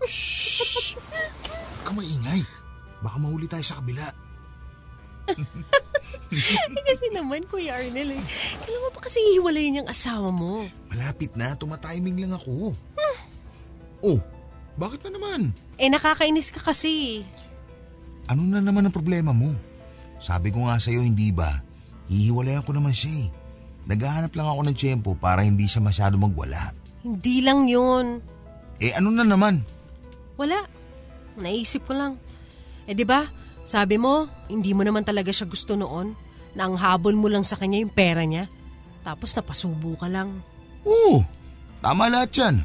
Shhh! 0.08 0.96
Huwag 1.84 2.00
maingay. 2.00 2.42
Baka 3.04 3.18
mahuli 3.20 3.52
tayo 3.52 3.62
sa 3.68 3.84
kabila. 3.84 4.08
kasi 6.88 7.06
naman, 7.12 7.44
Kuya 7.52 7.84
Arnel 7.84 8.16
eh. 8.16 8.24
Kailan 8.64 8.82
mo 8.88 8.90
pa 8.96 9.04
kasi 9.04 9.20
ihiwalayin 9.36 9.84
yung 9.84 9.92
asawa 9.92 10.32
mo? 10.32 10.64
Malapit 10.88 11.36
na, 11.36 11.52
tumatiming 11.60 12.16
lang 12.24 12.32
ako. 12.32 12.72
Oh, 14.04 14.20
bakit 14.80 15.06
na 15.06 15.18
naman? 15.18 15.52
Eh, 15.78 15.90
nakakainis 15.90 16.50
ka 16.50 16.62
kasi. 16.62 17.22
Ano 18.30 18.46
na 18.48 18.64
naman 18.64 18.88
ang 18.88 18.96
problema 18.96 19.36
mo? 19.36 19.54
Sabi 20.18 20.50
ko 20.50 20.66
nga 20.66 20.80
sa'yo, 20.80 21.04
hindi 21.04 21.30
ba? 21.30 21.60
Hihiwalayan 22.08 22.64
ko 22.64 22.72
naman 22.72 22.96
siya 22.96 23.28
eh. 23.28 23.30
Naghahanap 23.84 24.32
lang 24.32 24.48
ako 24.48 24.62
ng 24.64 24.78
tiyempo 24.80 25.12
para 25.20 25.44
hindi 25.44 25.68
siya 25.68 25.84
masyado 25.84 26.16
magwala. 26.16 26.72
Hindi 27.04 27.44
lang 27.44 27.68
yun. 27.68 28.24
Eh 28.80 28.96
ano 28.96 29.12
na 29.12 29.28
naman? 29.28 29.60
Wala. 30.40 30.64
Naisip 31.36 31.84
ko 31.84 31.94
lang. 31.96 32.14
Eh 32.88 32.96
di 32.96 33.04
ba? 33.04 33.28
Sabi 33.68 34.00
mo, 34.00 34.28
hindi 34.48 34.72
mo 34.72 34.88
naman 34.88 35.04
talaga 35.04 35.32
siya 35.32 35.48
gusto 35.48 35.76
noon 35.76 36.16
na 36.56 36.68
ang 36.68 36.76
habol 36.80 37.16
mo 37.16 37.28
lang 37.28 37.44
sa 37.44 37.60
kanya 37.60 37.80
yung 37.84 37.92
pera 37.92 38.24
niya. 38.24 38.48
Tapos 39.04 39.36
napasubo 39.36 40.00
ka 40.00 40.08
lang. 40.08 40.40
Oo, 40.88 41.24
tama 41.84 42.08
lahat 42.08 42.32
yan. 42.36 42.56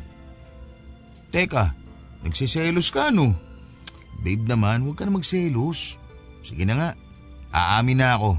Teka, 1.35 1.75
nagsiselos 2.23 2.91
ka 2.91 3.11
no? 3.14 3.35
Babe 4.19 4.45
naman, 4.47 4.83
huwag 4.83 4.99
ka 4.99 5.07
na 5.07 5.14
magselos. 5.14 5.95
Sige 6.43 6.66
na 6.66 6.75
nga, 6.75 6.89
aamin 7.55 8.03
na 8.03 8.19
ako. 8.19 8.31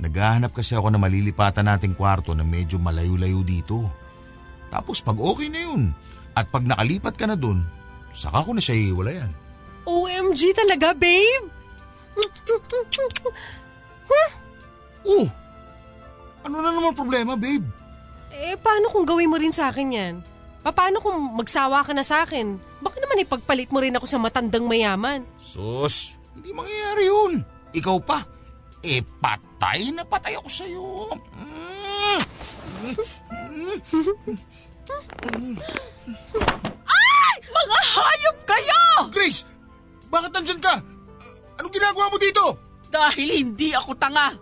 Naghahanap 0.00 0.50
kasi 0.50 0.74
ako 0.74 0.90
na 0.90 0.98
malilipatan 0.98 1.68
nating 1.68 1.94
kwarto 1.94 2.34
na 2.34 2.42
medyo 2.42 2.80
malayo-layo 2.80 3.44
dito. 3.46 3.86
Tapos 4.72 4.98
pag 5.04 5.20
okay 5.20 5.46
na 5.52 5.70
yun, 5.70 5.94
at 6.34 6.50
pag 6.50 6.66
nakalipat 6.66 7.14
ka 7.14 7.30
na 7.30 7.38
dun, 7.38 7.62
saka 8.10 8.42
ko 8.42 8.50
na 8.50 8.62
siya 8.64 8.74
iiwalayan. 8.74 9.30
OMG 9.86 10.56
talaga, 10.56 10.96
babe! 10.96 11.46
Oh! 15.04 15.28
Ano 16.44 16.64
na 16.64 16.72
naman 16.72 16.96
problema, 16.96 17.36
babe? 17.36 17.64
Eh, 18.34 18.56
paano 18.58 18.90
kung 18.90 19.06
gawin 19.06 19.30
mo 19.30 19.36
rin 19.38 19.54
sa 19.54 19.70
akin 19.70 19.94
yan? 19.94 20.14
Paano 20.64 20.98
kung 20.98 21.36
magsawa 21.36 21.84
ka 21.84 21.92
na 21.92 22.02
sa 22.02 22.24
akin? 22.24 22.56
Baka 22.84 23.00
naman 23.00 23.24
ipagpalit 23.24 23.72
mo 23.72 23.80
rin 23.80 23.96
ako 23.96 24.04
sa 24.04 24.20
matandang 24.20 24.68
mayaman. 24.68 25.24
Sus, 25.40 26.20
hindi 26.36 26.52
mangyayari 26.52 27.08
yun. 27.08 27.40
Ikaw 27.72 27.96
pa. 28.04 28.20
Eh, 28.84 29.00
patay 29.00 29.88
na 29.88 30.04
patay 30.04 30.36
ako 30.36 30.48
sa'yo. 30.52 30.84
Mm. 31.32 32.20
Mga 37.48 37.78
hayop 37.96 38.36
kayo! 38.44 38.82
Grace! 39.08 39.48
Bakit 40.12 40.30
nandyan 40.36 40.60
ka? 40.60 40.74
Anong 41.56 41.72
ginagawa 41.72 42.12
mo 42.12 42.20
dito? 42.20 42.44
Dahil 42.92 43.28
hindi 43.32 43.72
ako 43.72 43.96
tanga. 43.96 44.36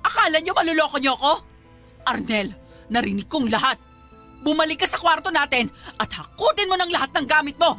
Akala 0.00 0.40
niyo 0.40 0.56
maluloko 0.56 0.96
niyo 0.96 1.12
ako? 1.20 1.32
Arnel, 2.08 2.56
narinig 2.88 3.28
kong 3.28 3.52
lahat. 3.52 3.76
Bumalik 4.44 4.84
ka 4.84 4.86
sa 4.88 5.00
kwarto 5.00 5.32
natin 5.32 5.72
at 5.96 6.10
hakutin 6.12 6.68
mo 6.68 6.76
ng 6.76 6.92
lahat 6.92 7.10
ng 7.16 7.26
gamit 7.28 7.56
mo. 7.56 7.78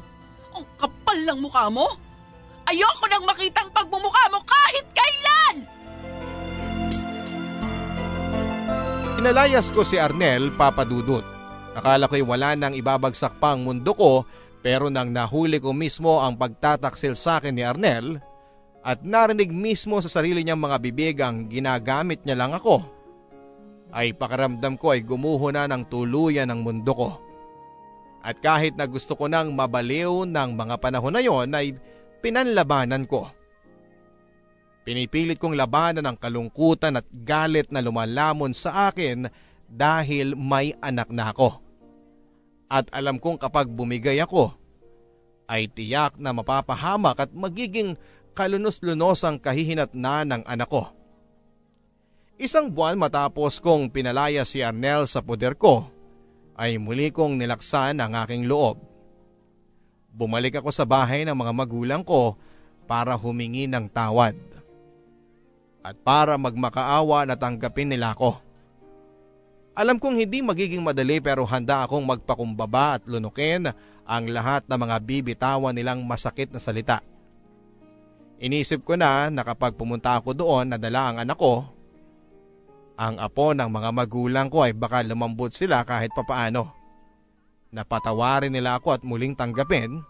Ang 0.58 0.66
kapal 0.78 1.18
ng 1.22 1.40
mukha 1.42 1.70
mo. 1.70 1.86
Ayoko 2.68 3.06
nang 3.08 3.24
makitang 3.24 3.72
pagmumukha 3.72 4.24
mo 4.28 4.44
kahit 4.44 4.86
kailan! 4.92 5.56
Inalayas 9.18 9.72
ko 9.72 9.88
si 9.88 9.96
Arnel 9.96 10.52
papadudot. 10.54 11.24
Akala 11.78 12.10
ko'y 12.10 12.26
wala 12.26 12.58
nang 12.58 12.76
ibabagsak 12.76 13.40
pa 13.40 13.56
ang 13.56 13.64
mundo 13.64 13.96
ko 13.96 14.26
pero 14.66 14.92
nang 14.92 15.14
nahuli 15.14 15.62
ko 15.64 15.72
mismo 15.72 16.20
ang 16.20 16.36
pagtataksil 16.36 17.16
sa 17.16 17.40
akin 17.40 17.56
ni 17.56 17.64
Arnel 17.64 18.20
at 18.88 19.04
narinig 19.04 19.52
mismo 19.52 20.00
sa 20.00 20.08
sarili 20.08 20.44
niyang 20.44 20.60
mga 20.60 20.78
bibig 20.80 21.16
ang 21.20 21.48
ginagamit 21.52 22.24
niya 22.24 22.40
lang 22.40 22.56
ako, 22.56 22.84
ay 23.92 24.12
pakaramdam 24.16 24.76
ko 24.76 24.92
ay 24.92 25.04
gumuho 25.04 25.52
na 25.52 25.68
ng 25.68 25.88
tuluyan 25.88 26.52
ng 26.52 26.60
mundo 26.64 26.92
ko. 26.94 27.10
At 28.26 28.44
kahit 28.44 28.76
na 28.76 28.90
gusto 28.90 29.16
ko 29.16 29.32
nang 29.32 29.56
mabaliw 29.56 30.28
ng 30.28 30.50
mga 30.58 30.76
panahon 30.84 31.16
na 31.16 31.24
yon 31.24 31.54
ay 31.56 31.78
pinanlabanan 32.20 33.08
ko. 33.08 33.32
Pinipilit 34.84 35.40
kong 35.40 35.56
labanan 35.56 36.08
ang 36.08 36.18
kalungkutan 36.20 37.00
at 37.00 37.08
galit 37.12 37.72
na 37.72 37.84
lumalamon 37.84 38.56
sa 38.56 38.88
akin 38.92 39.28
dahil 39.68 40.36
may 40.36 40.72
anak 40.80 41.12
na 41.12 41.36
ako. 41.36 41.60
At 42.68 42.88
alam 42.92 43.20
kong 43.20 43.40
kapag 43.40 43.72
bumigay 43.72 44.20
ako, 44.20 44.56
ay 45.48 45.72
tiyak 45.72 46.20
na 46.20 46.36
mapapahamak 46.36 47.24
at 47.24 47.32
magiging 47.32 47.96
kalunos-lunos 48.36 49.24
ang 49.24 49.40
kahihinat 49.40 49.96
na 49.96 50.28
ng 50.28 50.44
anak 50.44 50.68
ko. 50.68 50.92
Isang 52.38 52.70
buwan 52.70 53.02
matapos 53.02 53.58
kong 53.58 53.90
pinalaya 53.90 54.46
si 54.46 54.62
Arnel 54.62 55.10
sa 55.10 55.26
poder 55.26 55.58
ko, 55.58 55.90
ay 56.54 56.78
muli 56.78 57.10
kong 57.10 57.34
nilaksan 57.34 57.98
ang 57.98 58.14
aking 58.14 58.46
loob. 58.46 58.78
Bumalik 60.14 60.62
ako 60.62 60.70
sa 60.70 60.86
bahay 60.86 61.26
ng 61.26 61.34
mga 61.34 61.54
magulang 61.58 62.06
ko 62.06 62.38
para 62.86 63.18
humingi 63.18 63.66
ng 63.66 63.90
tawad. 63.90 64.38
At 65.82 65.98
para 66.06 66.38
magmakaawa 66.38 67.26
na 67.26 67.34
tanggapin 67.34 67.90
nila 67.90 68.14
ako. 68.14 68.38
Alam 69.74 69.98
kong 69.98 70.22
hindi 70.22 70.46
magiging 70.46 70.86
madali 70.86 71.18
pero 71.18 71.42
handa 71.42 71.90
akong 71.90 72.06
magpakumbaba 72.06 73.02
at 73.02 73.04
lunukin 73.10 73.66
ang 74.06 74.24
lahat 74.30 74.62
ng 74.70 74.78
mga 74.78 74.98
bibitawan 75.02 75.74
nilang 75.74 76.06
masakit 76.06 76.54
na 76.54 76.62
salita. 76.62 77.02
Inisip 78.38 78.86
ko 78.86 78.94
na 78.94 79.34
na 79.34 79.42
kapag 79.42 79.74
pumunta 79.74 80.14
ako 80.22 80.38
doon 80.38 80.70
na 80.70 80.78
dala 80.78 81.10
ang 81.10 81.18
anak 81.26 81.38
ko, 81.38 81.77
ang 82.98 83.22
apo 83.22 83.54
ng 83.54 83.70
mga 83.70 83.90
magulang 83.94 84.50
ko 84.50 84.66
ay 84.66 84.74
baka 84.74 85.06
lumambot 85.06 85.54
sila 85.54 85.86
kahit 85.86 86.10
papaano. 86.18 86.74
Napatawarin 87.70 88.50
nila 88.50 88.82
ako 88.82 88.98
at 88.98 89.06
muling 89.06 89.38
tanggapin. 89.38 90.02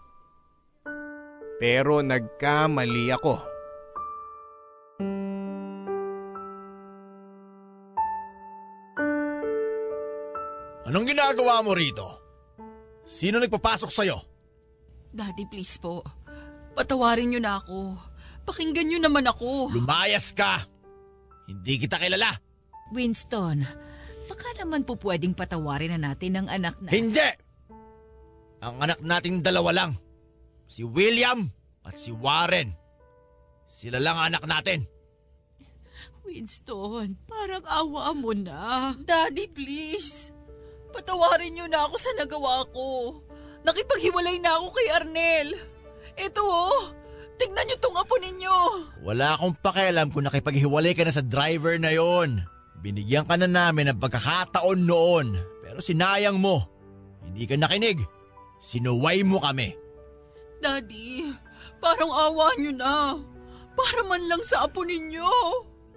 Pero 1.60 2.00
nagkamali 2.00 3.12
ako. 3.12 3.34
Anong 10.88 11.04
ginagawa 11.04 11.60
mo 11.60 11.76
rito? 11.76 12.06
Sino 13.04 13.36
nagpapasok 13.36 13.90
sa'yo? 13.92 14.16
Daddy, 15.12 15.44
please 15.44 15.76
po. 15.76 16.00
Patawarin 16.72 17.28
niyo 17.28 17.40
na 17.44 17.60
ako. 17.60 18.00
Pakinggan 18.48 18.88
niyo 18.88 18.98
naman 19.02 19.28
ako. 19.28 19.68
Lumayas 19.76 20.32
ka! 20.32 20.64
Hindi 21.44 21.84
kita 21.84 22.00
kilala! 22.00 22.47
Winston, 22.92 23.64
baka 24.28 24.48
naman 24.60 24.84
po 24.84 24.96
pwedeng 25.00 25.36
patawarin 25.36 25.96
na 25.96 26.12
natin 26.12 26.40
ang 26.40 26.48
anak 26.48 26.76
na... 26.80 26.88
Hindi! 26.92 27.30
Ang 28.58 28.76
anak 28.82 28.98
nating 29.04 29.44
dalawa 29.44 29.70
lang. 29.70 29.90
Si 30.66 30.82
William 30.82 31.48
at 31.86 31.94
si 31.96 32.10
Warren. 32.10 32.74
Sila 33.68 34.00
lang 34.02 34.16
ang 34.18 34.34
anak 34.34 34.44
natin. 34.48 34.88
Winston, 36.28 37.16
parang 37.24 37.64
awa 37.64 38.12
mo 38.12 38.36
na. 38.36 38.92
Daddy, 39.00 39.48
please. 39.48 40.34
Patawarin 40.92 41.56
niyo 41.56 41.66
na 41.68 41.88
ako 41.88 41.96
sa 41.96 42.12
nagawa 42.16 42.64
ko. 42.72 43.20
Nakipaghiwalay 43.64 44.36
na 44.40 44.60
ako 44.60 44.66
kay 44.76 44.88
Arnel. 44.92 45.48
Ito 46.18 46.42
oh, 46.42 46.92
tignan 47.38 47.64
niyo 47.68 47.76
tong 47.80 47.96
apo 47.96 48.18
ninyo. 48.18 48.56
Wala 49.06 49.36
akong 49.36 49.56
pakialam 49.60 50.10
kung 50.10 50.26
nakipaghiwalay 50.26 50.92
ka 50.92 51.06
na 51.06 51.14
sa 51.14 51.24
driver 51.24 51.78
na 51.78 51.94
yon. 51.94 52.44
Binigyan 52.78 53.26
ka 53.26 53.34
na 53.34 53.50
namin 53.50 53.90
ng 53.90 53.98
pagkakataon 53.98 54.80
noon. 54.86 55.26
Pero 55.64 55.78
sinayang 55.82 56.38
mo. 56.38 56.62
Hindi 57.26 57.44
ka 57.44 57.58
nakinig. 57.58 57.98
Sinuway 58.58 59.22
mo 59.26 59.42
kami. 59.42 59.74
Daddy, 60.58 61.30
parang 61.78 62.10
awa 62.10 62.54
niyo 62.58 62.74
na. 62.74 63.18
Para 63.78 64.02
man 64.06 64.26
lang 64.26 64.42
sa 64.42 64.66
apo 64.66 64.82
ninyo. 64.82 65.30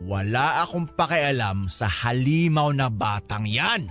Wala 0.02 0.66
akong 0.66 0.90
pakialam 0.98 1.70
sa 1.70 1.86
halimaw 1.86 2.74
na 2.74 2.90
batang 2.90 3.46
yan. 3.46 3.90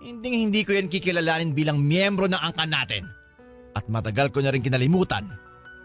Hindi 0.00 0.44
hindi 0.44 0.60
ko 0.64 0.76
yan 0.76 0.92
kikilalanin 0.92 1.56
bilang 1.56 1.80
miyembro 1.80 2.28
ng 2.28 2.36
angkan 2.36 2.72
natin. 2.72 3.04
At 3.76 3.88
matagal 3.92 4.32
ko 4.32 4.40
na 4.40 4.52
rin 4.52 4.64
kinalimutan 4.64 5.28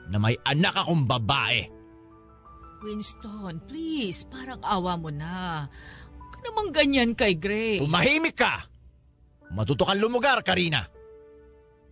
na 0.07 0.17
may 0.19 0.35
anak 0.47 0.75
akong 0.75 1.07
babae. 1.07 1.67
Winston, 2.81 3.61
please, 3.69 4.25
parang 4.25 4.59
awa 4.65 4.97
mo 4.97 5.13
na. 5.13 5.69
Huwag 6.17 6.29
ka 6.33 6.39
namang 6.49 6.69
ganyan 6.73 7.13
kay 7.13 7.37
Grace. 7.37 7.81
Tumahimik 7.81 8.35
ka! 8.35 8.65
Matuto 9.53 9.85
kang 9.85 10.01
lumugar, 10.01 10.41
Karina. 10.41 10.81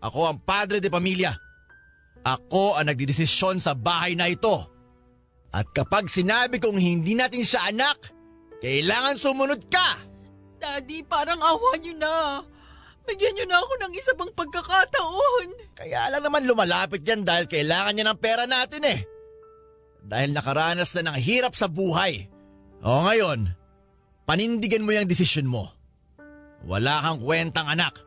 Ako 0.02 0.32
ang 0.32 0.40
padre 0.42 0.82
de 0.82 0.90
pamilya. 0.90 1.36
Ako 2.26 2.80
ang 2.80 2.90
nagdidesisyon 2.90 3.62
sa 3.62 3.78
bahay 3.78 4.18
na 4.18 4.32
ito. 4.32 4.66
At 5.54 5.70
kapag 5.76 6.10
sinabi 6.10 6.58
kong 6.58 6.78
hindi 6.78 7.14
natin 7.14 7.46
siya 7.46 7.70
anak, 7.70 8.10
kailangan 8.64 9.18
sumunod 9.18 9.62
ka! 9.70 9.98
Daddy, 10.60 11.06
parang 11.08 11.40
awa 11.40 11.80
niyo 11.80 11.96
na. 11.96 12.44
Bigyan 13.08 13.34
niyo 13.34 13.46
na 13.48 13.58
ako 13.64 13.74
ng 13.82 13.94
isa 13.96 14.12
pang 14.14 14.30
pagkakataon. 14.36 15.48
Kaya 15.74 16.12
lang 16.12 16.22
naman 16.22 16.46
lumalapit 16.46 17.02
yan 17.02 17.24
dahil 17.24 17.48
kailangan 17.48 17.96
niya 17.96 18.06
ng 18.12 18.20
pera 18.20 18.44
natin 18.46 18.84
eh. 18.86 19.00
Dahil 20.06 20.34
nakaranas 20.34 20.96
na 20.98 21.12
ng 21.14 21.18
hirap 21.20 21.54
sa 21.54 21.68
buhay. 21.70 22.28
O 22.80 23.06
ngayon, 23.06 23.52
panindigan 24.24 24.84
mo 24.84 24.96
yung 24.96 25.10
desisyon 25.10 25.48
mo. 25.50 25.70
Wala 26.66 27.04
kang 27.04 27.20
kwentang 27.24 27.68
anak. 27.68 28.00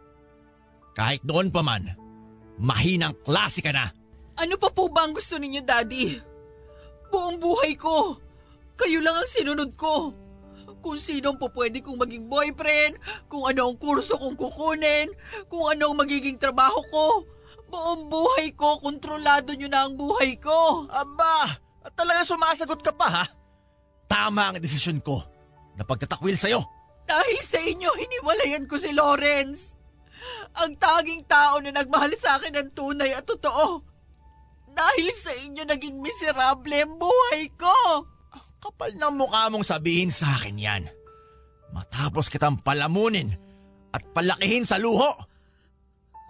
Kahit 0.92 1.24
noon 1.24 1.48
pa 1.48 1.64
man, 1.64 1.96
mahinang 2.60 3.16
klase 3.24 3.64
ka 3.64 3.72
na. 3.72 3.92
Ano 4.36 4.56
pa 4.56 4.68
po 4.72 4.88
ba 4.88 5.04
ang 5.08 5.16
gusto 5.16 5.36
ninyo, 5.36 5.60
Daddy? 5.64 6.20
Buong 7.12 7.36
buhay 7.36 7.76
ko. 7.76 8.16
Kayo 8.76 9.04
lang 9.04 9.20
ang 9.20 9.28
sinunod 9.28 9.76
ko. 9.76 10.16
kung 10.82 10.98
sino 10.98 11.38
po 11.38 11.46
pwede 11.54 11.78
kong 11.78 12.02
maging 12.02 12.26
boyfriend, 12.26 12.98
kung 13.30 13.46
ano 13.46 13.70
ang 13.70 13.78
kurso 13.78 14.18
kong 14.18 14.34
kukunin, 14.34 15.14
kung 15.46 15.70
ano 15.70 15.94
ang 15.94 15.96
magiging 16.02 16.36
trabaho 16.36 16.82
ko. 16.90 17.06
Buong 17.70 18.10
buhay 18.10 18.52
ko, 18.52 18.82
kontrolado 18.82 19.54
nyo 19.54 19.68
na 19.70 19.86
ang 19.86 19.94
buhay 19.96 20.36
ko. 20.36 20.90
Aba, 20.90 21.61
talaga 21.90 22.22
sumasagot 22.22 22.80
ka 22.80 22.92
pa 22.94 23.08
ha? 23.10 23.24
Tama 24.06 24.54
ang 24.54 24.58
desisyon 24.62 25.02
ko 25.02 25.18
na 25.74 25.82
pagtatakwil 25.82 26.36
sa'yo. 26.36 26.62
Dahil 27.08 27.38
sa 27.42 27.58
inyo, 27.58 27.90
hiniwalayan 27.96 28.68
ko 28.70 28.78
si 28.78 28.94
Lawrence. 28.94 29.74
Ang 30.62 30.78
tanging 30.78 31.26
tao 31.26 31.58
na 31.58 31.74
nagmahal 31.74 32.14
sa 32.14 32.38
akin 32.38 32.54
ng 32.54 32.70
tunay 32.76 33.10
at 33.16 33.26
totoo. 33.26 33.82
Dahil 34.72 35.08
sa 35.12 35.32
inyo, 35.34 35.66
naging 35.66 35.98
miserable 35.98 36.72
ang 36.72 36.96
buhay 36.96 37.50
ko. 37.58 38.06
Kapal 38.62 38.94
ng 38.94 39.14
mukha 39.18 39.50
mong 39.50 39.66
sabihin 39.66 40.14
sa 40.14 40.38
akin 40.38 40.56
yan. 40.56 40.82
Matapos 41.74 42.30
kitang 42.30 42.60
palamunin 42.62 43.34
at 43.90 44.02
palakihin 44.14 44.62
sa 44.62 44.78
luho. 44.78 45.10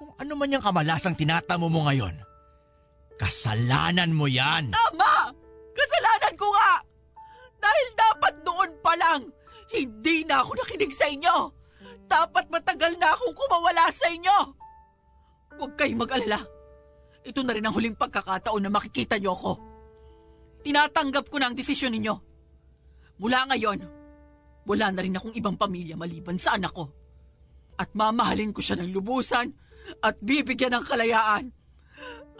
Kung 0.00 0.16
ano 0.16 0.32
man 0.34 0.55
yung 0.55 0.64
kamalasang 0.64 1.14
tinatamo 1.14 1.68
mo 1.68 1.86
ngayon, 1.86 2.16
kasalanan 3.20 4.11
mo 4.16 4.26
yan. 4.26 4.72
Tama! 4.72 5.41
Kasalanan 5.72 6.34
ko 6.36 6.46
nga! 6.52 6.72
Dahil 7.62 7.86
dapat 7.94 8.34
noon 8.42 8.70
pa 8.82 8.92
lang, 8.98 9.20
hindi 9.72 10.26
na 10.26 10.42
ako 10.42 10.58
nakinig 10.58 10.92
sa 10.92 11.06
inyo. 11.08 11.36
Dapat 12.10 12.50
matagal 12.52 12.98
na 12.98 13.14
akong 13.14 13.32
kumawala 13.32 13.88
sa 13.88 14.10
inyo. 14.10 14.38
Huwag 15.56 15.72
kayong 15.78 16.02
mag-alala. 16.02 16.42
Ito 17.22 17.40
na 17.46 17.54
rin 17.54 17.64
ang 17.64 17.74
huling 17.74 17.94
pagkakataon 17.94 18.66
na 18.66 18.72
makikita 18.72 19.16
niyo 19.16 19.32
ako. 19.32 19.52
Tinatanggap 20.66 21.30
ko 21.30 21.38
na 21.38 21.50
ang 21.50 21.56
desisyon 21.56 21.94
ninyo. 21.94 22.14
Mula 23.22 23.46
ngayon, 23.54 23.78
wala 24.66 24.86
na 24.90 25.00
rin 25.02 25.14
akong 25.14 25.34
ibang 25.34 25.54
pamilya 25.54 25.94
maliban 25.94 26.38
sa 26.38 26.58
anak 26.58 26.74
ko. 26.74 26.90
At 27.78 27.94
mamahalin 27.94 28.50
ko 28.50 28.58
siya 28.58 28.78
ng 28.82 28.90
lubusan 28.90 29.54
at 30.02 30.18
bibigyan 30.18 30.74
ng 30.78 30.84
kalayaan. 30.86 31.50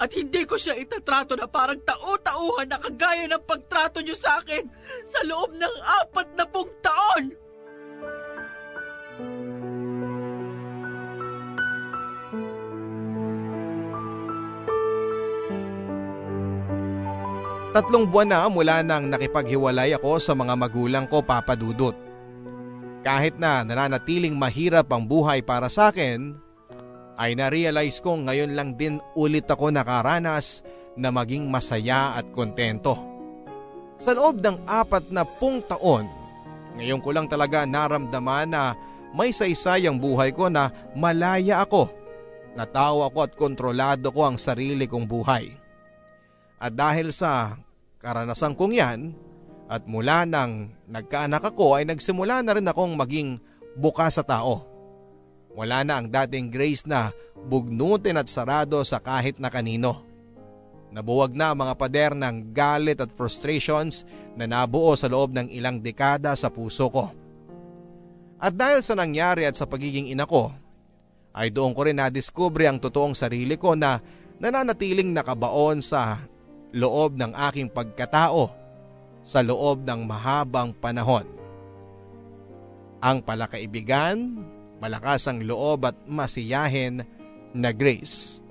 At 0.03 0.11
hindi 0.19 0.43
ko 0.43 0.59
siya 0.59 0.75
itatrato 0.75 1.39
na 1.39 1.47
parang 1.47 1.79
tao-tauhan 1.79 2.67
na 2.67 2.79
kagaya 2.81 3.31
ng 3.31 3.45
pagtrato 3.47 4.03
niyo 4.03 4.19
sa 4.19 4.43
akin 4.43 4.67
sa 5.07 5.23
loob 5.23 5.55
ng 5.55 5.75
apat 6.03 6.29
na 6.35 6.45
pong 6.49 6.73
taon. 6.83 7.25
Tatlong 17.73 18.05
buwan 18.05 18.29
na 18.29 18.45
mula 18.53 18.85
nang 18.85 19.09
nakipaghiwalay 19.09 19.97
ako 19.97 20.21
sa 20.21 20.37
mga 20.37 20.53
magulang 20.61 21.09
ko 21.09 21.25
papadudot. 21.25 21.97
Kahit 23.01 23.41
na 23.41 23.65
nananatiling 23.65 24.37
mahirap 24.37 24.93
ang 24.93 25.09
buhay 25.09 25.41
para 25.41 25.73
sa 25.73 25.89
akin, 25.89 26.37
ay 27.17 27.37
na-realize 27.37 28.01
kong 28.01 28.29
ngayon 28.29 28.53
lang 28.57 28.71
din 28.77 28.97
ulit 29.17 29.49
ako 29.49 29.69
nakaranas 29.69 30.65
na 30.97 31.09
maging 31.13 31.49
masaya 31.49 32.17
at 32.17 32.29
kontento. 32.33 32.97
Sa 34.03 34.17
loob 34.17 34.43
ng 34.43 34.67
apat 34.67 35.15
na 35.15 35.23
pung 35.23 35.63
taon, 35.63 36.09
ngayon 36.77 37.01
ko 37.05 37.11
lang 37.13 37.29
talaga 37.29 37.69
naramdaman 37.69 38.51
na 38.51 38.75
may 39.13 39.31
saysay 39.31 39.85
ang 39.85 40.01
buhay 40.01 40.33
ko 40.33 40.49
na 40.49 40.73
malaya 40.97 41.63
ako. 41.63 41.93
Natawa 42.57 43.09
ko 43.13 43.19
at 43.25 43.33
kontrolado 43.37 44.13
ko 44.13 44.29
ang 44.29 44.37
sarili 44.41 44.89
kong 44.89 45.05
buhay. 45.09 45.53
At 46.61 46.77
dahil 46.77 47.13
sa 47.13 47.57
karanasan 48.01 48.57
kong 48.57 48.75
yan, 48.77 49.01
at 49.73 49.89
mula 49.89 50.29
nang 50.29 50.69
nagkaanak 50.85 51.49
ako 51.49 51.81
ay 51.81 51.89
nagsimula 51.89 52.45
na 52.45 52.53
rin 52.53 52.69
akong 52.69 52.93
maging 52.93 53.41
bukas 53.73 54.21
sa 54.21 54.25
tao. 54.25 54.72
Wala 55.53 55.85
na 55.85 56.01
ang 56.01 56.09
dating 56.09 56.49
grace 56.49 56.89
na 56.89 57.13
bugnutin 57.45 58.17
at 58.17 58.29
sarado 58.29 58.81
sa 58.85 58.97
kahit 59.03 59.37
na 59.37 59.53
kanino. 59.53 60.05
Nabuwag 60.93 61.33
na 61.33 61.53
ang 61.53 61.59
mga 61.65 61.75
pader 61.77 62.13
ng 62.13 62.53
galit 62.53 63.01
at 63.01 63.13
frustrations 63.17 64.05
na 64.37 64.45
nabuo 64.45 64.93
sa 64.93 65.09
loob 65.09 65.33
ng 65.33 65.49
ilang 65.49 65.81
dekada 65.81 66.37
sa 66.37 66.53
puso 66.53 66.89
ko. 66.93 67.09
At 68.37 68.53
dahil 68.53 68.85
sa 68.85 68.93
nangyari 68.93 69.49
at 69.49 69.57
sa 69.57 69.65
pagiging 69.65 70.13
ina 70.13 70.29
ko, 70.29 70.53
ay 71.33 71.49
doon 71.49 71.73
ko 71.73 71.89
rin 71.89 71.97
nadiskubre 71.97 72.69
ang 72.69 72.77
totoong 72.77 73.17
sarili 73.17 73.57
ko 73.57 73.73
na 73.73 74.05
nananatiling 74.37 75.17
nakabaon 75.17 75.81
sa 75.81 76.21
loob 76.77 77.17
ng 77.17 77.33
aking 77.49 77.73
pagkatao 77.73 78.53
sa 79.25 79.41
loob 79.41 79.87
ng 79.87 80.05
mahabang 80.05 80.77
panahon. 80.77 81.25
Ang 83.01 83.25
palakaibigan, 83.25 84.45
malakas 84.83 85.31
ang 85.31 85.39
loob 85.47 85.87
at 85.87 85.95
masiyahin 86.11 87.07
na 87.55 87.71
Grace. 87.71 88.43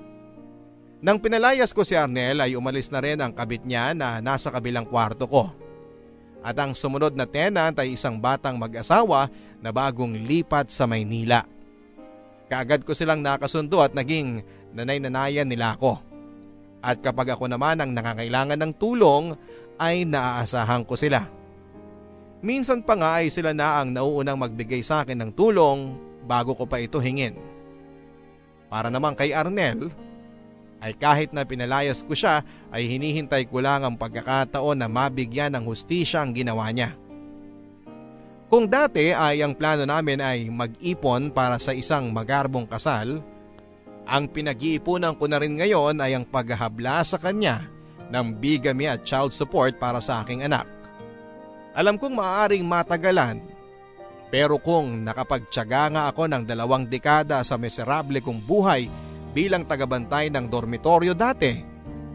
Nang 1.04 1.20
pinalayas 1.20 1.76
ko 1.76 1.84
si 1.84 1.98
Arnel 1.98 2.40
ay 2.40 2.56
umalis 2.56 2.88
na 2.88 3.04
rin 3.04 3.20
ang 3.20 3.36
kabit 3.36 3.68
niya 3.68 3.92
na 3.92 4.24
nasa 4.24 4.48
kabilang 4.48 4.88
kwarto 4.88 5.28
ko. 5.28 5.52
At 6.40 6.56
ang 6.56 6.72
sumunod 6.72 7.20
na 7.20 7.28
tenant 7.28 7.76
ay 7.76 8.00
isang 8.00 8.16
batang 8.16 8.56
mag-asawa 8.56 9.28
na 9.60 9.70
bagong 9.76 10.16
lipat 10.24 10.72
sa 10.72 10.88
Maynila. 10.88 11.44
Kaagad 12.48 12.88
ko 12.88 12.96
silang 12.96 13.20
nakasundo 13.20 13.84
at 13.84 13.92
naging 13.92 14.46
nanay-nanayan 14.72 15.50
nila 15.50 15.76
ako. 15.76 16.00
At 16.82 17.04
kapag 17.04 17.36
ako 17.36 17.50
naman 17.50 17.82
ang 17.82 17.92
nangangailangan 17.92 18.58
ng 18.58 18.74
tulong 18.80 19.38
ay 19.78 20.06
naaasahan 20.06 20.86
ko 20.86 20.96
sila. 20.98 21.26
Minsan 22.42 22.82
pa 22.82 22.98
nga 22.98 23.22
ay 23.22 23.30
sila 23.30 23.54
na 23.54 23.82
ang 23.82 23.94
nauunang 23.94 24.38
magbigay 24.38 24.82
sa 24.82 25.06
akin 25.06 25.18
ng 25.22 25.32
tulong 25.38 26.11
bago 26.32 26.56
ko 26.56 26.64
pa 26.64 26.80
ito 26.80 26.96
hingin. 27.04 27.36
Para 28.72 28.88
naman 28.88 29.20
kay 29.20 29.36
Arnel, 29.36 29.92
ay 30.80 30.96
kahit 30.96 31.36
na 31.36 31.44
pinalayas 31.44 32.02
ko 32.08 32.16
siya 32.16 32.42
ay 32.72 32.88
hinihintay 32.88 33.52
ko 33.52 33.60
lang 33.60 33.84
ang 33.84 34.00
pagkakataon 34.00 34.80
na 34.80 34.88
mabigyan 34.88 35.52
ng 35.54 35.68
hustisya 35.68 36.24
ang 36.24 36.32
ginawa 36.32 36.72
niya. 36.72 36.96
Kung 38.48 38.68
dati 38.68 39.12
ay 39.12 39.44
ang 39.44 39.56
plano 39.56 39.84
namin 39.84 40.20
ay 40.20 40.48
mag-ipon 40.48 41.32
para 41.32 41.60
sa 41.60 41.72
isang 41.72 42.12
magarbong 42.12 42.68
kasal, 42.68 43.22
ang 44.08 44.24
pinag-iipunan 44.28 45.16
ko 45.16 45.30
na 45.30 45.40
rin 45.40 45.56
ngayon 45.56 46.02
ay 46.02 46.18
ang 46.18 46.26
paghahabla 46.28 47.06
sa 47.06 47.16
kanya 47.22 47.64
ng 48.12 48.28
bigamy 48.42 48.90
at 48.92 49.08
child 49.08 49.32
support 49.32 49.80
para 49.80 50.04
sa 50.04 50.26
aking 50.26 50.44
anak. 50.44 50.68
Alam 51.72 51.96
kong 51.96 52.12
maaaring 52.12 52.68
matagalan, 52.68 53.40
pero 54.32 54.56
kung 54.64 55.04
nakapagtyaga 55.04 55.92
nga 55.92 56.04
ako 56.08 56.32
ng 56.32 56.44
dalawang 56.48 56.88
dekada 56.88 57.44
sa 57.44 57.60
miserable 57.60 58.24
kong 58.24 58.40
buhay 58.48 58.88
bilang 59.36 59.68
tagabantay 59.68 60.32
ng 60.32 60.48
dormitoryo 60.48 61.12
dati, 61.12 61.52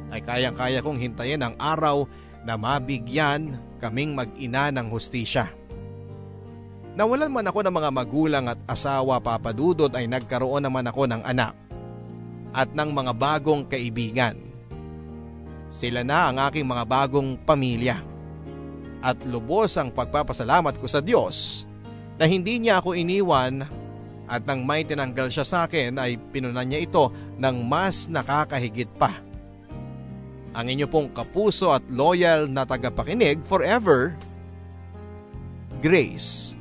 ay 0.08 0.24
kayang-kaya 0.24 0.80
kong 0.80 0.96
hintayin 0.96 1.44
ang 1.44 1.54
araw 1.60 2.08
na 2.40 2.56
mabigyan 2.56 3.60
kaming 3.84 4.16
mag-ina 4.16 4.72
ng 4.72 4.88
hustisya. 4.88 5.52
Nawalan 6.96 7.28
man 7.28 7.44
ako 7.44 7.60
ng 7.68 7.74
mga 7.76 7.90
magulang 7.92 8.44
at 8.48 8.56
asawa 8.64 9.20
papadudot 9.20 9.92
ay 9.92 10.08
nagkaroon 10.08 10.64
naman 10.64 10.88
ako 10.88 11.04
ng 11.04 11.20
anak 11.20 11.52
at 12.56 12.72
ng 12.72 12.90
mga 12.96 13.12
bagong 13.12 13.68
kaibigan. 13.68 14.40
Sila 15.68 16.00
na 16.00 16.32
ang 16.32 16.40
aking 16.48 16.64
mga 16.64 16.88
bagong 16.88 17.36
pamilya. 17.44 18.00
At 19.04 19.20
lubos 19.28 19.76
ang 19.76 19.92
pagpapasalamat 19.92 20.80
ko 20.80 20.88
sa 20.88 21.04
Diyos 21.04 21.65
na 22.16 22.24
hindi 22.24 22.60
niya 22.60 22.80
ako 22.80 22.96
iniwan 22.96 23.68
at 24.26 24.42
nang 24.42 24.66
may 24.66 24.82
tinanggal 24.82 25.30
siya 25.30 25.46
sa 25.46 25.58
akin 25.68 26.00
ay 26.00 26.18
pinunan 26.32 26.66
niya 26.66 26.82
ito 26.82 27.12
ng 27.38 27.56
mas 27.62 28.10
nakakahigit 28.10 28.90
pa. 28.98 29.14
Ang 30.56 30.72
inyo 30.72 30.88
pong 30.88 31.12
kapuso 31.12 31.70
at 31.76 31.84
loyal 31.92 32.48
na 32.48 32.64
tagapakinig 32.64 33.44
forever, 33.44 34.16
Grace. 35.84 36.55